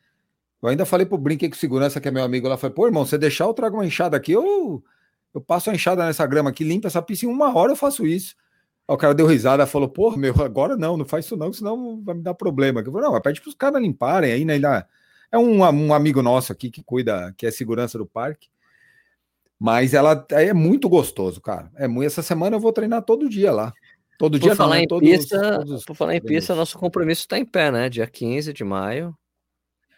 [0.63, 3.05] Eu ainda falei pro Brinquei com segurança, que é meu amigo lá, falei, pô, irmão,
[3.05, 4.83] você deixar eu trago uma enxada aqui, eu,
[5.35, 8.07] eu passo a enxada nessa grama aqui, limpa essa pista em uma hora, eu faço
[8.07, 8.37] isso.
[8.89, 12.01] Aí o cara deu risada, falou, pô, meu, agora não, não faz isso não, senão
[12.05, 12.81] vai me dar problema.
[12.81, 14.55] Eu falei, não, mas pede pros caras limparem aí, né?
[14.55, 14.87] Ainda...
[15.33, 18.49] É um, um amigo nosso aqui que cuida, que é segurança do parque.
[19.59, 21.71] Mas ela é muito gostoso, cara.
[21.77, 23.73] É muito, essa semana eu vou treinar todo dia lá.
[24.19, 24.85] Todo dia Por falar não, né?
[24.85, 27.89] em Todos- pista, todos- por falar em pista, nosso compromisso está em pé, né?
[27.89, 29.17] Dia 15 de maio.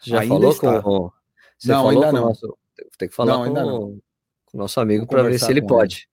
[0.01, 0.83] Você já Ainda falou está.
[0.83, 1.13] com o.
[1.59, 2.23] Você Não, ainda não.
[2.29, 2.57] nosso.
[2.99, 4.01] Tem que falar Não, com,
[4.47, 6.09] com o nosso amigo para ver se ele pode.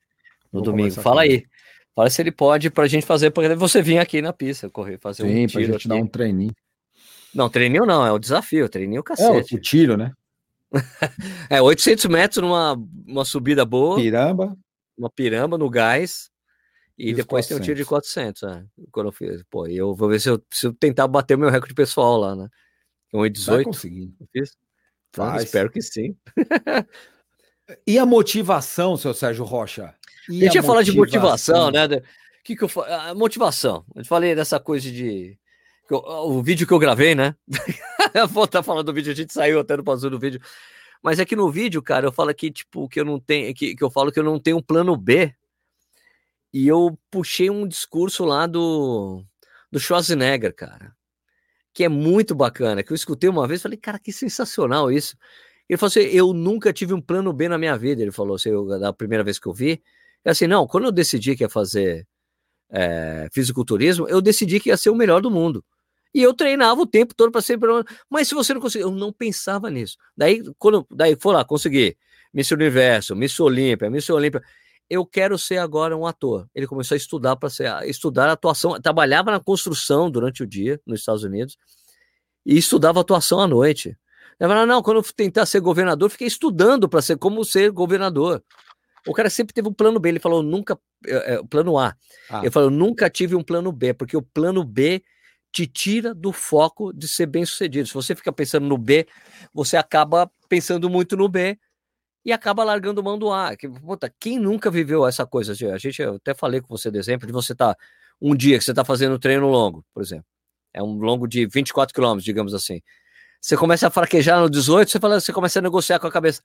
[0.51, 0.91] No Vou domingo.
[0.95, 1.35] Fala ele.
[1.35, 1.45] aí.
[1.95, 4.97] Fala se ele pode para a gente fazer, porque você vir aqui na pista, correr,
[4.97, 6.03] fazer Sim, um pra tiro gente dar aqui.
[6.03, 6.55] um treininho.
[7.33, 9.55] Não, treininho não, é o desafio, treininho É, o, cacete.
[9.55, 10.11] o tiro, né?
[11.49, 12.73] É, 800 metros numa
[13.05, 14.57] uma subida boa, Piramba.
[14.97, 16.29] uma piramba no gás,
[16.97, 18.43] e, E depois tem o tiro de 400.
[18.43, 18.63] É.
[18.91, 20.41] Quando eu fiz, pô, eu vou ver se eu
[20.79, 22.47] tentar bater o meu recorde pessoal lá, né?
[23.11, 24.13] Vai 1,18 conseguir.
[24.19, 24.55] eu fiz.
[25.09, 26.15] Então, espero que sim.
[27.87, 29.95] E a motivação, seu Sérgio Rocha?
[30.29, 31.87] E A gente ia falar de motivação, né?
[31.87, 32.01] da-
[32.43, 32.69] Que que eu.
[32.85, 33.85] A motivação.
[33.95, 35.37] Eu falei dessa coisa de.
[35.91, 37.35] Que eu- O vídeo que eu gravei, né?
[38.13, 40.39] Eu vou estar falando do vídeo, a gente saiu até no pausa do vídeo.
[41.03, 43.75] Mas é que no vídeo, cara, eu falo aqui, tipo, que eu não tenho, que,
[43.75, 45.33] que eu falo que eu não tenho um plano B.
[46.53, 49.23] E eu puxei um discurso lá do,
[49.71, 50.95] do Schwarzenegger, cara.
[51.73, 55.17] Que é muito bacana, que eu escutei uma vez, falei, cara, que sensacional isso.
[55.69, 58.01] Ele falou assim: eu nunca tive um plano B na minha vida.
[58.01, 59.81] Ele falou assim, eu, da primeira vez que eu vi.
[60.25, 62.07] É assim, não, quando eu decidi que ia fazer
[62.69, 65.63] é, fisiculturismo, eu decidi que ia ser o melhor do mundo.
[66.13, 67.57] E eu treinava o tempo todo para ser.
[68.09, 69.97] Mas se você não conseguir, eu não pensava nisso.
[70.15, 71.97] Daí, quando daí foi lá, consegui.
[72.33, 74.41] Miss Universo, Miss Olímpia, Miss Olímpia.
[74.89, 76.49] Eu quero ser agora um ator.
[76.53, 78.79] Ele começou a estudar para ser estudar atuação.
[78.81, 81.57] Trabalhava na construção durante o dia nos Estados Unidos
[82.45, 83.97] e estudava atuação à noite.
[84.39, 88.43] Ele falou, não, quando eu tentar ser governador, fiquei estudando para ser como ser governador.
[89.07, 90.09] O cara sempre teve um plano B.
[90.09, 90.77] Ele falou, nunca.
[91.05, 91.95] É, é, plano A.
[92.29, 92.39] Ah.
[92.39, 95.01] Ele falou, nunca tive um plano B, porque o plano B
[95.51, 97.87] te tira do foco de ser bem sucedido.
[97.87, 99.05] Se você fica pensando no B,
[99.53, 101.59] você acaba pensando muito no B
[102.23, 103.55] e acaba largando mão do A.
[103.55, 105.51] Que, puta, quem nunca viveu essa coisa?
[105.51, 107.81] A gente, eu até falei com você de exemplo, de você estar tá,
[108.21, 110.25] um dia que você está fazendo um treino longo, por exemplo.
[110.73, 112.81] É um longo de 24 quilômetros, digamos assim.
[113.41, 116.41] Você começa a fraquejar no 18, você, fala, você começa a negociar com a cabeça.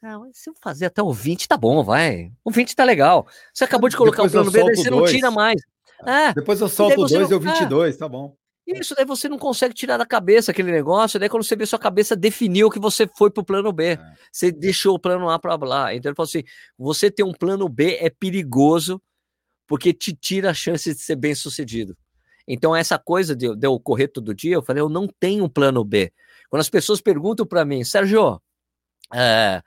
[0.00, 2.32] Ah, se eu fazer até o 20, tá bom, vai.
[2.44, 3.26] O 20 tá legal.
[3.52, 5.02] Você acabou de colocar Depois o plano B, daí você dois.
[5.02, 5.60] não tira mais.
[6.06, 7.98] É, Depois eu solto o 2 e o 22, é.
[7.98, 8.36] tá bom.
[8.66, 11.78] Isso, daí você não consegue tirar da cabeça aquele negócio, daí quando você vê sua
[11.78, 13.98] cabeça definiu que você foi pro plano B, é.
[14.30, 15.94] você deixou o plano A para lá.
[15.94, 16.44] Então ele falou assim:
[16.78, 19.02] você ter um plano B é perigoso
[19.66, 21.96] porque te tira a chance de ser bem sucedido.
[22.46, 25.48] Então, essa coisa de, de eu correr todo dia, eu falei, eu não tenho um
[25.48, 26.12] plano B.
[26.50, 28.40] Quando as pessoas perguntam para mim, Sérgio,
[29.14, 29.62] é,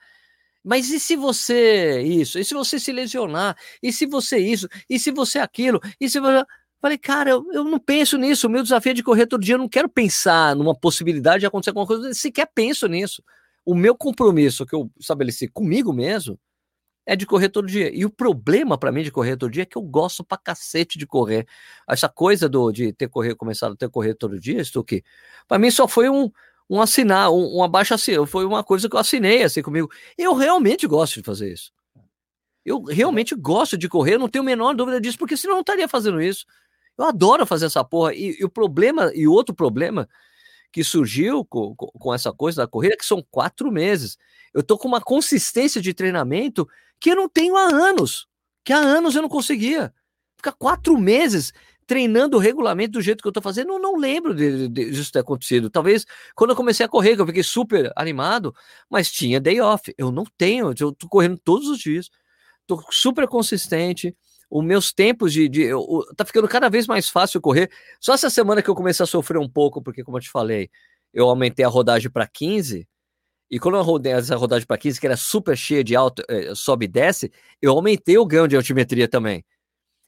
[0.66, 2.40] mas e se você isso?
[2.40, 3.56] E se você se lesionar?
[3.84, 4.68] E se você isso?
[4.90, 5.80] E se você aquilo?
[6.02, 6.44] E se você...
[6.82, 8.48] Falei, cara, eu, eu não penso nisso.
[8.48, 9.54] O meu desafio é de correr todo dia.
[9.54, 12.08] Eu não quero pensar numa possibilidade de acontecer alguma coisa.
[12.08, 13.24] Eu sequer penso nisso.
[13.64, 16.40] O meu compromisso que eu estabeleci comigo mesmo
[17.06, 17.96] é de correr todo dia.
[17.96, 20.98] E o problema para mim de correr todo dia é que eu gosto pra cacete
[20.98, 21.48] de correr.
[21.88, 25.04] Essa coisa do, de ter correr, começado a ter correr todo dia, estou aqui.
[25.48, 26.32] Para mim só foi um,
[26.70, 29.90] um assinar, um, um abaixo assinado, foi uma coisa que eu assinei assim comigo.
[30.18, 31.72] Eu realmente gosto de fazer isso.
[32.66, 35.62] Eu realmente gosto de correr, não tenho a menor dúvida disso, porque senão eu não
[35.62, 36.46] estaria fazendo isso.
[36.98, 38.14] Eu adoro fazer essa porra.
[38.14, 40.10] E, e o problema, e outro problema
[40.72, 44.18] que surgiu com, com, essa coisa da corrida, é que são quatro meses.
[44.54, 46.68] Eu tô com uma consistência de treinamento
[47.00, 48.28] que eu não tenho há anos.
[48.64, 49.94] Que há anos eu não conseguia.
[50.36, 51.54] Ficar quatro meses
[51.88, 55.20] treinando regularmente do jeito que eu tô fazendo, eu não lembro de, de, disso ter
[55.20, 55.70] acontecido.
[55.70, 56.06] Talvez
[56.36, 58.54] quando eu comecei a correr, que eu fiquei super animado,
[58.90, 59.94] mas tinha day off.
[59.98, 62.10] Eu não tenho, eu tô correndo todos os dias.
[62.68, 64.16] Tô super consistente
[64.50, 65.48] os meus tempos de.
[65.50, 67.70] de eu, tá ficando cada vez mais fácil correr.
[68.00, 70.70] Só essa semana que eu comecei a sofrer um pouco, porque, como eu te falei,
[71.14, 72.88] eu aumentei a rodagem para 15.
[73.50, 76.54] E quando eu rodei essa rodagem para 15, que era super cheia de alto, eh,
[76.56, 77.32] sobe e desce,
[77.62, 79.46] eu aumentei o ganho de altimetria também.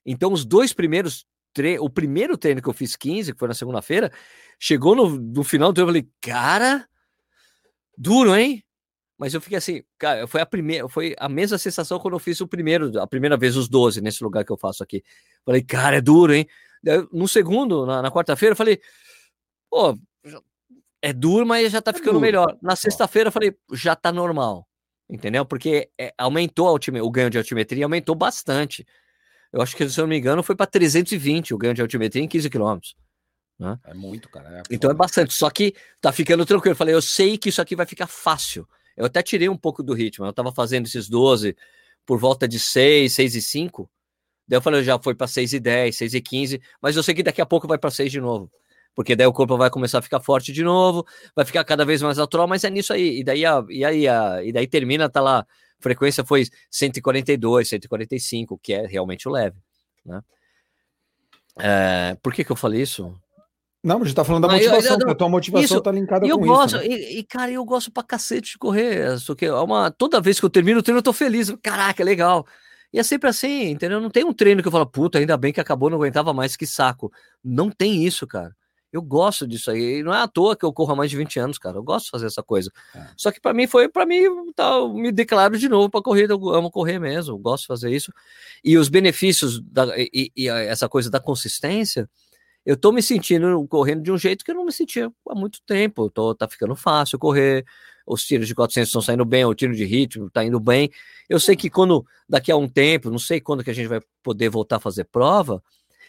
[0.05, 1.25] Então, os dois primeiros
[1.57, 4.11] treinos, o primeiro treino que eu fiz 15, que foi na segunda-feira,
[4.59, 6.87] chegou no, no final do treino, eu falei, cara,
[7.97, 8.63] duro, hein?
[9.17, 12.39] Mas eu fiquei assim, cara, foi a primeira, foi a mesma sensação quando eu fiz
[12.39, 15.03] o primeiro, a primeira vez os 12 nesse lugar que eu faço aqui.
[15.43, 16.47] Falei, cara, é duro, hein?
[17.11, 18.79] No segundo, na, na quarta-feira, eu falei,
[19.69, 19.97] pô,
[21.01, 22.21] é duro, mas já tá é ficando duro.
[22.21, 22.57] melhor.
[22.61, 24.67] Na sexta-feira, eu falei, já tá normal.
[25.09, 25.45] Entendeu?
[25.45, 28.85] Porque é, aumentou altime, o ganho de altimetria, aumentou bastante.
[29.51, 32.21] Eu acho que, se eu não me engano, foi para 320 o ganho de altimetria
[32.21, 32.95] em 15 quilômetros.
[33.57, 33.77] Né?
[33.85, 34.59] É muito, cara.
[34.59, 35.33] É então é bastante.
[35.33, 36.73] Só que tá ficando tranquilo.
[36.73, 38.67] Eu falei, eu sei que isso aqui vai ficar fácil.
[38.95, 40.25] Eu até tirei um pouco do ritmo.
[40.25, 41.55] Eu estava fazendo esses 12
[42.05, 43.89] por volta de 6, 6 e 5.
[44.47, 47.13] Daí eu falei, já foi para 6 e 10, 6 e 15, mas eu sei
[47.13, 48.49] que daqui a pouco vai para 6 de novo.
[48.95, 51.05] Porque daí o corpo vai começar a ficar forte de novo,
[51.35, 53.19] vai ficar cada vez mais natural, mas é nisso aí.
[53.19, 55.45] E daí, a, e aí, a, e daí termina, tá lá,
[55.79, 59.57] frequência foi 142, 145, que é realmente o leve,
[60.05, 60.21] né?
[61.59, 63.13] É, por que que eu falei isso?
[63.83, 66.37] Não, a gente tá falando da motivação, porque a tua motivação isso, tá linkada eu
[66.37, 66.89] com gosto, isso.
[66.89, 66.95] Né?
[66.95, 69.17] E, e, cara, eu gosto pra cacete de correr.
[69.19, 71.55] Só que é uma, toda vez que eu termino o treino, eu tô feliz.
[71.61, 72.45] Caraca, legal.
[72.91, 74.01] E é sempre assim, entendeu?
[74.01, 76.55] Não tem um treino que eu falo, puta, ainda bem que acabou, não aguentava mais,
[76.55, 77.11] que saco.
[77.43, 78.55] Não tem isso, cara.
[78.91, 79.99] Eu gosto disso aí.
[79.99, 81.77] E não é à toa que eu corro há mais de 20 anos, cara.
[81.77, 82.71] Eu gosto de fazer essa coisa.
[82.95, 83.07] É.
[83.17, 84.23] Só que para mim foi, para mim,
[84.55, 86.33] tá, me declaro de novo para corrida.
[86.33, 88.11] Eu amo correr mesmo, eu gosto de fazer isso.
[88.63, 92.09] E os benefícios da, e, e essa coisa da consistência
[92.67, 95.61] eu tô me sentindo correndo de um jeito que eu não me sentia há muito
[95.65, 96.09] tempo.
[96.09, 97.65] Tô, tá ficando fácil correr,
[98.05, 100.91] os tiros de 400 estão saindo bem, o tiro de ritmo tá indo bem.
[101.29, 104.01] Eu sei que quando, daqui a um tempo, não sei quando que a gente vai
[104.21, 105.63] poder voltar a fazer prova,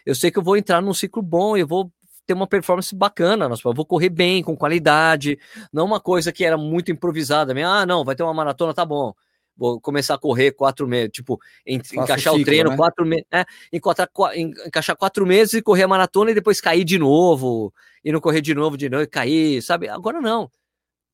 [0.05, 1.93] eu sei que eu vou entrar num ciclo bom e eu vou
[2.29, 3.77] ter uma performance bacana, nas provas.
[3.77, 5.39] vou correr bem, com qualidade,
[5.73, 7.55] não uma coisa que era muito improvisada.
[7.67, 9.15] Ah, não, vai ter uma maratona, tá bom.
[9.57, 12.77] Vou começar a correr quatro meses, tipo, en, encaixar o, ciclo, treino né?
[12.77, 17.73] quatro meses, é, encaixar quatro meses e correr a maratona e depois cair de novo,
[18.05, 19.89] e não correr de novo, de novo, e cair, sabe?
[19.89, 20.51] Agora não.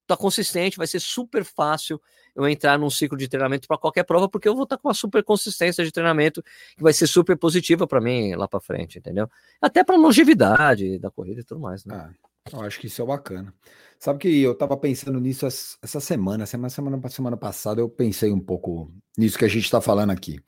[0.06, 2.00] Tá consistente, vai ser super fácil
[2.34, 4.88] eu entrar num ciclo de treinamento para qualquer prova, porque eu vou estar tá com
[4.88, 6.42] uma super consistência de treinamento
[6.76, 9.28] que vai ser super positiva para mim lá para frente, entendeu?
[9.60, 11.94] Até para longevidade da corrida e tudo mais, né?
[11.94, 12.10] Ah,
[12.52, 13.54] eu acho que isso é bacana.
[13.98, 18.40] Sabe que eu estava pensando nisso essa semana, semana, semana, semana passada, eu pensei um
[18.40, 20.38] pouco nisso que a gente está falando aqui.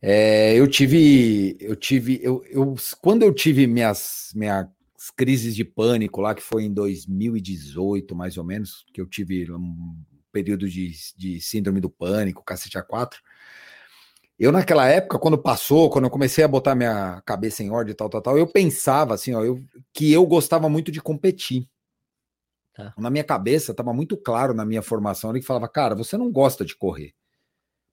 [0.00, 4.30] É, eu tive, eu tive, eu, eu, quando eu tive minhas,
[4.98, 9.50] minhas crises de pânico lá, que foi em 2018, mais ou menos, que eu tive
[9.52, 9.96] um
[10.32, 13.16] período de, de síndrome do pânico, cacete A4.
[14.38, 17.94] Eu, naquela época, quando passou, quando eu comecei a botar minha cabeça em ordem e
[17.94, 19.62] tal, tal, tal, eu pensava assim, ó, eu,
[19.92, 21.66] que eu gostava muito de competir.
[22.74, 22.94] Tá.
[22.96, 26.64] Na minha cabeça, estava muito claro na minha formação, ele falava, cara, você não gosta
[26.64, 27.12] de correr.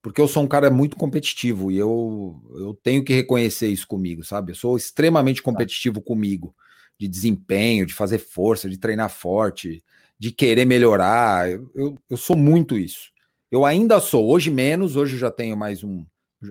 [0.04, 4.24] Porque eu sou um cara muito competitivo e eu, eu tenho que reconhecer isso comigo,
[4.24, 4.52] sabe?
[4.52, 5.46] Eu sou extremamente tá.
[5.46, 6.06] competitivo tá.
[6.06, 6.56] comigo,
[6.98, 9.84] de desempenho, de fazer força, de treinar forte,
[10.18, 11.50] de querer melhorar.
[11.50, 13.12] Eu, eu, eu sou muito isso.
[13.52, 16.06] Eu ainda sou, hoje menos, hoje já tenho mais um.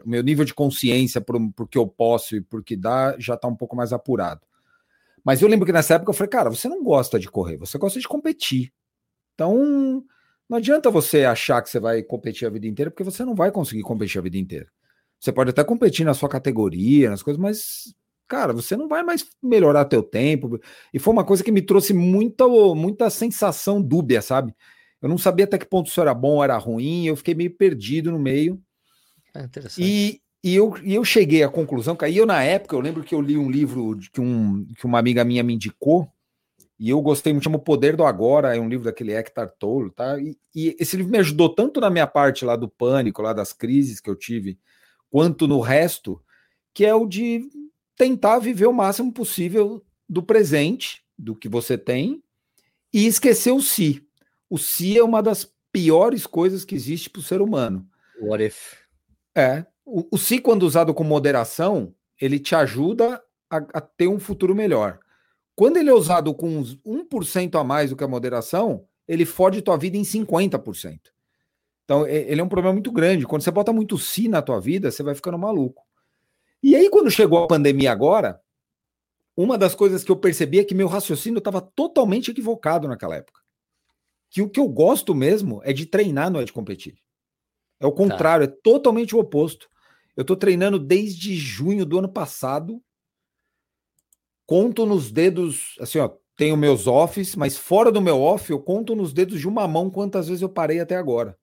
[0.04, 3.46] Meu nível de consciência por, por que eu posso e por que dá já está
[3.46, 4.40] um pouco mais apurado.
[5.24, 7.78] Mas eu lembro que nessa época eu falei, cara, você não gosta de correr, você
[7.78, 8.72] gosta de competir.
[9.34, 10.04] Então,
[10.48, 13.50] não adianta você achar que você vai competir a vida inteira, porque você não vai
[13.50, 14.68] conseguir competir a vida inteira.
[15.18, 17.94] Você pode até competir na sua categoria, nas coisas, mas
[18.28, 20.58] cara, você não vai mais melhorar teu tempo.
[20.92, 24.54] E foi uma coisa que me trouxe muita, muita sensação dúbia, sabe?
[25.00, 27.54] Eu não sabia até que ponto isso era bom ou era ruim, eu fiquei meio
[27.54, 28.60] perdido no meio.
[29.34, 29.48] É
[29.78, 33.02] e, e, eu, e eu cheguei à conclusão que aí eu, na época, eu lembro
[33.02, 36.08] que eu li um livro que, um, que uma amiga minha me indicou,
[36.78, 39.90] e eu gostei muito, chama O Poder do Agora, é um livro daquele Hector Tolle,
[39.90, 40.18] tá?
[40.18, 43.52] E, e, esse livro me ajudou tanto na minha parte lá do pânico, lá das
[43.52, 44.58] crises que eu tive,
[45.10, 46.20] quanto no resto,
[46.72, 47.48] que é o de
[47.96, 52.22] tentar viver o máximo possível do presente, do que você tem,
[52.92, 54.06] e esquecer o si.
[54.48, 57.86] O si é uma das piores coisas que existe para o ser humano.
[58.20, 58.84] What if?
[59.34, 59.66] É.
[59.84, 64.54] O, o si, quando usado com moderação, ele te ajuda a, a ter um futuro
[64.54, 64.98] melhor.
[65.56, 69.62] Quando ele é usado com uns 1% a mais do que a moderação, ele fode
[69.62, 70.98] tua vida em 50%.
[71.84, 73.26] Então, ele é um problema muito grande.
[73.26, 75.82] Quando você bota muito si na tua vida, você vai ficando maluco.
[76.64, 78.40] E aí, quando chegou a pandemia agora,
[79.36, 83.38] uma das coisas que eu percebi é que meu raciocínio estava totalmente equivocado naquela época.
[84.30, 86.96] Que o que eu gosto mesmo é de treinar, não é de competir.
[87.78, 87.96] É o tá.
[87.98, 88.54] contrário, tá.
[88.54, 89.68] é totalmente o oposto.
[90.16, 92.82] Eu estou treinando desde junho do ano passado.
[94.46, 98.96] Conto nos dedos, assim, ó, tenho meus offs, mas fora do meu off, eu conto
[98.96, 101.38] nos dedos de uma mão quantas vezes eu parei até agora.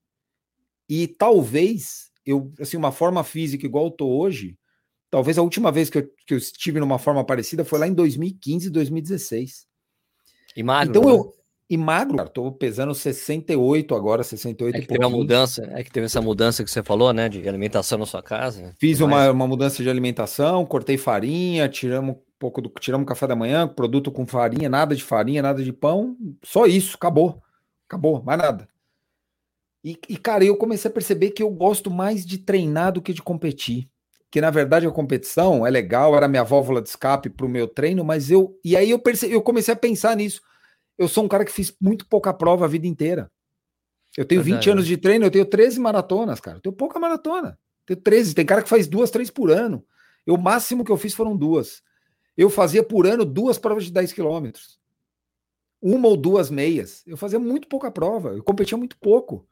[0.89, 4.57] E talvez eu, assim, uma forma física igual eu tô hoje,
[5.11, 7.93] Talvez a última vez que eu, que eu estive numa forma parecida foi lá em
[7.93, 9.67] 2015, 2016.
[10.55, 10.89] E magro.
[10.89, 11.11] Então né?
[11.11, 11.33] eu.
[11.69, 15.91] E magro, cara, tô pesando 68 agora, 68 é que teve uma mudança, é que
[15.91, 18.75] teve essa mudança que você falou, né, de alimentação na sua casa.
[18.77, 23.37] Fiz uma, uma mudança de alimentação, cortei farinha, tiramos um pouco do tiramos café da
[23.37, 27.41] manhã, produto com farinha, nada de farinha, nada de pão, só isso, acabou.
[27.87, 28.67] Acabou, mais nada.
[29.81, 33.13] E, e cara, eu comecei a perceber que eu gosto mais de treinar do que
[33.13, 33.89] de competir
[34.31, 37.67] que na verdade a competição é legal, era minha válvula de escape para o meu
[37.67, 38.57] treino, mas eu.
[38.63, 40.41] E aí eu, percebi, eu comecei a pensar nisso.
[40.97, 43.29] Eu sou um cara que fiz muito pouca prova a vida inteira.
[44.17, 44.65] Eu tenho verdade.
[44.65, 46.57] 20 anos de treino, eu tenho 13 maratonas, cara.
[46.57, 47.59] Eu tenho pouca maratona.
[47.81, 48.33] Eu tenho 13.
[48.33, 49.83] Tem cara que faz duas, três por ano.
[50.25, 51.81] Eu, o máximo que eu fiz foram duas.
[52.37, 54.79] Eu fazia por ano duas provas de 10 quilômetros.
[55.81, 57.03] Uma ou duas meias.
[57.05, 58.29] Eu fazia muito pouca prova.
[58.29, 59.45] Eu competia muito pouco.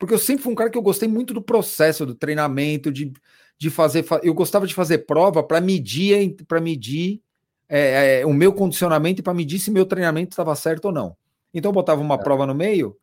[0.00, 3.12] Porque eu sempre fui um cara que eu gostei muito do processo, do treinamento, de
[3.60, 4.06] de fazer.
[4.22, 7.20] Eu gostava de fazer prova para medir para medir
[7.68, 11.14] é, é, o meu condicionamento e para medir se meu treinamento estava certo ou não.
[11.52, 12.18] Então eu botava uma é.
[12.18, 12.96] prova no meio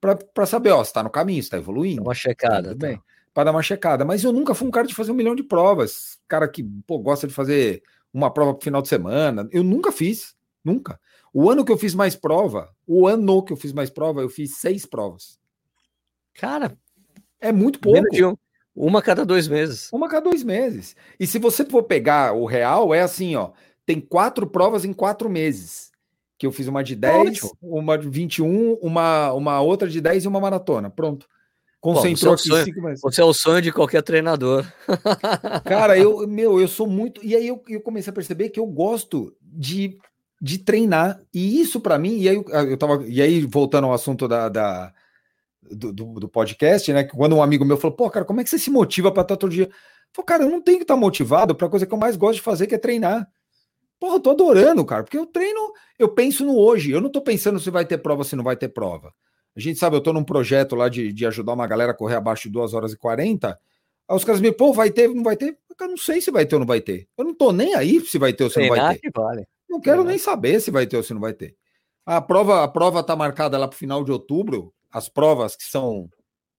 [0.00, 2.02] para saber, ó, se está no caminho, está evoluindo.
[2.02, 2.68] Uma checada.
[2.68, 2.96] Tudo bem.
[2.96, 3.02] Tá.
[3.32, 4.04] Para dar uma checada.
[4.04, 6.18] Mas eu nunca fui um cara de fazer um milhão de provas.
[6.28, 7.82] Cara que pô, gosta de fazer
[8.12, 9.48] uma prova pro final de semana.
[9.50, 10.36] Eu nunca fiz.
[10.64, 11.00] Nunca.
[11.32, 14.28] O ano que eu fiz mais prova, o ano que eu fiz mais prova, eu
[14.28, 15.40] fiz seis provas.
[16.34, 16.76] Cara,
[17.40, 18.38] é muito pouco.
[18.74, 19.88] Uma a cada dois meses.
[19.92, 20.96] Uma a cada dois meses.
[21.18, 23.50] E se você for pegar o real, é assim, ó.
[23.86, 25.92] Tem quatro provas em quatro meses.
[26.36, 27.52] Que eu fiz uma de 10, Ótimo.
[27.62, 30.90] uma de 21, uma, uma outra de 10 e uma maratona.
[30.90, 31.28] Pronto.
[31.80, 33.00] Concentrou Pô, você, é cinco meses.
[33.00, 34.66] Você é o sonho de qualquer treinador.
[35.64, 37.24] Cara, eu, meu, eu sou muito.
[37.24, 39.98] E aí eu, eu comecei a perceber que eu gosto de
[40.44, 41.22] de treinar.
[41.32, 44.50] E isso para mim, e aí eu, eu tava, e aí voltando ao assunto da,
[44.50, 44.92] da
[45.70, 47.04] do, do, do, podcast, né?
[47.04, 49.22] Que quando um amigo meu falou, pô, cara, como é que você se motiva para
[49.22, 49.64] estar todo dia?
[49.64, 49.70] Eu
[50.12, 52.36] falei, cara, eu não tenho que estar motivado para a coisa que eu mais gosto
[52.36, 53.28] de fazer, que é treinar.
[53.98, 56.90] Porra, eu tô adorando, cara, porque eu treino, eu penso no hoje.
[56.90, 59.12] Eu não tô pensando se vai ter prova, se não vai ter prova.
[59.56, 62.16] A gente sabe, eu tô num projeto lá de, de ajudar uma galera a correr
[62.16, 63.58] abaixo de 2 horas e 40.
[64.08, 65.56] Aí os caras me, pô, vai ter, não vai ter?
[65.80, 67.08] Eu não sei se vai ter ou não vai ter.
[67.16, 69.10] Eu não tô nem aí se vai ter ou se não vai ter.
[69.14, 69.46] Vale.
[69.68, 71.56] Não quero nem saber se vai ter ou se não vai ter.
[72.04, 74.73] A prova, a prova tá marcada lá para o final de outubro.
[74.94, 76.08] As provas que são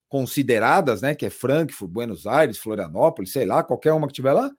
[0.09, 1.15] consideradas, né?
[1.15, 4.51] Que é Frankfurt, Buenos Aires, Florianópolis, sei lá, qualquer uma que tiver lá.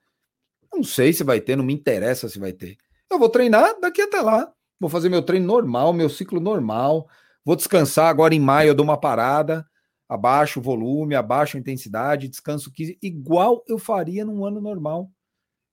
[0.73, 2.75] Não sei se vai ter, não me interessa se vai ter.
[3.09, 4.51] Eu vou treinar daqui até lá.
[4.79, 7.07] Vou fazer meu treino normal, meu ciclo normal.
[7.45, 9.65] Vou descansar agora em maio, eu dou uma parada,
[10.09, 15.09] abaixo o volume, abaixo a intensidade, descanso 15, igual eu faria num ano normal.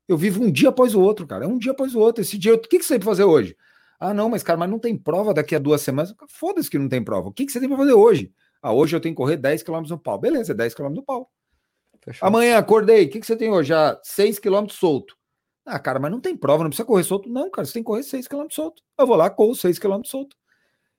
[0.07, 1.47] Eu vivo um dia após o outro, cara.
[1.47, 2.21] É um dia após o outro.
[2.21, 3.57] Esse dia, o que, que você para fazer hoje?
[3.99, 6.15] Ah, não, mas cara, mas não tem prova daqui a duas semanas.
[6.29, 7.29] Foda-se que não tem prova.
[7.29, 8.33] O que, que você tem para fazer hoje?
[8.63, 10.19] Ah, hoje eu tenho que correr 10 km no pau.
[10.19, 11.31] Beleza, 10 km no pau.
[12.05, 12.27] Fechou.
[12.27, 13.07] Amanhã acordei.
[13.07, 13.73] O que, que você tem hoje?
[13.73, 15.17] Ah, 6 km solto.
[15.67, 17.29] Ah, cara, mas não tem prova, não precisa correr solto.
[17.29, 18.83] Não, cara, você tem que correr 6 km solto.
[18.99, 20.37] Eu vou lá, corro 6 km solto.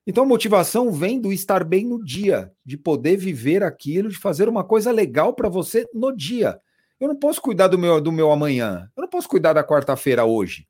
[0.08, 4.48] Então a motivação vem do estar bem no dia, de poder viver aquilo, de fazer
[4.48, 6.60] uma coisa legal para você no dia.
[7.00, 8.90] Eu não posso cuidar do meu, do meu amanhã.
[8.96, 10.68] Eu não posso cuidar da quarta-feira hoje.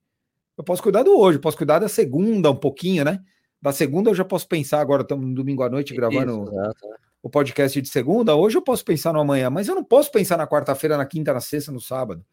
[0.58, 3.22] Eu posso cuidar do hoje, posso cuidar da segunda um pouquinho, né?
[3.62, 7.30] Da segunda eu já posso pensar, agora estamos no domingo à noite gravando Isso, o
[7.30, 8.36] podcast de segunda.
[8.36, 11.34] Hoje eu posso pensar no amanhã, mas eu não posso pensar na quarta-feira, na quinta,
[11.34, 12.24] na sexta, no sábado.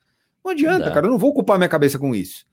[0.45, 0.93] Não adianta, não.
[0.93, 1.07] cara.
[1.07, 2.45] Eu não vou ocupar minha cabeça com isso.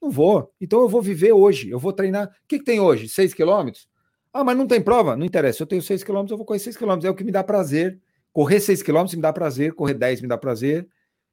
[0.00, 0.52] Não vou.
[0.60, 1.70] Então eu vou viver hoje.
[1.70, 2.28] Eu vou treinar.
[2.28, 3.08] O que, que tem hoje?
[3.08, 3.88] Seis quilômetros?
[4.32, 5.16] Ah, mas não tem prova?
[5.16, 5.62] Não interessa.
[5.62, 7.06] Eu tenho seis quilômetros, eu vou correr seis quilômetros.
[7.06, 8.00] É o que me dá prazer.
[8.38, 10.86] Correr 6 km me dá prazer, correr 10 me dá prazer.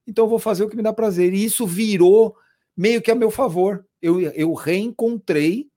[0.07, 1.33] Então eu vou fazer o que me dá prazer.
[1.33, 2.35] E isso virou
[2.75, 3.85] meio que a meu favor.
[4.01, 5.69] Eu, eu reencontrei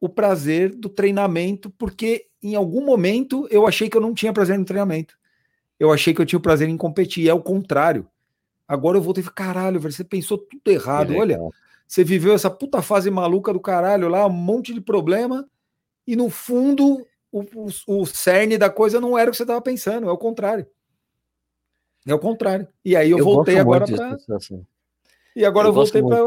[0.00, 4.58] o prazer do treinamento, porque em algum momento eu achei que eu não tinha prazer
[4.58, 5.14] no treinamento.
[5.78, 7.28] Eu achei que eu tinha o prazer em competir.
[7.28, 8.08] É o contrário.
[8.66, 11.14] Agora eu voltei e falei, caralho, você pensou tudo errado.
[11.16, 11.38] Olha,
[11.86, 15.44] você viveu essa puta fase maluca do caralho lá, um monte de problema,
[16.06, 19.60] e no fundo o, o, o cerne da coisa não era o que você estava
[19.60, 20.66] pensando, é o contrário.
[22.06, 22.68] É o contrário.
[22.84, 24.16] E aí eu, eu voltei agora para.
[25.34, 26.18] E agora eu, eu voltei para.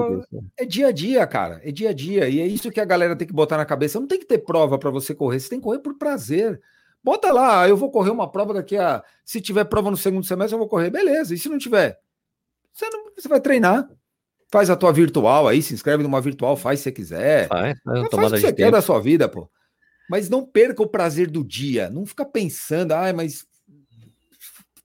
[0.57, 1.59] É dia a dia, cara.
[1.63, 2.29] É dia a dia.
[2.29, 3.99] E é isso que a galera tem que botar na cabeça.
[3.99, 5.39] Não tem que ter prova para você correr.
[5.39, 6.61] Você tem que correr por prazer.
[7.03, 9.03] Bota lá, eu vou correr uma prova daqui a.
[9.25, 10.89] Se tiver prova no segundo semestre, eu vou correr.
[10.89, 11.33] Beleza.
[11.35, 11.99] E se não tiver?
[12.71, 13.11] Você, não...
[13.15, 13.89] você vai treinar.
[14.49, 17.47] Faz a tua virtual aí, se inscreve numa virtual, faz se você quiser.
[17.47, 18.57] Faz, faz, faz o que você tempo.
[18.57, 19.49] quer da sua vida, pô.
[20.07, 21.89] Mas não perca o prazer do dia.
[21.89, 23.47] Não fica pensando, ah, mas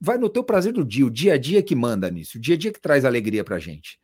[0.01, 2.55] vai no teu prazer do dia, o dia a dia que manda nisso, o dia
[2.55, 3.99] a dia que traz alegria pra gente.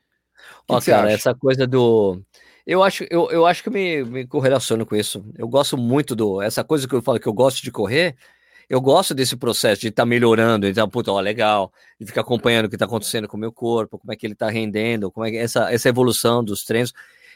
[0.68, 2.20] Ó, que cara, essa coisa do.
[2.66, 5.24] Eu acho, eu, eu acho que me, me correlaciono com isso.
[5.36, 6.40] Eu gosto muito do.
[6.40, 8.16] Essa coisa que eu falo que eu gosto de correr,
[8.68, 12.66] eu gosto desse processo de estar tá melhorando, então, puta, ó, legal, de ficar acompanhando
[12.66, 15.26] o que está acontecendo com o meu corpo, como é que ele está rendendo, como
[15.26, 16.92] é que essa, essa evolução dos treinos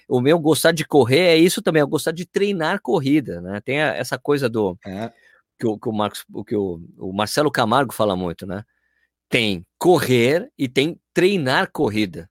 [0.08, 3.60] o meu gostar de correr é isso também, é gostar de treinar corrida, né?
[3.60, 5.12] Tem a, essa coisa do é.
[5.58, 8.64] que, o, que o Marcos, o que o, o Marcelo Camargo fala muito, né?
[9.28, 12.28] Tem correr e tem treinar corrida.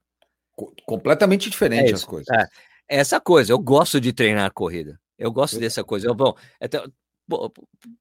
[0.86, 2.28] Completamente diferente é as coisas.
[2.36, 2.46] É.
[2.88, 4.98] Essa coisa, eu gosto de treinar corrida.
[5.18, 5.60] Eu gosto eu...
[5.60, 6.06] dessa coisa.
[6.08, 6.82] Eu, bom, até,
[7.26, 7.50] bom,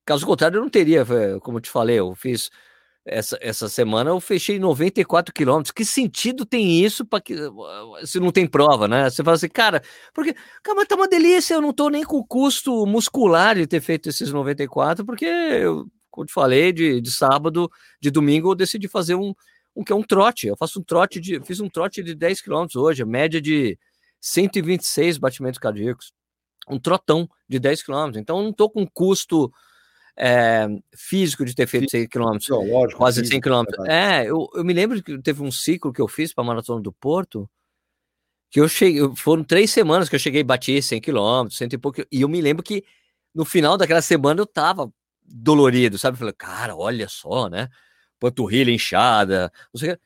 [0.05, 1.05] caso contrário, eu não teria,
[1.41, 2.49] como eu te falei, eu fiz
[3.07, 5.71] essa, essa semana eu fechei 94 quilômetros.
[5.71, 7.35] Que sentido tem isso para que
[8.03, 9.09] se não tem prova, né?
[9.09, 9.81] Você fala assim, cara,
[10.13, 13.81] porque, cara, tá uma delícia, eu não tô nem com o custo muscular de ter
[13.81, 17.71] feito esses 94, porque eu, como te falei, de, de sábado,
[18.01, 19.33] de domingo, eu decidi fazer um,
[19.77, 20.47] um que é um trote.
[20.47, 23.77] Eu faço um trote de, fiz um trote de 10 quilômetros hoje, média de
[24.19, 26.11] 126 batimentos cardíacos.
[26.67, 28.17] Um trotão de 10 quilômetros.
[28.19, 29.53] Então eu não tô com custo
[30.17, 32.37] é, físico de ter feito 100 km,
[32.95, 33.63] quase 100 km.
[33.87, 36.81] É, eu, eu me lembro que teve um ciclo que eu fiz para a Maratona
[36.81, 37.47] do Porto,
[38.49, 41.77] que eu cheguei, foram três semanas que eu cheguei e bati 100 km, cento e
[41.77, 42.83] pouco, e eu me lembro que
[43.35, 44.91] no final daquela semana eu tava
[45.23, 46.15] dolorido, sabe?
[46.15, 47.69] Eu falei, cara, olha só, né?
[48.19, 49.97] Panturrilha inchada, não sei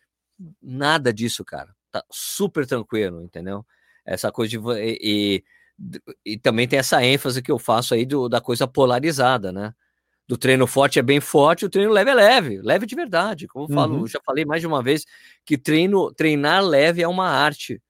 [0.61, 1.75] Nada disso, cara.
[1.91, 3.65] Tá super tranquilo, entendeu?
[4.05, 4.57] Essa coisa de.
[4.79, 5.43] E,
[6.25, 9.73] e, e também tem essa ênfase que eu faço aí do, da coisa polarizada, né?
[10.31, 13.49] do treino forte é bem forte, o treino leve é leve, leve de verdade.
[13.49, 14.07] Como eu falo, uhum.
[14.07, 15.05] já falei mais de uma vez
[15.43, 17.81] que treino, treinar leve é uma arte.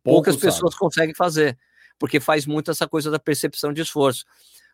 [0.00, 0.78] Poucas pessoas sabe.
[0.78, 1.58] conseguem fazer,
[1.98, 4.24] porque faz muito essa coisa da percepção de esforço.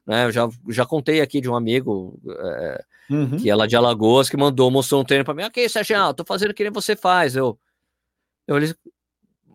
[0.06, 0.27] Né?
[0.27, 3.36] Eu já, já contei aqui de um amigo é, uhum.
[3.36, 5.44] que é lá de Alagoas que mandou, mostrou um treino para mim.
[5.44, 7.36] Ok, Sérgio, tô fazendo que nem você faz.
[7.36, 7.59] Eu,
[8.47, 8.56] eu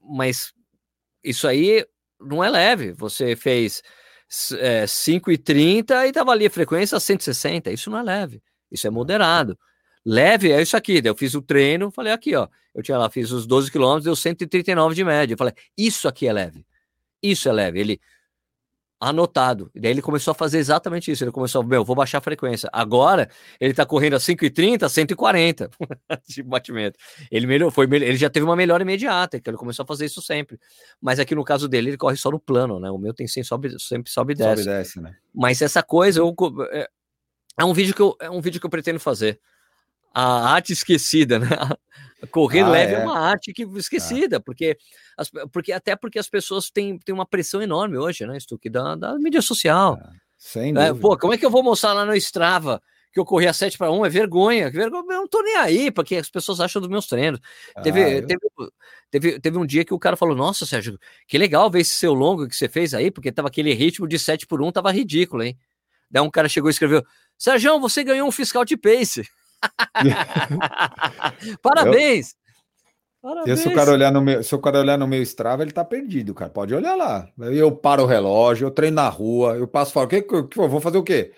[0.08, 0.54] mas
[1.24, 1.86] isso aí
[2.20, 2.94] não é leve.
[2.94, 3.82] Você fez
[4.60, 7.72] é, 5,30 e tava ali a frequência 160.
[7.72, 8.42] Isso não é leve.
[8.72, 9.58] Isso é moderado.
[10.06, 11.02] Leve é isso aqui.
[11.04, 12.48] Eu fiz o treino, falei aqui, ó.
[12.74, 15.34] Eu tinha lá, fiz os 12 quilômetros, deu 139 de média.
[15.34, 16.66] Eu falei, isso aqui é leve.
[17.24, 17.80] Isso é leve.
[17.80, 18.02] Ele
[19.10, 19.70] anotado.
[19.76, 21.24] E daí ele começou a fazer exatamente isso.
[21.24, 22.68] Ele começou, meu, vou baixar a frequência.
[22.74, 23.30] Agora
[23.60, 25.70] ele tá correndo a 5,30, 140
[26.28, 26.98] de batimento.
[27.30, 30.22] Ele melhor, foi ele já teve uma melhora imediata, que ele começou a fazer isso
[30.22, 30.60] sempre.
[31.00, 32.90] Mas aqui no caso dele, ele corre só no plano, né?
[32.90, 34.64] O meu tem sempre sobe, sempre sobe e desce.
[34.64, 35.16] Sobe e desce, né?
[35.34, 36.34] Mas essa coisa eu,
[36.72, 36.90] é,
[37.60, 39.40] é um vídeo que eu, é um vídeo que eu pretendo fazer.
[40.14, 41.48] A arte esquecida, né?
[42.28, 42.98] Correr Ah, leve é.
[42.98, 43.04] é.
[43.04, 44.78] uma arte que esquecida, porque,
[45.18, 48.96] as- porque até porque as pessoas têm, têm uma pressão enorme hoje, né, Stuck, da,
[48.96, 50.00] da mídia social.
[50.38, 50.96] Sem É, dúvida.
[51.00, 52.82] pô, como é que eu vou mostrar lá no Strava
[53.14, 54.06] que eu corri a 7 para 1?
[54.06, 54.70] É vergonha.
[54.70, 55.04] que vergonha.
[55.10, 57.40] Eu não tô nem aí, porque as pessoas acham dos meus treinos.
[57.82, 58.40] Teve, Ah, eu- teve,
[59.10, 62.14] teve, teve um dia que o cara falou: Nossa, Sérgio, que legal ver esse seu
[62.14, 65.44] longo que você fez aí, porque tava aquele ritmo de 7 por 1, tava ridículo,
[65.44, 65.58] hein?
[66.12, 67.02] Daí um cara chegou e escreveu:
[67.38, 69.26] Sérgio, você ganhou um fiscal de pace.
[71.62, 72.36] Parabéns!
[73.48, 75.72] E se o cara olhar no meu, se o cara olhar no meu Strava, ele
[75.72, 76.52] tá perdido, cara.
[76.52, 77.28] Pode olhar lá.
[77.40, 80.06] Eu paro o relógio, eu treino na rua, eu passo fora.
[80.06, 81.32] O que, que, eu- que eu vou fazer o quê?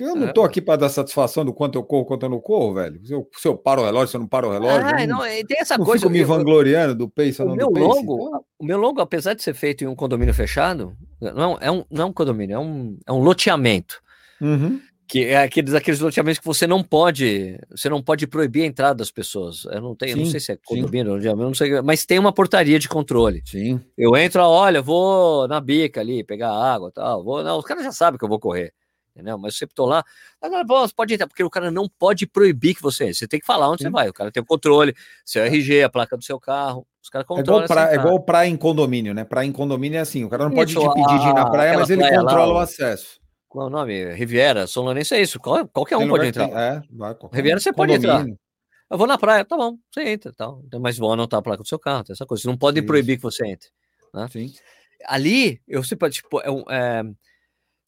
[0.00, 0.32] Eu não É.
[0.32, 3.04] tô aqui para dar satisfação do quanto eu corro, quanto eu não corro, velho.
[3.04, 5.08] Se eu, se eu paro o relógio, se eu não paro o relógio, Ah, eu
[5.08, 6.00] não, não, tem essa não coisa.
[6.00, 7.86] fico me eu- vangloriando do pace ou o não meu do pace.
[7.86, 11.70] longo, Então, o meu longo, apesar de ser feito em um condomínio fechado, não é
[11.70, 14.00] um, não é um condomínio, é um, é um loteamento.
[14.40, 14.80] uhum.
[15.08, 18.96] Que é aqueles, aqueles loteamentos que você não pode, você não pode proibir a entrada
[18.96, 19.64] das pessoas.
[19.66, 20.60] Eu não tenho, eu não Sim, sei se é sim.
[20.64, 23.40] condomínio, eu não sei, mas tem uma portaria de controle.
[23.46, 23.80] Sim.
[23.96, 27.92] Eu entro, olha, vou na bica ali pegar água, tal, vou, não, os caras já
[27.92, 28.72] sabem que eu vou correr.
[29.14, 29.38] Entendeu?
[29.38, 30.04] Mas eu sempre tô lá,
[30.42, 33.14] agora você pode entrar, porque o cara não pode proibir que você entre.
[33.14, 33.92] Você tem que falar onde você Sim.
[33.92, 34.08] vai.
[34.10, 36.86] O cara tem o controle, seu RG, a placa do seu carro.
[37.02, 37.64] Os caras É igual, controlam.
[37.64, 39.24] essa pra, é igual praia em condomínio, né?
[39.24, 41.48] Praia em condomínio é assim: o cara não pode Isso, te pedir de ir na
[41.48, 43.18] praia, mas ele praia lá, controla o acesso.
[43.56, 44.12] Qual é o nome?
[44.12, 45.40] Riviera, São Lourenço é isso.
[45.40, 46.46] Qual- qualquer um pode entrar.
[46.46, 48.26] tem- É, vai, Riviera você pode entrar.
[48.90, 50.60] Eu vou na praia, tá bom, você entra, tal.
[50.66, 52.42] Então, Mas vou anotar a placa do seu carro, tem essa coisa.
[52.42, 52.86] Vocês não Isso.
[52.86, 53.70] proibir que você entre.
[54.30, 54.52] Sim.
[55.06, 57.02] Ali, eu sempre, tipo, é é,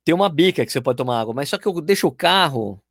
[0.07, 2.83] tem uma bica que você pode tomar água, mas só que eu deixo o carro,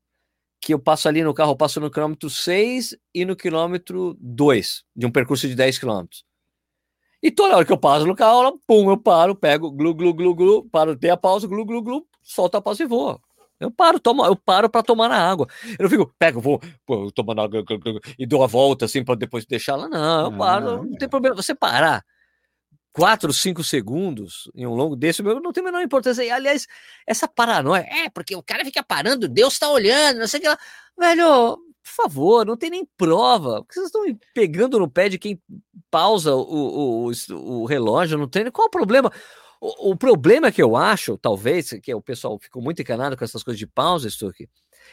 [0.61, 4.83] que eu passo ali no carro, eu passo no quilômetro 6 e no quilômetro 2,
[4.95, 6.23] de um percurso de 10 quilômetros.
[7.21, 10.35] E toda hora que eu passo no carro, pum, eu paro, pego, glu, glu, glu,
[10.35, 13.19] glu, paro, tem a pausa, glu, glu, glu, solto a pausa e vou.
[13.59, 15.47] Eu paro, tomo, eu paro para tomar na água.
[15.79, 17.63] Eu não fico, pego, vou, pô, tomando água
[18.19, 19.89] e dou a volta assim para depois deixar lá.
[19.89, 21.35] Não, eu paro, não, não, tem problema.
[21.35, 22.05] Você parar
[22.93, 26.23] 4, 5 segundos em um longo desse, meu, não tem a menor importância.
[26.23, 26.67] E, aliás,
[27.05, 30.49] essa paranoia, é, porque o cara fica parando, Deus tá olhando, não sei o que
[30.49, 30.57] lá.
[30.97, 33.63] Velho, por favor, não tem nem prova.
[33.69, 34.03] Vocês estão
[34.33, 35.41] pegando no pé de quem
[35.91, 38.51] pausa o, o, o, o relógio no treino?
[38.51, 39.11] Qual o problema?
[39.59, 43.43] O, o problema que eu acho, talvez, que o pessoal ficou muito encanado com essas
[43.43, 44.47] coisas de pausa, Stuck,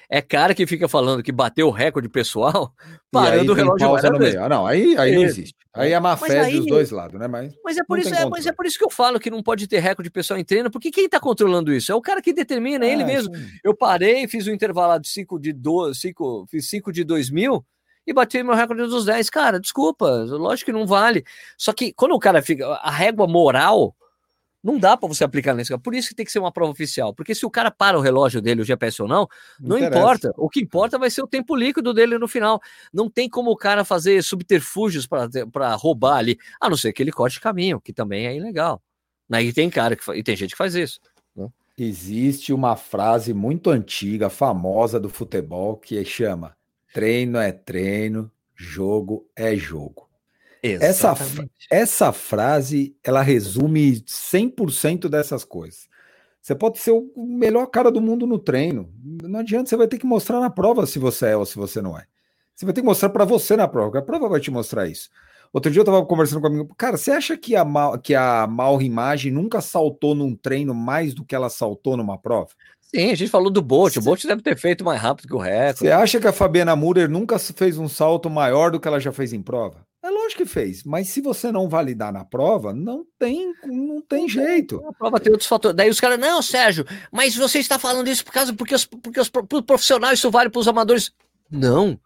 [0.09, 2.73] é cara que fica falando que bateu o recorde pessoal
[3.13, 4.43] parando o relógio pausa no meio.
[4.43, 5.41] Ah, não, aí, aí não Isso.
[5.41, 5.55] existe.
[5.75, 7.27] Aí é má fé aí- dos dois lados, né?
[7.29, 8.57] Mas Mas é por Não isso, é, mas é controle.
[8.57, 11.09] por isso que eu falo que não pode ter recorde pessoal em treino, porque quem
[11.09, 11.93] tá controlando isso?
[11.93, 13.35] É o cara que determina, é ele mesmo.
[13.37, 17.31] isso- Eu parei, fiz um intervalado de 5 de 2, 5, fiz 5 de 2
[17.31, 17.65] mil
[18.07, 19.31] e bati meu recorde dos 10.
[19.31, 21.25] Cara, desculpa, lógico que não vale.
[21.57, 22.67] Só que quando o cara fica.
[22.67, 23.95] A régua moral
[24.63, 25.79] não dá pra você aplicar nesse cara.
[25.79, 27.15] Por isso que tem que ser uma prova oficial.
[27.15, 29.29] Porque se o cara para o relógio dele, o GPS ou não,
[29.61, 30.33] não importa.
[30.39, 32.59] O que importa vai ser o tempo líquido dele no final.
[32.91, 37.13] Não tem como o cara fazer subterfúgios para roubar ali, a não ser que ele
[37.13, 38.81] corte caminho, que também é ilegal.
[39.31, 40.99] Aí tem cara que e tem gente que faz isso.
[41.77, 46.57] Existe uma frase muito antiga, famosa do futebol, que chama:
[46.95, 50.09] treino é treino, jogo é jogo.
[50.63, 51.67] Essa, Exatamente.
[51.69, 55.89] essa frase, ela resume 100% dessas coisas.
[56.41, 58.89] Você pode ser o melhor cara do mundo no treino.
[59.23, 61.83] Não adianta, você vai ter que mostrar na prova se você é ou se você
[61.83, 62.07] não é.
[62.55, 65.11] Você vai ter que mostrar para você na prova, a prova vai te mostrar isso.
[65.53, 68.15] Outro dia eu tava conversando com um amigo, cara, você acha que a, Mal, que
[68.15, 72.51] a Mauro Imagem nunca saltou num treino mais do que ela saltou numa prova?
[72.95, 73.97] Sim, a gente falou do Bolt.
[73.97, 75.79] O Bolt deve ter feito mais rápido que o recorde.
[75.81, 79.11] Você acha que a Fabiana Murer nunca fez um salto maior do que ela já
[79.13, 79.85] fez em prova?
[80.03, 84.29] É lógico que fez, mas se você não validar na prova, não tem, não tem
[84.29, 84.85] jeito.
[84.87, 85.75] A prova tem outros fatores.
[85.75, 89.19] Daí os caras, não, Sérgio, mas você está falando isso por causa porque os, porque
[89.19, 91.11] os pro- pro profissionais isso vale para os amadores.
[91.51, 91.99] Não.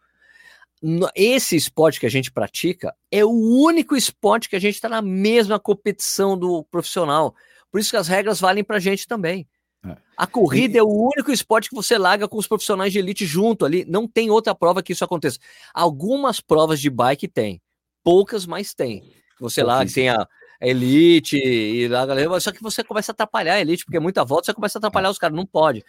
[1.15, 5.02] Esse esporte que a gente pratica é o único esporte que a gente está na
[5.02, 7.35] mesma competição do profissional.
[7.70, 9.47] Por isso que as regras valem para a gente também.
[9.87, 9.97] É.
[10.17, 13.65] A corrida é o único esporte que você larga com os profissionais de elite junto
[13.65, 13.85] ali.
[13.85, 15.39] Não tem outra prova que isso aconteça.
[15.73, 17.61] Algumas provas de bike tem,
[18.03, 19.13] poucas, mas tem.
[19.41, 20.27] Você lá que tem a,
[20.61, 24.25] elite e lá, galera, só que você começa a atrapalhar a elite, porque é muita
[24.25, 25.85] volta, você começa a atrapalhar os caras, não pode.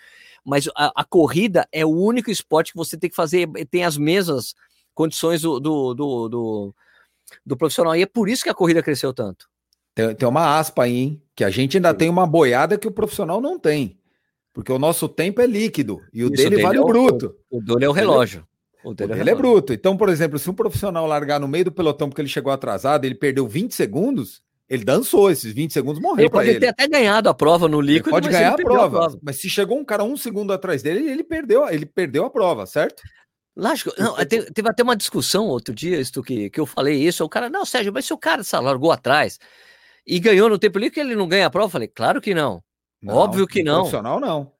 [0.45, 3.97] Mas a, a corrida é o único esporte que você tem que fazer, tem as
[3.97, 4.53] mesmas
[4.93, 6.75] condições do, do, do, do,
[7.45, 7.95] do profissional.
[7.95, 9.49] E é por isso que a corrida cresceu tanto.
[10.07, 11.21] Tem, tem uma aspa aí, hein?
[11.35, 11.95] Que a gente ainda Sim.
[11.97, 13.97] tem uma boiada que o profissional não tem.
[14.53, 17.35] Porque o nosso tempo é líquido e o Isso, dele dele vale é o bruto.
[17.49, 18.45] O dele é o relógio.
[18.83, 19.51] O O dele dele é relógio.
[19.53, 19.73] bruto.
[19.73, 23.05] Então, por exemplo, se um profissional largar no meio do pelotão porque ele chegou atrasado,
[23.05, 26.59] ele perdeu 20 segundos, ele dançou esses 20 segundos, morreu Ele pode ele.
[26.59, 29.19] ter até ganhado a prova no Ele líquido, pode mas ganhar ele a perdeu prova,
[29.21, 32.65] Mas se chegou um cara um segundo atrás dele, ele perdeu, ele perdeu a prova,
[32.65, 33.01] certo?
[33.55, 37.23] Lógico, não, te- teve até uma discussão outro dia, isso que, que eu falei isso,
[37.25, 39.37] o cara, não, Sérgio, mas se o cara sabe, largou atrás
[40.15, 41.67] e ganhou no tempo livre, que ele não ganha a prova?
[41.67, 42.61] Eu falei, claro que não.
[43.07, 43.77] Óbvio que não.
[43.81, 44.51] Profissional não.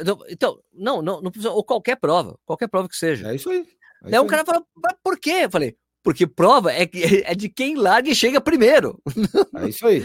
[0.00, 3.28] Então- Então, não, não, não ou qualquer prova, qualquer prova que seja.
[3.30, 3.58] É isso aí.
[4.04, 4.28] É Daí isso o aí.
[4.28, 5.40] cara fala, mas por quê?
[5.44, 6.88] Eu falei, porque prova é,
[7.24, 9.00] é de quem larga e chega primeiro.
[9.56, 10.04] É isso aí.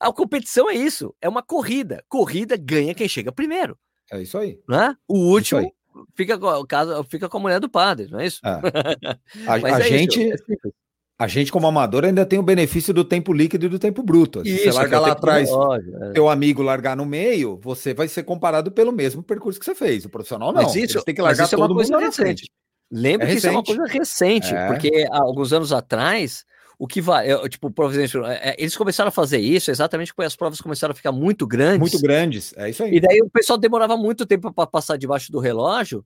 [0.00, 2.02] A competição é isso, é uma corrida.
[2.08, 3.78] Corrida ganha quem chega primeiro,
[4.10, 4.58] É isso aí.
[4.68, 4.96] né?
[5.06, 5.72] O Isso último aí.
[6.16, 6.66] fica com,
[7.08, 8.40] fica com a mulher do padre, não é isso?
[8.44, 8.48] É.
[9.46, 10.72] A, a é isso, gente, é simples.
[11.18, 14.40] A gente, como amador, ainda tem o benefício do tempo líquido e do tempo bruto.
[14.44, 16.12] Se Isso, você largar é o lá atrás, é.
[16.12, 20.04] teu amigo largar no meio, você vai ser comparado pelo mesmo percurso que você fez.
[20.04, 20.62] O profissional não.
[20.62, 22.48] Mas isso, Eles têm que mas largar isso é uma todo coisa mundo recente.
[22.90, 23.76] Lembra É que isso é uma recente.
[23.78, 24.66] coisa recente, É.
[24.68, 26.44] porque há alguns anos atrás,
[26.78, 30.26] o que vai, tipo, por exemplo, é, é, eles começaram a fazer isso exatamente porque
[30.26, 31.80] as provas começaram a ficar muito grandes.
[31.80, 32.54] Muito grandes.
[32.56, 32.94] É isso aí.
[32.94, 36.04] E daí o pessoal demorava muito tempo para passar debaixo do relógio.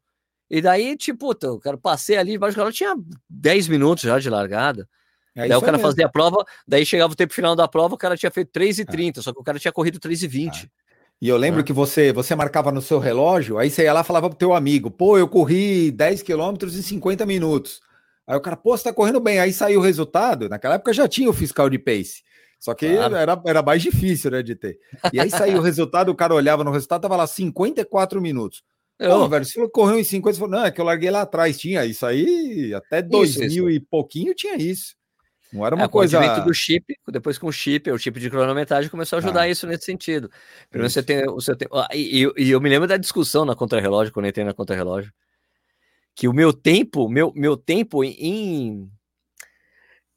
[0.50, 2.94] E daí, tipo, eu quero passei ali debaixo do relógio, tinha
[3.28, 4.88] 10 minutos já de largada.
[5.34, 5.88] É daí o cara mesmo.
[5.88, 9.22] fazia a prova, daí chegava o tempo final da prova, o cara tinha feito 3,30,
[9.22, 10.68] só que o cara tinha corrido 3,20.
[11.20, 11.62] E eu lembro Ah.
[11.64, 14.52] que você, você marcava no seu relógio, aí você ia lá e falava pro teu
[14.52, 17.80] amigo, pô, eu corri 10 quilômetros em 50 minutos.
[18.26, 19.38] Aí o cara, pô, você tá correndo bem.
[19.40, 20.48] Aí saiu o resultado.
[20.48, 22.22] Naquela época já tinha o fiscal de pace.
[22.58, 23.16] Só que Claro.
[23.16, 24.78] era, era mais difícil, né, de ter.
[25.12, 28.62] E aí saiu o resultado, o cara olhava no resultado, tava lá 54 minutos.
[28.98, 31.22] Pô, Eu, velho, você correu em 50, você falou, não, é que eu larguei lá
[31.22, 34.94] atrás, tinha isso aí, até 2000 e pouquinho tinha isso.
[35.52, 36.18] Não era uma é, o coisa...
[36.18, 39.48] advento do chip, depois com o chip, o chip de cronometragem começou a ajudar Ah.
[39.48, 40.30] isso nesse sentido.
[40.70, 40.94] Primeiro Isso.
[40.94, 44.30] você tem, você tem e, e- eu me lembro da discussão na contra-relógio, quando eu
[44.30, 45.12] entrei na contra-relógio,
[46.14, 48.90] que o meu tempo, meu, meu tempo em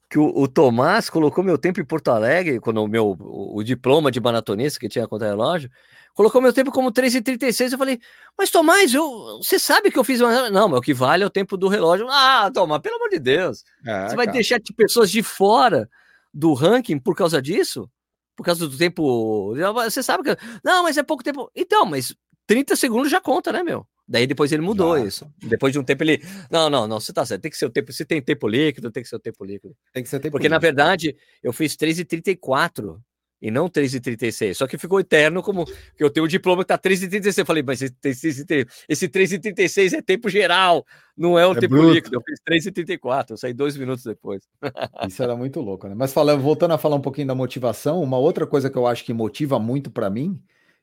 [0.10, 3.64] que o, o Tomás colocou meu tempo em Porto Alegre, quando o meu o, o
[3.64, 5.70] diploma de maratonista que tinha contra-relógio,
[6.16, 7.74] colocou meu tempo como 3,36.
[7.74, 8.00] Eu falei,
[8.36, 10.50] mas Tomás, eu, você sabe que eu fiz uma.
[10.50, 12.08] Não, mas o que vale é o tempo do relógio.
[12.10, 13.64] Ah, Tomás, pelo amor de Deus.
[13.86, 14.34] É, Você vai cara.
[14.36, 15.88] deixar de pessoas de fora
[16.34, 17.88] do ranking por causa disso?
[18.36, 19.54] Por causa do tempo.
[19.84, 20.38] Você sabe que.
[20.64, 21.52] Não, mas é pouco tempo.
[21.56, 22.16] Então, mas
[22.48, 23.86] 30 segundos já conta, né, meu?
[24.08, 25.28] Daí depois ele mudou isso.
[25.38, 26.22] Depois de um tempo ele.
[26.52, 27.42] Não, não, não, você tá certo.
[27.42, 27.92] Tem que ser o tempo.
[27.92, 29.76] Se tem tempo líquido, tem que ser o tempo líquido.
[29.92, 30.76] Tem que ser tempo Porque, na líquido.
[30.76, 33.00] verdade, eu fiz 3,34
[33.42, 34.56] e não 3,36.
[34.56, 37.38] Só que ficou eterno como que eu tenho o diploma que tá 3,36.
[37.40, 40.86] Eu falei, mas esse, esse, esse 3,36 é tempo geral,
[41.18, 41.94] não é o É tempo bruto.
[41.94, 42.16] líquido.
[42.16, 42.40] Eu fiz
[42.72, 43.32] 3,34.
[43.32, 44.44] Eu saí dois minutos depois.
[45.08, 45.96] Isso era muito louco, né?
[45.96, 49.04] Mas falando, voltando a falar um pouquinho da motivação, uma outra coisa que eu acho
[49.04, 50.42] que motiva muito para mim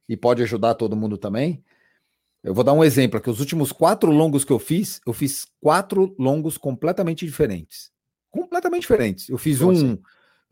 [0.09, 1.63] e pode ajudar todo mundo também.
[2.45, 3.31] Eu vou dar um exemplo aqui.
[3.31, 7.91] Os últimos quatro longos que eu fiz, eu fiz quatro longos completamente diferentes.
[8.31, 9.29] Completamente diferentes.
[9.29, 9.99] Eu fiz Como um, assim?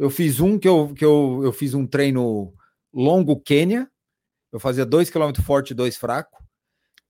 [0.00, 2.52] Eu fiz um que eu, que eu, eu fiz um treino
[2.92, 3.88] longo Quênia.
[4.52, 6.42] Eu fazia dois quilômetros forte e dois fraco.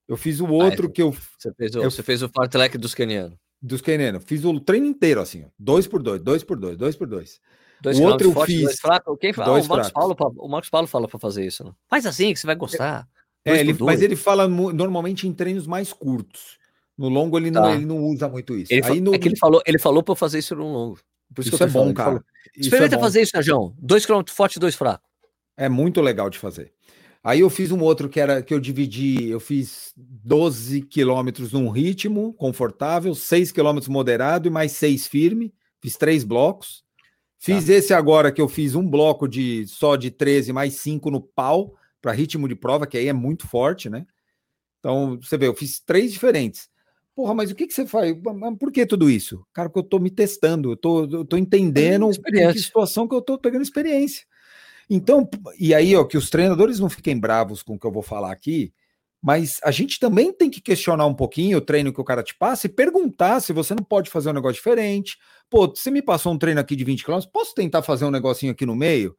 [0.07, 2.77] Eu fiz o outro esse- que eu Você fez o, Eu- você fez o fartlek
[2.77, 3.37] dos kenianos.
[3.61, 4.23] dos quenianos.
[4.25, 7.39] Fiz o treino inteiro assim, dois por dois, dois por dois, dois por dois.
[7.81, 9.17] Dois O outro eu fortes, fiz dois fracos.
[9.19, 9.49] Quem fala?
[9.53, 10.15] dois o, Marcos fracos.
[10.15, 11.63] Paulo, o Marcos Paulo fala para fazer isso.
[11.63, 11.75] Não?
[11.89, 13.07] Faz assim que você vai gostar.
[13.43, 16.59] É, ele, mas ele fala normalmente em treinos mais curtos.
[16.95, 17.73] No longo ele, não, Tá.
[17.73, 18.71] ele não usa muito isso.
[18.71, 20.99] Ele, Aí no- É que ele falou, ele falou para fazer isso num longo.
[21.33, 22.25] Por isso que eu é bom, falando, cara.
[22.55, 23.03] Isso Experimenta é bom.
[23.03, 23.73] fazer isso, João.
[23.77, 25.07] Dois quilômetros forte e dois fracos.
[25.55, 26.73] É muito legal de fazer.
[27.23, 31.69] Aí eu fiz um outro que era que eu dividi, eu fiz 12 quilômetros num
[31.69, 35.53] ritmo confortável, 6 quilômetros moderado e mais 6 firme.
[35.79, 36.83] Fiz três blocos.
[37.37, 37.73] Fiz Tá.
[37.73, 41.75] esse agora que eu fiz um bloco de só de 13 mais 5 no pau
[42.01, 44.05] para ritmo de prova, que aí é muito forte, né?
[44.79, 46.67] Então, você vê, eu fiz três diferentes.
[47.15, 48.15] Porra, mas o que, que você faz?
[48.59, 49.45] Por que tudo isso?
[49.53, 52.61] Cara, porque eu tô me testando, eu tô, eu tô entendendo que Experiência.
[52.61, 54.25] situação que eu tô pegando experiência.
[54.89, 55.29] Então,
[55.59, 58.31] e aí, ó, que os treinadores não fiquem bravos com o que eu vou falar
[58.31, 58.73] aqui,
[59.21, 62.35] mas a gente também tem que questionar um pouquinho o treino que o cara te
[62.35, 65.17] passa e perguntar se você não pode fazer um negócio diferente.
[65.49, 68.51] Pô, você me passou um treino aqui de 20 km, posso tentar fazer um negocinho
[68.51, 69.15] aqui no meio?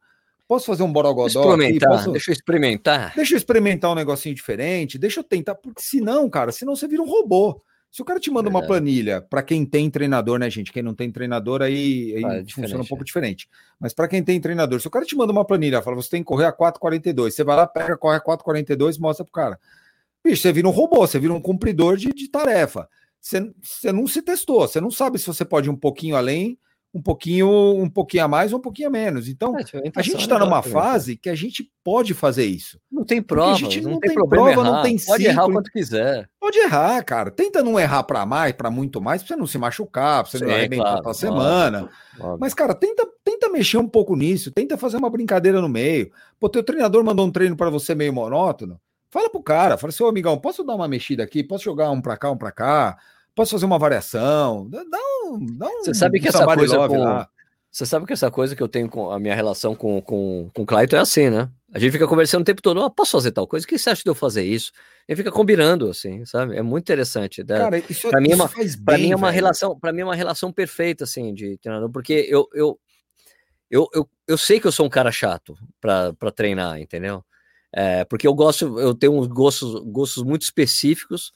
[0.47, 1.63] Posso fazer um borogodó aqui?
[1.63, 1.89] Experimentar.
[1.89, 2.11] Posso...
[2.11, 3.13] Deixa eu experimentar.
[3.15, 7.01] Deixa eu experimentar um negocinho diferente, deixa eu tentar, porque senão, cara, senão você vira
[7.01, 7.61] um robô.
[7.93, 8.81] Se o cara te manda uma Verdade.
[8.81, 10.73] planilha, para quem tem treinador, né, gente?
[10.73, 13.05] Quem não tem treinador aí, aí Ah, é funciona um pouco é.
[13.05, 13.47] diferente.
[13.79, 16.23] Mas para quem tem treinador, se o cara te manda uma planilha, fala, você tem
[16.23, 19.59] que correr a 4,42, você vai lá, pega, corre a 4,42, mostra pro cara.
[20.23, 22.89] Bicho, você vira um robô, você vira um cumpridor de, de tarefa.
[23.21, 26.57] Você, você não se testou, você não sabe se você pode ir um pouquinho além,
[26.93, 29.27] um pouquinho, um pouquinho a mais ou um pouquinho a menos.
[29.27, 29.63] Então, É,
[29.95, 32.79] a gente está numa fase que a gente pode fazer isso.
[32.91, 34.81] Não tem a prova, gente não, não tem tem prova, não errar.
[34.83, 35.53] tem Pode errar o ciclo.
[35.59, 36.29] quanto quiser.
[36.39, 37.31] Pode errar, cara.
[37.31, 40.39] Tenta não errar para mais, para muito mais, pra você não se machucar, pra você
[40.39, 41.89] não Sim, arrebentar claro, a semana.
[42.19, 42.37] Óbvio.
[42.39, 46.11] Mas, cara, tenta, tenta mexer um pouco nisso, tenta fazer uma brincadeira no meio.
[46.39, 48.79] Pô, teu treinador mandou um treino para você meio monótono.
[49.09, 51.43] Fala pro cara, fala assim, ô amigão, posso dar uma mexida aqui?
[51.43, 52.97] Posso jogar um pra cá, um pra cá?
[53.35, 54.67] Posso fazer uma variação?
[54.69, 54.97] Dá, dá
[55.83, 57.29] Você sabe que essa coisa com- lá.
[57.71, 60.61] Você sabe que essa coisa que eu tenho com a minha relação com, com, com
[60.61, 61.49] o Clayton é assim, né?
[61.73, 63.65] A gente fica conversando o tempo todo, ah, posso fazer tal coisa?
[63.65, 64.71] O que você acha de eu fazer isso?
[65.09, 66.55] Gente fica combinando, assim, sabe?
[66.55, 67.43] É muito interessante.
[67.43, 67.57] né?
[67.57, 69.35] Cara, isso, pra mim é uma- faz bem, mim é uma velho.
[69.35, 72.79] relação, para mim é uma relação perfeita assim de treinador, porque eu eu,
[73.71, 77.25] eu, eu, eu sei que eu sou um cara chato para treinar, entendeu?
[77.75, 81.33] É, porque eu gosto, eu tenho uns gostos, gostos muito específicos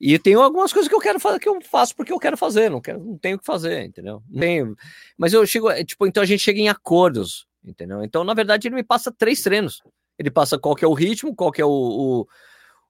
[0.00, 2.70] e tenho algumas coisas que eu quero fazer que eu faço porque eu quero fazer,
[2.70, 4.22] não quero, não tenho o que fazer, entendeu?
[4.28, 4.76] Não tenho,
[5.18, 8.02] mas eu chego, é, tipo, então a gente chega em acordos, entendeu?
[8.02, 9.82] Então na verdade ele me passa três treinos,
[10.18, 12.26] ele passa qual que é o ritmo, qual que é o, o,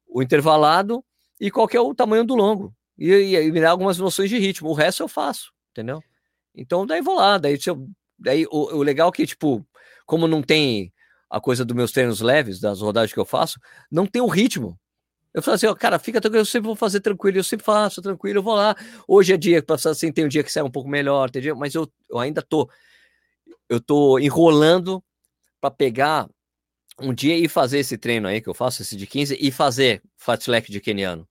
[0.06, 1.04] o intervalado
[1.40, 4.28] e qual que é o tamanho do longo e, e, e me dá algumas noções
[4.28, 4.68] de ritmo.
[4.68, 6.00] O resto eu faço, entendeu?
[6.54, 7.88] Então daí vou lá, daí, eu,
[8.18, 9.66] daí o, o legal é que, tipo,
[10.04, 10.92] como não tem
[11.30, 13.58] a coisa dos meus treinos leves, das rodagens que eu faço,
[13.90, 14.78] não tem o ritmo.
[15.32, 18.02] Eu falo assim, ó, cara, fica tranquilo, eu sempre vou fazer tranquilo, eu sempre faço
[18.02, 18.74] tranquilo, eu vou lá.
[19.06, 21.54] Hoje é dia, pra- assim, tem um dia que sai um pouco melhor, tem dia,
[21.54, 22.68] mas eu, eu ainda tô,
[23.68, 25.02] eu tô enrolando
[25.60, 26.28] para pegar
[27.00, 30.02] um dia e fazer esse treino aí que eu faço, esse de 15, e fazer
[30.18, 31.26] fatslack de keniano.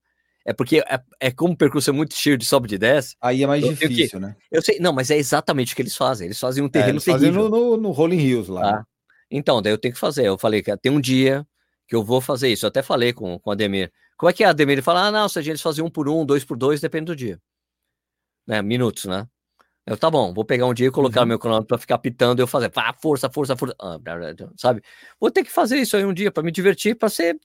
[0.45, 3.43] É porque é, é como o percurso é muito cheio de sobe de 10, Aí
[3.43, 4.35] é mais Eu tenho que- difícil, né?
[4.51, 6.25] eu sei, não, mas é exatamente o que eles fazem.
[6.25, 7.49] Eles fazem um É, terreno eles fazem terrível.
[7.49, 8.61] no, no, no Rolling Hills lá.
[8.61, 8.77] tá?
[8.77, 8.83] né?
[9.29, 10.25] Então, daí eu tenho que fazer.
[10.25, 11.45] Eu falei que tem um dia
[11.89, 12.65] que eu vou fazer isso.
[12.65, 13.91] Eu até falei com, com o Ademir.
[14.15, 14.73] Como é que é, Ademir?
[14.73, 17.05] Ele fala, ah, não, se a gente fazer um por um, dois por dois, depende
[17.05, 17.39] do dia.
[18.47, 18.61] Né?
[18.61, 19.27] Minutos, né?
[19.87, 21.25] Eu, tá bom, vou pegar um dia e colocar Uhum.
[21.27, 23.97] meu cronômetro pra ficar pitando e eu fazer, pá, força, força, força, ah,
[24.55, 24.83] sabe?
[25.19, 27.39] Vou ter que fazer isso aí um dia pra me divertir, pra ser,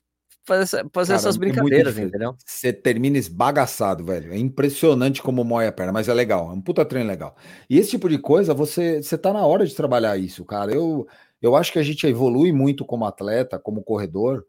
[0.45, 2.09] fazer, fazer Cara, essas é brincadeiras, difícil.
[2.09, 2.35] entendeu?
[2.45, 4.31] Você termina esbagaçado, velho.
[4.31, 7.35] É impressionante como moe a perna, mas é legal, é um puta treino legal.
[7.67, 10.71] E esse tipo de coisa, você, você tá na hora de trabalhar isso, cara.
[10.71, 11.07] Eu,
[11.41, 14.45] eu acho que a gente evolui muito como atleta, como corredor,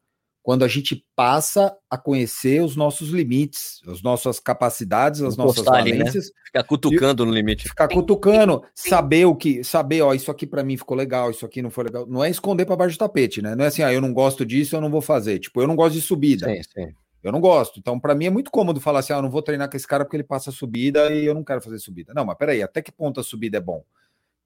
[0.46, 5.70] quando a gente passa a conhecer os nossos limites, as nossas capacidades, as nossas né?
[5.72, 7.68] valências, Ficar cutucando no limite.
[7.68, 11.60] ficar cutucando, saber o que, saber, ó, isso aqui pra mim ficou legal, isso aqui
[11.60, 12.06] não foi legal.
[12.06, 13.56] Não é esconder pra baixo do tapete, né?
[13.56, 15.40] Não é assim, ah, eu não gosto disso, eu não vou fazer.
[15.40, 16.46] Tipo, eu não gosto de subida.
[16.46, 16.94] Sim, sim.
[17.24, 17.80] Eu não gosto.
[17.80, 19.86] Então, pra mim é muito cômodo falar assim: ah, eu não vou treinar com esse
[19.86, 22.14] cara porque ele passa subida e eu não quero fazer subida.
[22.14, 23.82] Não, mas peraí, até que ponto a subida é bom?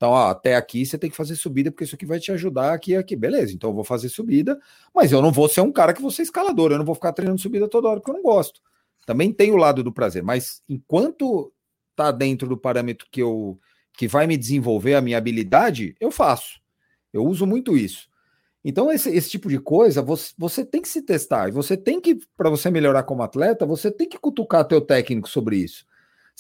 [0.01, 2.73] Então, ó, até aqui você tem que fazer subida porque isso aqui vai te ajudar
[2.73, 3.15] aqui aqui.
[3.15, 4.59] Beleza, então eu vou fazer subida,
[4.95, 7.13] mas eu não vou ser um cara que vou ser escalador, eu não vou ficar
[7.13, 8.63] treinando subida toda hora porque eu não gosto.
[9.05, 11.53] Também tem o lado do prazer, mas enquanto
[11.95, 13.61] tá dentro do parâmetro que eu
[13.93, 16.59] que vai me desenvolver a minha habilidade, eu faço.
[17.13, 18.09] Eu uso muito isso.
[18.65, 21.49] Então, esse, esse tipo de coisa, você, você tem que se testar.
[21.49, 25.29] E você tem que, para você melhorar como atleta, você tem que cutucar teu técnico
[25.29, 25.85] sobre isso.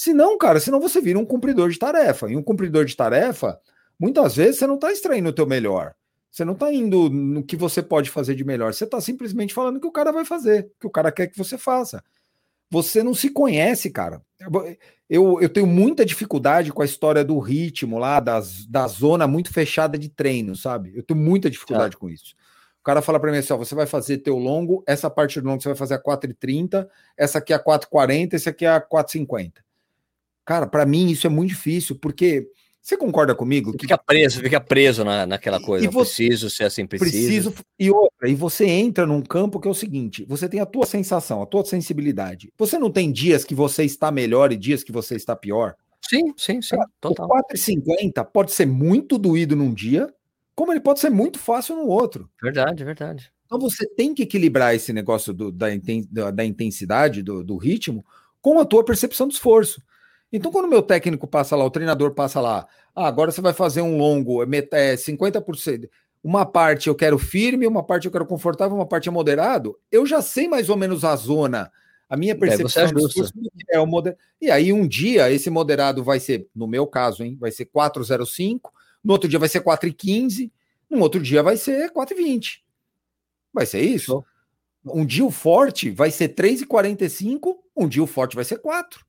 [0.00, 2.30] Se não, cara, senão você vira um cumpridor de tarefa.
[2.30, 3.60] E um cumpridor de tarefa,
[3.98, 5.94] muitas vezes você não está extraindo o teu melhor.
[6.30, 8.72] Você não está indo no que você pode fazer de melhor.
[8.72, 11.58] Você está simplesmente falando que o cara vai fazer, que o cara quer que você
[11.58, 12.02] faça.
[12.70, 14.22] Você não se conhece, cara.
[15.06, 19.52] Eu, eu tenho muita dificuldade com a história do ritmo lá, das, da zona muito
[19.52, 20.96] fechada de treino, sabe?
[20.96, 22.34] Eu tenho muita dificuldade com isso.
[22.80, 25.46] O cara fala para mim assim: ó, você vai fazer teu longo, essa parte do
[25.46, 28.80] longo você vai fazer a 4,30, essa aqui é a 4,40, esse aqui é a
[28.80, 29.52] 4,50.
[30.50, 32.48] Cara, para mim isso é muito difícil, porque
[32.82, 33.70] você concorda comigo?
[33.80, 35.86] Fica preso, fica preso na, naquela coisa.
[35.86, 37.52] E você- preciso ser assim, preciso.
[37.52, 37.54] Preciso.
[37.78, 40.84] E outra, e você entra num campo que é o seguinte: você tem a tua
[40.86, 42.52] sensação, a tua sensibilidade.
[42.58, 45.76] Você não tem dias que você está melhor e dias que você está pior?
[46.08, 47.26] Sim, sim, sim, total.
[47.26, 50.12] O 4,50 pode ser muito doído num dia,
[50.56, 52.28] como ele pode ser muito fácil no outro.
[52.42, 53.30] Verdade, verdade.
[53.46, 55.68] Então você tem que equilibrar esse negócio do- da-
[56.32, 58.04] da intensidade, do, do ritmo,
[58.42, 59.80] com a tua percepção de esforço.
[60.32, 63.52] Então, quando o meu técnico passa lá, o treinador passa lá, ah, agora você vai
[63.52, 65.88] fazer um longo, é met- é 50%.
[66.22, 70.06] Uma parte eu quero firme, uma parte eu quero confortável, uma parte é moderado, eu
[70.06, 71.72] já sei mais ou menos a zona,
[72.08, 73.32] a minha você percepção esforço
[73.68, 74.16] é o moder...
[74.40, 78.70] E aí, um dia, esse moderado vai ser, no meu caso, hein, vai ser 4,05,
[79.02, 80.50] no outro dia vai ser 4,15,
[80.90, 82.58] no outro dia vai ser 4,20.
[83.52, 84.24] Vai ser isso?
[84.84, 89.04] Um dia o forte vai ser 3,45, Um dia o forte vai ser 4.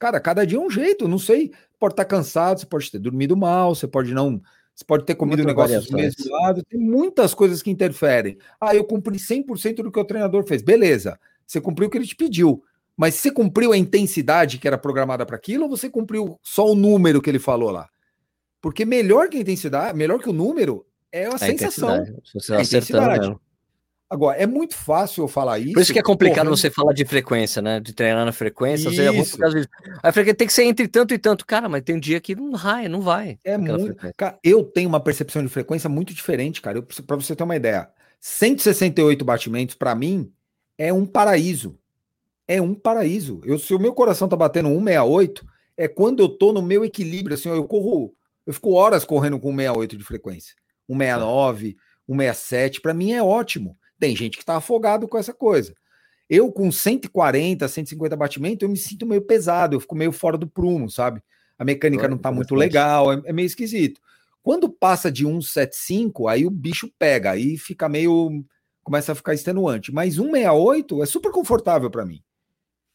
[0.00, 1.52] Cara, cada dia é um jeito, não sei.
[1.78, 4.40] Pode estar cansado, você pode ter dormido mal, você pode não.
[4.74, 6.16] Você pode ter comido um Muitas negócio do variações.
[6.16, 8.38] mesmo lado, tem muitas coisas que interferem.
[8.60, 10.62] Ah, eu cumpri 100% do que o treinador fez.
[10.62, 12.64] Beleza, você cumpriu o que ele te pediu.
[12.96, 16.74] Mas você cumpriu a intensidade que era programada para aquilo ou você cumpriu só o
[16.74, 17.86] número que ele falou lá?
[18.60, 22.04] Porque melhor que a intensidade, melhor que o número é a É sensação.
[22.34, 23.40] você É acertando.
[24.12, 25.72] Agora, é muito fácil eu falar isso.
[25.72, 27.78] Por isso que é complicado correndo- você falar de frequência, né?
[27.78, 28.90] De treinar na frequência.
[28.90, 29.30] Você é Isso.
[29.32, 29.68] por causa disso.
[30.02, 31.46] A frequência tem que ser entre tanto e tanto.
[31.46, 33.38] Cara, mas tem um dia que não vai, não vai.
[33.44, 33.94] É muito.
[34.16, 36.82] Cara, eu tenho uma percepção de frequência muito diferente, cara.
[36.82, 37.88] Para você ter uma ideia,
[38.18, 40.32] 168 batimentos para mim
[40.76, 41.78] é um paraíso.
[42.48, 43.40] É um paraíso.
[43.44, 45.46] Eu, se o meu coração tá batendo 168,
[45.76, 47.34] é quando eu tô no meu equilíbrio.
[47.36, 48.12] Assim, eu corro,
[48.44, 50.56] eu fico horas correndo com 168 de frequência.
[50.88, 51.76] 169,
[52.08, 53.78] 167, para mim é ótimo.
[54.00, 55.74] Tem gente que tá afogado com essa coisa.
[56.28, 60.46] Eu com 140, 150 batimentos, eu me sinto meio pesado, eu fico meio fora do
[60.48, 61.22] prumo, sabe?
[61.58, 62.72] A mecânica não tá muito interessante.
[62.72, 64.00] legal, é, é meio esquisito.
[64.42, 68.42] Quando passa de 175, aí o bicho pega, aí fica meio.
[68.82, 69.92] começa a ficar extenuante.
[69.92, 72.22] Mas 168 é super confortável para mim.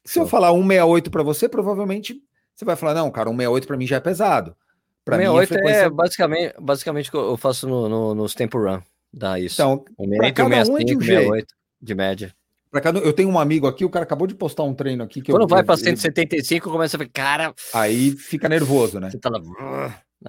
[0.03, 2.19] Se eu falar 168 para você, provavelmente
[2.55, 4.55] você vai falar: não, cara, 168 para mim já é pesado.
[5.03, 5.81] Para mim, a 68 frequência.
[5.81, 8.79] é basicamente, basicamente o que eu faço no, no- nos tempo run.
[9.17, 9.55] Dá isso.
[9.61, 11.21] Então, Um entre um é de um 65 e jeito.
[11.21, 11.47] 68
[11.81, 12.35] de média.
[12.69, 12.99] pra cada...
[12.99, 15.43] eu tenho um amigo aqui, o cara acabou de postar um treino aqui que Quando
[15.43, 19.09] eu, vai para eu- 175, começa a ver, cara, Aí fica nervoso, né?
[19.09, 19.39] você tá lá.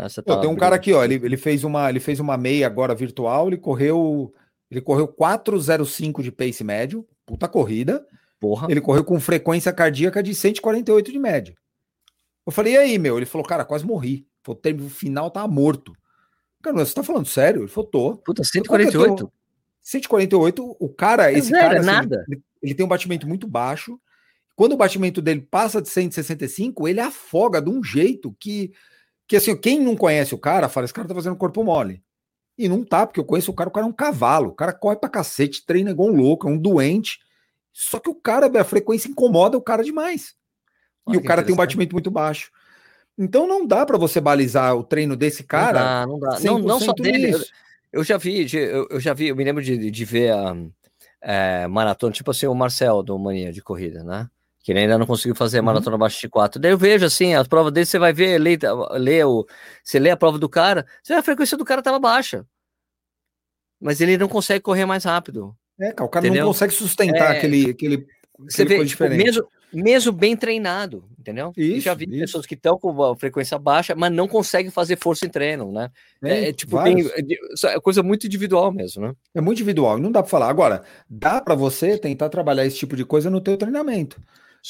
[0.09, 2.67] você tá tem um cara aqui, ó, ele, ele fez uma, ele fez uma meia
[2.67, 4.33] agora virtual, ele correu,
[4.71, 8.07] ele correu 405 de pace médio, puta corrida.
[8.39, 8.69] Porra.
[8.71, 11.55] Ele correu com frequência cardíaca de 148 de média.
[12.47, 13.17] Eu falei, e aí, meu?
[13.17, 14.27] Ele falou, cara, quase morri.
[14.47, 15.93] O final tava morto.
[16.63, 17.63] Cara, você tá falando sério?
[17.63, 18.17] Ele falou, tô.
[18.19, 19.33] Puta, Qual que é o 148.
[19.83, 22.25] 148, cara, esse zero, cara, é assim, nada.
[22.29, 24.01] Ele, ele tem um batimento muito baixo.
[24.57, 28.73] Quando o batimento dele passa de 165, ele afoga de um jeito que,
[29.29, 32.03] que assim, quem não conhece o cara, fala, esse cara tá fazendo corpo mole.
[32.59, 34.73] E não tá, porque eu conheço o cara, o cara é um cavalo, o cara
[34.73, 37.21] corre pra cacete, treina igual um louco, é um doente.
[37.71, 40.35] Só que o cara, a frequência incomoda o cara demais.
[41.05, 42.51] Olha e o cara tem um batimento muito baixo.
[43.19, 46.07] Então não dá pra você balizar o treino desse cara.
[46.07, 46.41] não dá, não dá.
[46.41, 47.33] Não, não só 100% dele.
[47.35, 47.41] Eu,
[47.93, 50.55] eu já vi, eu, eu já vi, eu me lembro de, de ver a
[51.23, 54.29] é, maratona, tipo assim, o Marcel do Mania de corrida, né?
[54.63, 55.67] Que ele ainda não conseguiu fazer a Uhum.
[55.67, 56.61] maratona abaixo de 4.
[56.61, 58.59] Daí eu vejo assim, as provas dele, você vai ver, lê,
[58.99, 59.47] lê o,
[59.83, 62.45] você lê a prova do cara, você vê a frequência do cara tava baixa.
[63.81, 65.57] Mas ele não consegue correr mais rápido.
[65.79, 66.45] É, cara, o cara Entendeu?
[66.45, 68.07] não consegue sustentar É, aquele, aquele,
[68.41, 69.25] Você aquele vê, tipo, diferente.
[69.25, 71.53] mesmo, mesmo bem treinado, entendeu?
[71.57, 72.19] Eu Isso, já vi isso.
[72.21, 75.91] pessoas que estão com frequência baixa, mas não conseguem fazer força em treino, né?
[76.23, 77.11] É, Tem é tipo, vários.
[77.65, 79.13] é é coisa muito individual mesmo, né?
[79.35, 80.49] É muito individual, não dá pra falar.
[80.49, 84.21] Agora, dá pra você tentar trabalhar esse tipo de coisa no teu treinamento.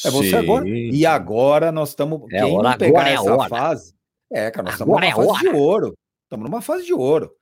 [0.04, 0.68] É você agora.
[0.68, 2.22] E agora nós estamos.
[2.32, 3.48] É quem hora, não pegar agora é a essa hora.
[3.48, 3.94] fase.
[4.32, 5.98] É, cara, nós estamos numa é fase de ouro.
[6.24, 7.32] Estamos numa fase de ouro.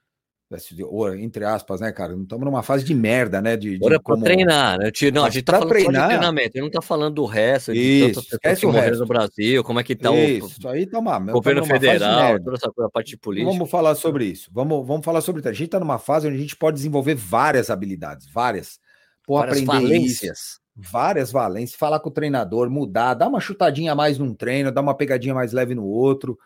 [0.71, 2.15] De ouro, Entre aspas, né, cara?
[2.15, 3.57] Não estamos numa fase de merda, né?
[3.57, 4.91] De, de Agora é como- treinar, né?
[4.93, 7.15] Tio, Não, a Mas gente tá falando só de treinar- treinamento, ele não tá falando
[7.15, 9.01] do resto, de Isso, esquece que o resto.
[9.01, 11.87] no Brasil, como é que tá Isso, o isso aí tá uma, governo fase de
[11.87, 13.51] federal, toda essa coisa, a parte de política.
[13.51, 14.49] Vamos falar sobre isso.
[14.53, 15.49] Vamos, vamos falar sobre isso.
[15.49, 18.79] A gente está numa fase onde a gente pode desenvolver várias habilidades, várias.
[19.27, 19.89] Pô, Várias aprender isso,
[20.27, 20.61] valências.
[20.77, 24.83] várias valências, falar com o treinador, mudar, dar uma chutadinha a mais num treino, dar
[24.83, 26.39] uma pegadinha mais leve no outro.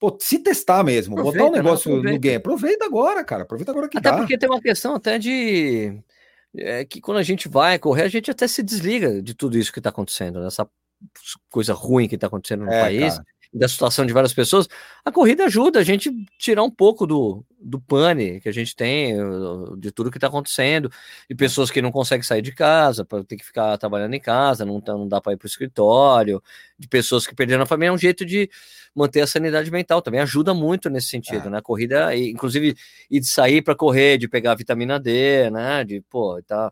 [0.00, 1.62] Pô, se testar mesmo, botar Aproveita, um né?
[1.62, 2.18] negócio no Aproveita.
[2.18, 2.36] game.
[2.36, 3.42] Aproveita agora, cara.
[3.42, 4.16] Aproveita agora que Até dá.
[4.16, 6.02] porque tem uma questão até de
[6.56, 9.70] é, que quando a gente vai correr, a gente até se desliga de tudo isso
[9.72, 10.66] que está acontecendo, dessa
[11.50, 13.26] coisa ruim que está acontecendo no É, país, cara.
[13.52, 14.68] Da situação de várias pessoas.
[15.04, 19.16] A corrida ajuda a gente tirar um pouco do, do pane que a gente tem,
[19.78, 20.90] de tudo que está acontecendo,
[21.28, 24.64] de pessoas que não conseguem sair de casa, para ter que ficar trabalhando em casa,
[24.64, 26.40] não, tá- não dá para ir para o escritório,
[26.78, 28.48] de pessoas que perderam a família, é um jeito de
[28.94, 31.50] manter a sanidade mental, também ajuda muito nesse sentido, É.
[31.50, 31.58] né?
[31.58, 32.76] A corrida, e, inclusive,
[33.10, 35.84] e de sair para correr, de pegar a vitamina D, né?
[35.84, 36.70] De, pô, tá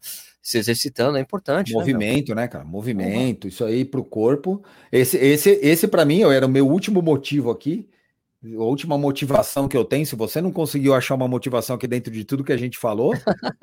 [0.48, 1.72] se exercitando, é importante.
[1.72, 1.78] né?
[1.78, 2.64] Movimento, né, cara?
[2.64, 4.62] Movimento, isso aí pro corpo.
[4.90, 7.88] Esse, esse, esse para mim, eu era o meu último motivo aqui.
[8.44, 12.12] A última motivação que eu tenho, se você não conseguiu achar uma motivação aqui dentro
[12.12, 13.12] de tudo que a gente falou,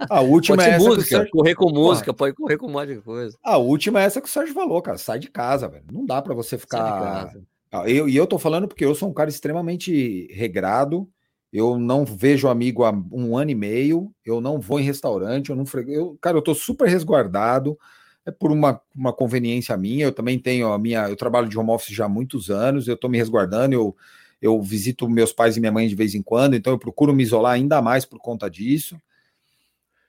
[0.10, 2.94] a última é essa o música, Sérgio- correr com música, pode correr com um monte
[2.96, 3.38] de coisa.
[3.42, 4.98] A última é essa que o Sérgio falou, cara.
[4.98, 5.86] Sai de casa, velho.
[5.92, 6.84] Não dá pra você ficar.
[7.02, 7.42] casa.
[7.72, 11.08] Ah, Eu, e eu tô falando porque eu sou um cara extremamente regrado.
[11.56, 14.14] Eu não vejo amigo há um ano e meio.
[14.26, 15.50] Eu não vou em restaurante.
[15.50, 15.86] Eu não fre...
[15.88, 17.80] eu, cara, eu tô super resguardado.
[18.26, 20.06] É por uma, uma conveniência minha.
[20.06, 21.08] Eu também tenho a minha.
[21.08, 22.90] Eu trabalho de home office já há muitos anos.
[22.90, 23.74] Eu tô me resguardando.
[23.74, 23.96] Eu,
[24.42, 26.56] eu visito meus pais e minha mãe de vez em quando.
[26.56, 29.02] Então eu procuro me isolar ainda mais por conta disso.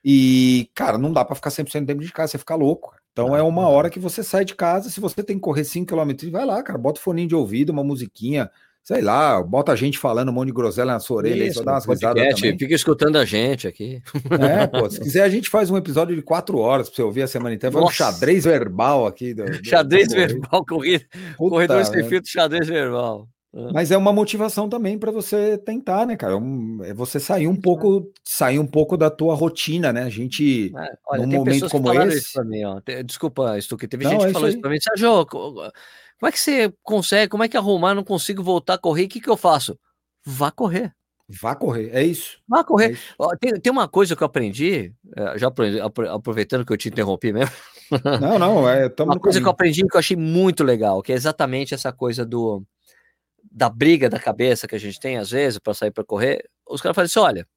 [0.03, 2.33] E, cara, não dá pra ficar 100% dentro de casa.
[2.33, 2.93] Você fica louco.
[3.13, 5.87] Então é uma hora que você sai de casa, se você tem que correr 5
[5.87, 8.51] km, vai lá, cara, bota o foninho de ouvido, uma musiquinha,
[8.87, 11.59] sei lá, bota a gente falando um monte de groselha na sua orelha aí, Isso,
[11.59, 14.01] só dá umas risadas fica escutando a gente aqui.
[14.39, 17.23] É, pô, se quiser a gente faz um episódio de 4 horas pra você ouvir
[17.23, 19.33] a semana inteira, vai um xadrez verbal aqui.
[19.33, 21.03] Do, do- Xadrez do verbal, corrida,
[21.37, 22.09] Puta corredores sem merda.
[22.09, 23.27] filtro, xadrez verbal.
[23.73, 26.33] Mas é uma motivação também para você tentar, né, cara?
[26.33, 30.03] É um- É você sair um pouco, sair um pouco da tua rotina, né?
[30.03, 32.63] A gente É, olha, Num momento como esse- mim,
[33.03, 34.61] Desculpa, Stuque, teve Não, gente é que falou isso aí.
[34.61, 34.77] pra mim.
[34.79, 35.25] Sérgio,
[36.19, 39.09] como é que você consegue, como é que arrumar, não consigo voltar a correr, o
[39.09, 39.77] que que eu faço?
[40.25, 40.93] Vá correr,
[41.29, 42.39] vá correr, é isso.
[42.47, 42.91] vá É correr.
[42.93, 43.13] isso.
[43.19, 45.47] Ó, Tem, tem uma coisa que eu aprendi, eh, já
[46.13, 47.53] aproveitando que eu te interrompi mesmo,
[48.21, 49.49] Não, não, é, uma coisa que eu caminho.
[49.51, 52.63] aprendi que eu achei muito legal, que é exatamente essa coisa do
[53.49, 56.43] da briga da cabeça que a gente tem às vezes para sair para correr.
[56.69, 57.47] Os caras falam assim: olha,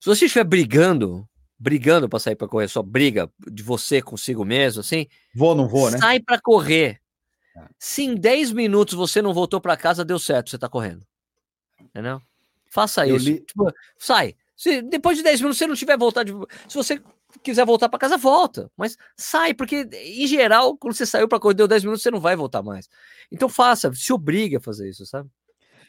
[0.00, 1.26] se você estiver brigando,
[1.58, 5.90] brigando para sair para correr, só briga de você consigo mesmo, assim, Vou, não vou,
[5.90, 5.98] né?
[5.98, 7.00] sai para correr.
[7.78, 11.06] Se em 10 minutos você não voltou para casa, deu certo, você tá correndo.
[11.80, 12.20] Entendeu?
[12.70, 13.26] Faça Eu isso.
[13.26, 14.34] li- Tipo, sai.
[14.56, 17.00] Se depois de 10 minutos você não tiver vontade, de- se você
[17.42, 18.70] quiser voltar para casa, volta.
[18.76, 22.20] Mas sai, porque em geral, quando você saiu para correr, deu 10 minutos, você não
[22.20, 22.88] vai voltar mais.
[23.30, 25.28] Então faça, se obrigue a fazer isso, sabe?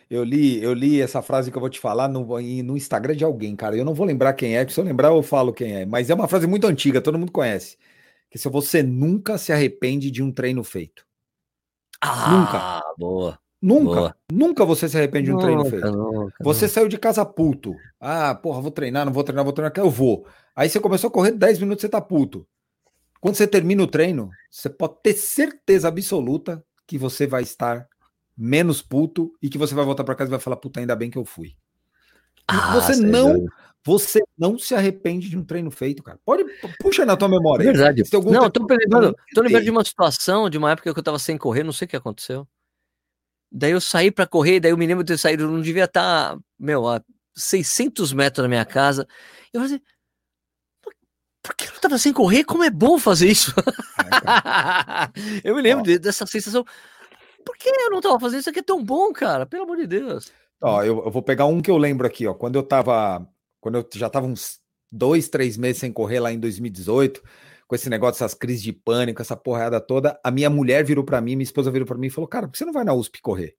[0.10, 3.24] Eu li, eu li essa frase que eu vou te falar no, no Instagram de
[3.24, 3.76] alguém, cara.
[3.76, 5.86] Eu não vou lembrar quem é, porque se eu lembrar eu falo quem é.
[5.86, 7.78] Mas é uma frase muito antiga, todo mundo conhece.
[8.30, 11.05] Que se você nunca se arrepende de um treino feito.
[12.02, 13.40] Ah, boa.
[13.62, 14.16] Nunca, Boa.
[14.32, 15.92] nunca você se arrepende de um treino Nunca, feito.
[15.92, 17.74] nunca, Você saiu de casa puto.
[18.00, 20.28] Ah, porra, vou treinar, não vou treinar, vou treinar, eu vou.
[20.56, 22.46] Aí você começou a correr 10 minutos, você tá puto.
[23.20, 27.88] Quando você termina o treino, você pode ter certeza absoluta que você vai estar
[28.38, 31.10] menos puto e que você vai voltar para casa e vai falar, puta, ainda bem
[31.10, 31.56] que eu fui.
[32.48, 33.48] Ah, você sei não.
[33.86, 36.20] Você não se arrepende de um treino feito, cara.
[36.26, 36.44] Pode
[36.80, 37.64] puxa na tua memória.
[37.64, 38.04] É verdade.
[38.04, 41.04] Se algum Não, tô lembrando, tô lembrando de uma situação, de uma época que eu
[41.04, 42.48] tava sem correr, não sei o que aconteceu.
[43.52, 45.86] Daí eu saí pra correr, daí eu me lembro de ter saído, eu não devia
[45.86, 47.00] estar, meu, a
[47.36, 49.08] 600 metros da minha casa.
[49.54, 49.86] Eu falei assim,
[51.44, 52.44] por, que eu tava sem correr?
[52.44, 53.54] Como é bom fazer isso?
[55.44, 56.66] É, eu me lembro de- dessa sensação.
[57.46, 58.60] Por que eu não tava fazendo isso aqui?
[58.60, 60.32] É tão bom, cara, pelo amor de Deus.
[60.60, 62.34] Ó, eu, eu vou pegar um que eu lembro aqui, ó.
[62.34, 63.28] Quando eu tava.
[63.66, 64.60] Quando eu já tava uns
[64.92, 67.20] dois, três meses sem correr lá em 2018,
[67.68, 71.20] com esse negócio, essas crises de pânico, essa porrada toda, a minha mulher virou pra
[71.20, 72.94] mim, minha esposa virou pra mim e falou: Cara, por que você não vai na
[72.94, 73.56] USP correr?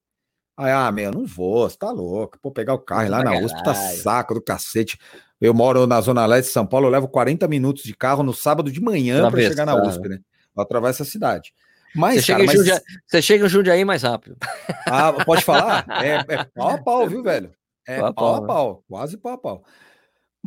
[0.56, 2.38] Aí, ah, meu, não vou, você tá louco.
[2.40, 4.96] Pô, pegar o carro lá na USP tá saco do cacete.
[5.40, 8.32] Eu moro na Zona Leste de São Paulo, eu levo 40 minutos de carro no
[8.32, 10.20] sábado de manhã pra chegar na USP, né?
[10.56, 11.52] Eu atravesso a cidade.
[11.92, 14.36] Mas, Você chega, cara, em mas- Jundiaí, você chega em Jundiaí mais rápido.
[14.86, 15.84] ah, pode falar?
[16.00, 17.50] É, é pau a pau, viu, velho?
[17.88, 18.46] É Pau a pau a pau, né?
[18.46, 19.64] pau, quase pau a pau.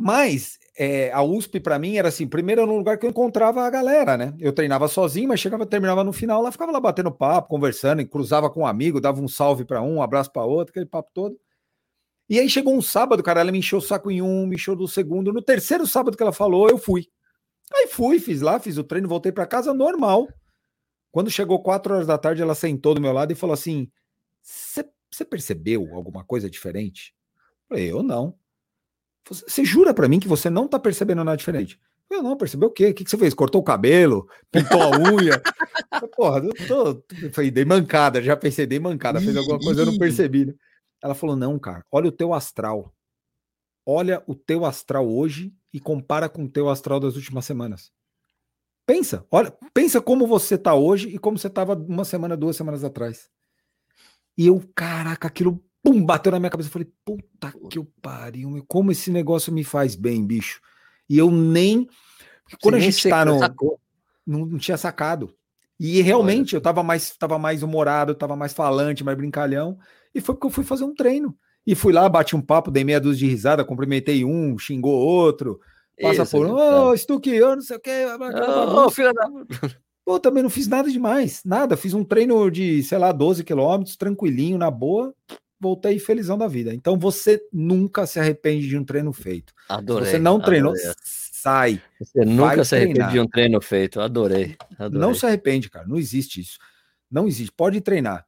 [0.00, 3.62] Mas é, a USP pra mim era assim, primeiro era um lugar que eu encontrava
[3.62, 4.34] a galera, né?
[4.40, 8.48] Eu treinava sozinho, mas chegava, terminava no final, lá ficava lá batendo papo, conversando, cruzava
[8.48, 11.38] com um amigo, dava um salve pra um, um abraço pra outro, aquele papo todo.
[12.30, 14.74] E aí chegou um sábado, cara, ela me encheu o saco em um, me encheu
[14.74, 15.34] do segundo.
[15.34, 17.06] No terceiro sábado que ela falou, eu fui.
[17.74, 20.28] Aí fui, fiz lá, fiz o treino, voltei pra casa normal.
[21.12, 23.90] Quando chegou quatro horas da tarde, ela sentou do meu lado e falou assim:
[24.42, 27.14] Você percebeu alguma coisa diferente?
[27.68, 28.39] Eu falei, eu não.
[29.28, 31.78] Você, jura pra mim que você não tá percebendo nada diferente?
[32.10, 32.88] Eu não, percebeu o quê?
[32.88, 33.32] O que, que você fez?
[33.32, 34.28] Cortou o cabelo?
[34.50, 35.40] Pintou a unha?
[36.16, 37.04] Porra, eu tô.
[37.22, 40.54] Eu falei, dei mancada, já pensei, dei mancada, fez alguma coisa, eu não percebi, né?
[41.02, 42.92] Ela falou: não, cara, olha o teu astral.
[43.86, 47.92] Olha o teu astral hoje e compara com o teu astral das últimas semanas.
[48.86, 52.82] Pensa, olha, pensa como você tá hoje e como você tava uma semana, duas semanas
[52.82, 53.30] atrás.
[54.36, 56.68] E eu, caraca, aquilo pum, bateu na minha cabeça.
[56.68, 60.60] Eu falei, puta que eu pariu, meu, como esse negócio me faz bem, bicho.
[61.08, 61.88] E eu nem.
[62.62, 63.40] Quando Você a gente tá no.
[64.26, 65.34] Não, não tinha sacado.
[65.78, 69.78] E realmente eu tava mais, tava mais humorado, tava mais falante, mais brincalhão.
[70.14, 71.34] E foi porque eu fui fazer um treino.
[71.66, 75.58] E fui lá, bati um papo, dei meia dúzia de risada, cumprimentei um, xingou outro.
[76.00, 77.90] Passa Isso, por um, ô, Stuque, eu não sei o que.
[77.90, 79.28] Ô, oh, filha da.
[80.04, 81.76] Pô, também não fiz nada demais, nada.
[81.76, 85.14] Fiz um treino de, sei lá, 12 quilômetros, tranquilinho, na boa.
[85.60, 86.72] Voltei felizão da vida.
[86.72, 89.52] Então você nunca se arrepende de um treino feito.
[89.68, 90.06] Adorei.
[90.06, 90.92] Se você não treinou, adorei.
[91.04, 91.82] sai.
[92.00, 93.12] Você nunca se arrepende treinar.
[93.12, 94.00] de um treino feito.
[94.00, 94.56] Adorei.
[94.78, 94.98] adorei.
[95.00, 95.86] Não se arrepende, cara.
[95.86, 96.58] Não existe isso.
[97.10, 97.52] Não existe.
[97.52, 98.24] Pode treinar.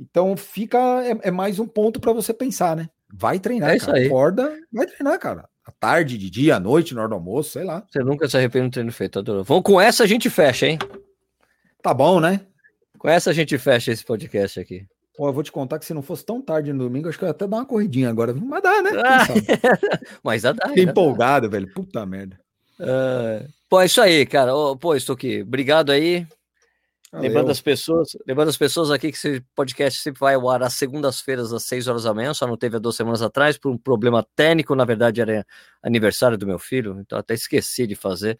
[0.00, 0.78] Então fica.
[1.04, 2.88] É, é mais um ponto para você pensar, né?
[3.12, 3.98] Vai treinar, É isso cara.
[3.98, 4.06] aí.
[4.06, 5.48] Acorda, vai treinar, cara.
[5.64, 7.86] À tarde, de dia, à noite, na hora do almoço, sei lá.
[7.88, 9.20] Você nunca se arrepende de um treino feito.
[9.20, 9.44] Adorei.
[9.44, 10.78] Vamos com essa a gente fecha, hein?
[11.80, 12.40] Tá bom, né?
[12.98, 14.84] Com essa a gente fecha esse podcast aqui.
[15.16, 17.24] Pô, eu vou te contar que se não fosse tão tarde no domingo, acho que
[17.24, 18.34] eu ia até dar uma corridinha agora.
[18.34, 18.90] Mas dá, né?
[19.04, 19.26] Ah?
[20.24, 20.54] Mas dá.
[20.68, 21.72] Fiquei empolgado, velho.
[21.72, 22.38] Puta merda.
[22.80, 24.54] Ah, Pô, é isso aí, cara.
[24.54, 25.42] Ô, pô, estou aqui.
[25.42, 26.26] Obrigado aí.
[27.14, 27.28] Valeu.
[27.28, 30.74] Lembrando as pessoas, lembrando as pessoas aqui que esse podcast sempre vai ao ar às
[30.74, 33.78] segundas-feiras, às 6 horas da manhã, só não teve há duas semanas atrás, por um
[33.78, 35.46] problema técnico, na verdade era
[35.80, 38.36] aniversário do meu filho, então até esqueci de fazer.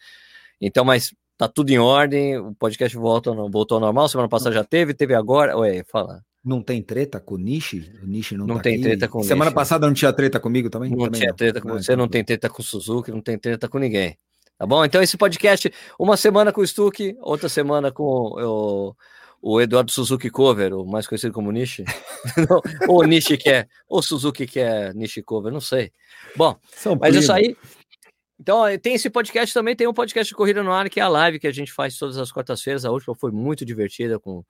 [0.61, 4.65] Então, mas tá tudo em ordem, o podcast volta, voltou ao normal, semana passada já
[4.65, 5.57] teve, teve agora.
[5.57, 6.21] Ué, fala.
[6.45, 7.91] Não tem treta com o Nishi?
[8.03, 8.83] O Nishi não, Não tá tem aqui?
[8.83, 9.55] treta com Semana Nishi.
[9.55, 10.91] passada não tinha treta comigo também?
[10.91, 13.11] Não Também tinha treta com Ah, você, então não tudo tem treta com o Suzuki,
[13.11, 14.16] não tem treta com ninguém.
[14.59, 14.85] Tá bom?
[14.85, 18.95] Então, esse podcast, uma semana com o Stuck, outra semana com o,
[19.43, 21.85] o Eduardo Suzuki Cover, o mais conhecido como Nishi.
[22.49, 25.91] Não, ou Nishi que é, ou Suzuki que é Nishi Cover, não sei.
[26.37, 27.51] Bom, São mas isso primos.
[27.51, 27.57] aí.
[28.39, 31.09] Então, tem esse podcast também, tem um podcast de Corrida no Ar, que é a
[31.09, 32.85] live que a gente faz todas as quartas-feiras.
[32.85, 34.45] A última foi muito divertida com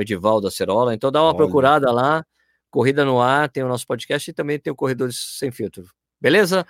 [0.00, 0.94] o Edivaldo Acerola.
[0.94, 1.36] Então, dá uma Olha.
[1.36, 2.24] procurada lá.
[2.70, 5.84] Corrida no Ar, tem o nosso podcast e também tem o Corredores Sem Filtro.
[6.20, 6.64] Beleza?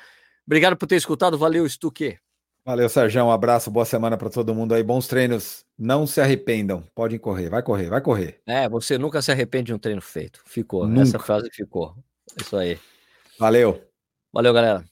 [0.46, 1.36] Obrigado por ter escutado.
[1.36, 2.18] Valeu, Stuque.
[2.64, 3.24] Valeu, Sérgio.
[3.24, 4.82] Um abraço, boa semana para todo mundo aí.
[4.82, 5.64] Bons treinos.
[5.78, 6.84] Não se arrependam.
[6.94, 7.48] Podem correr.
[7.48, 8.40] Vai correr, vai correr.
[8.46, 10.40] É, você nunca se arrepende de um treino feito.
[10.46, 10.86] Ficou.
[10.86, 11.02] Nunca.
[11.02, 11.94] Essa frase ficou.
[12.40, 12.78] Isso aí.
[13.38, 13.82] Valeu.
[14.32, 14.89] Valeu, galera.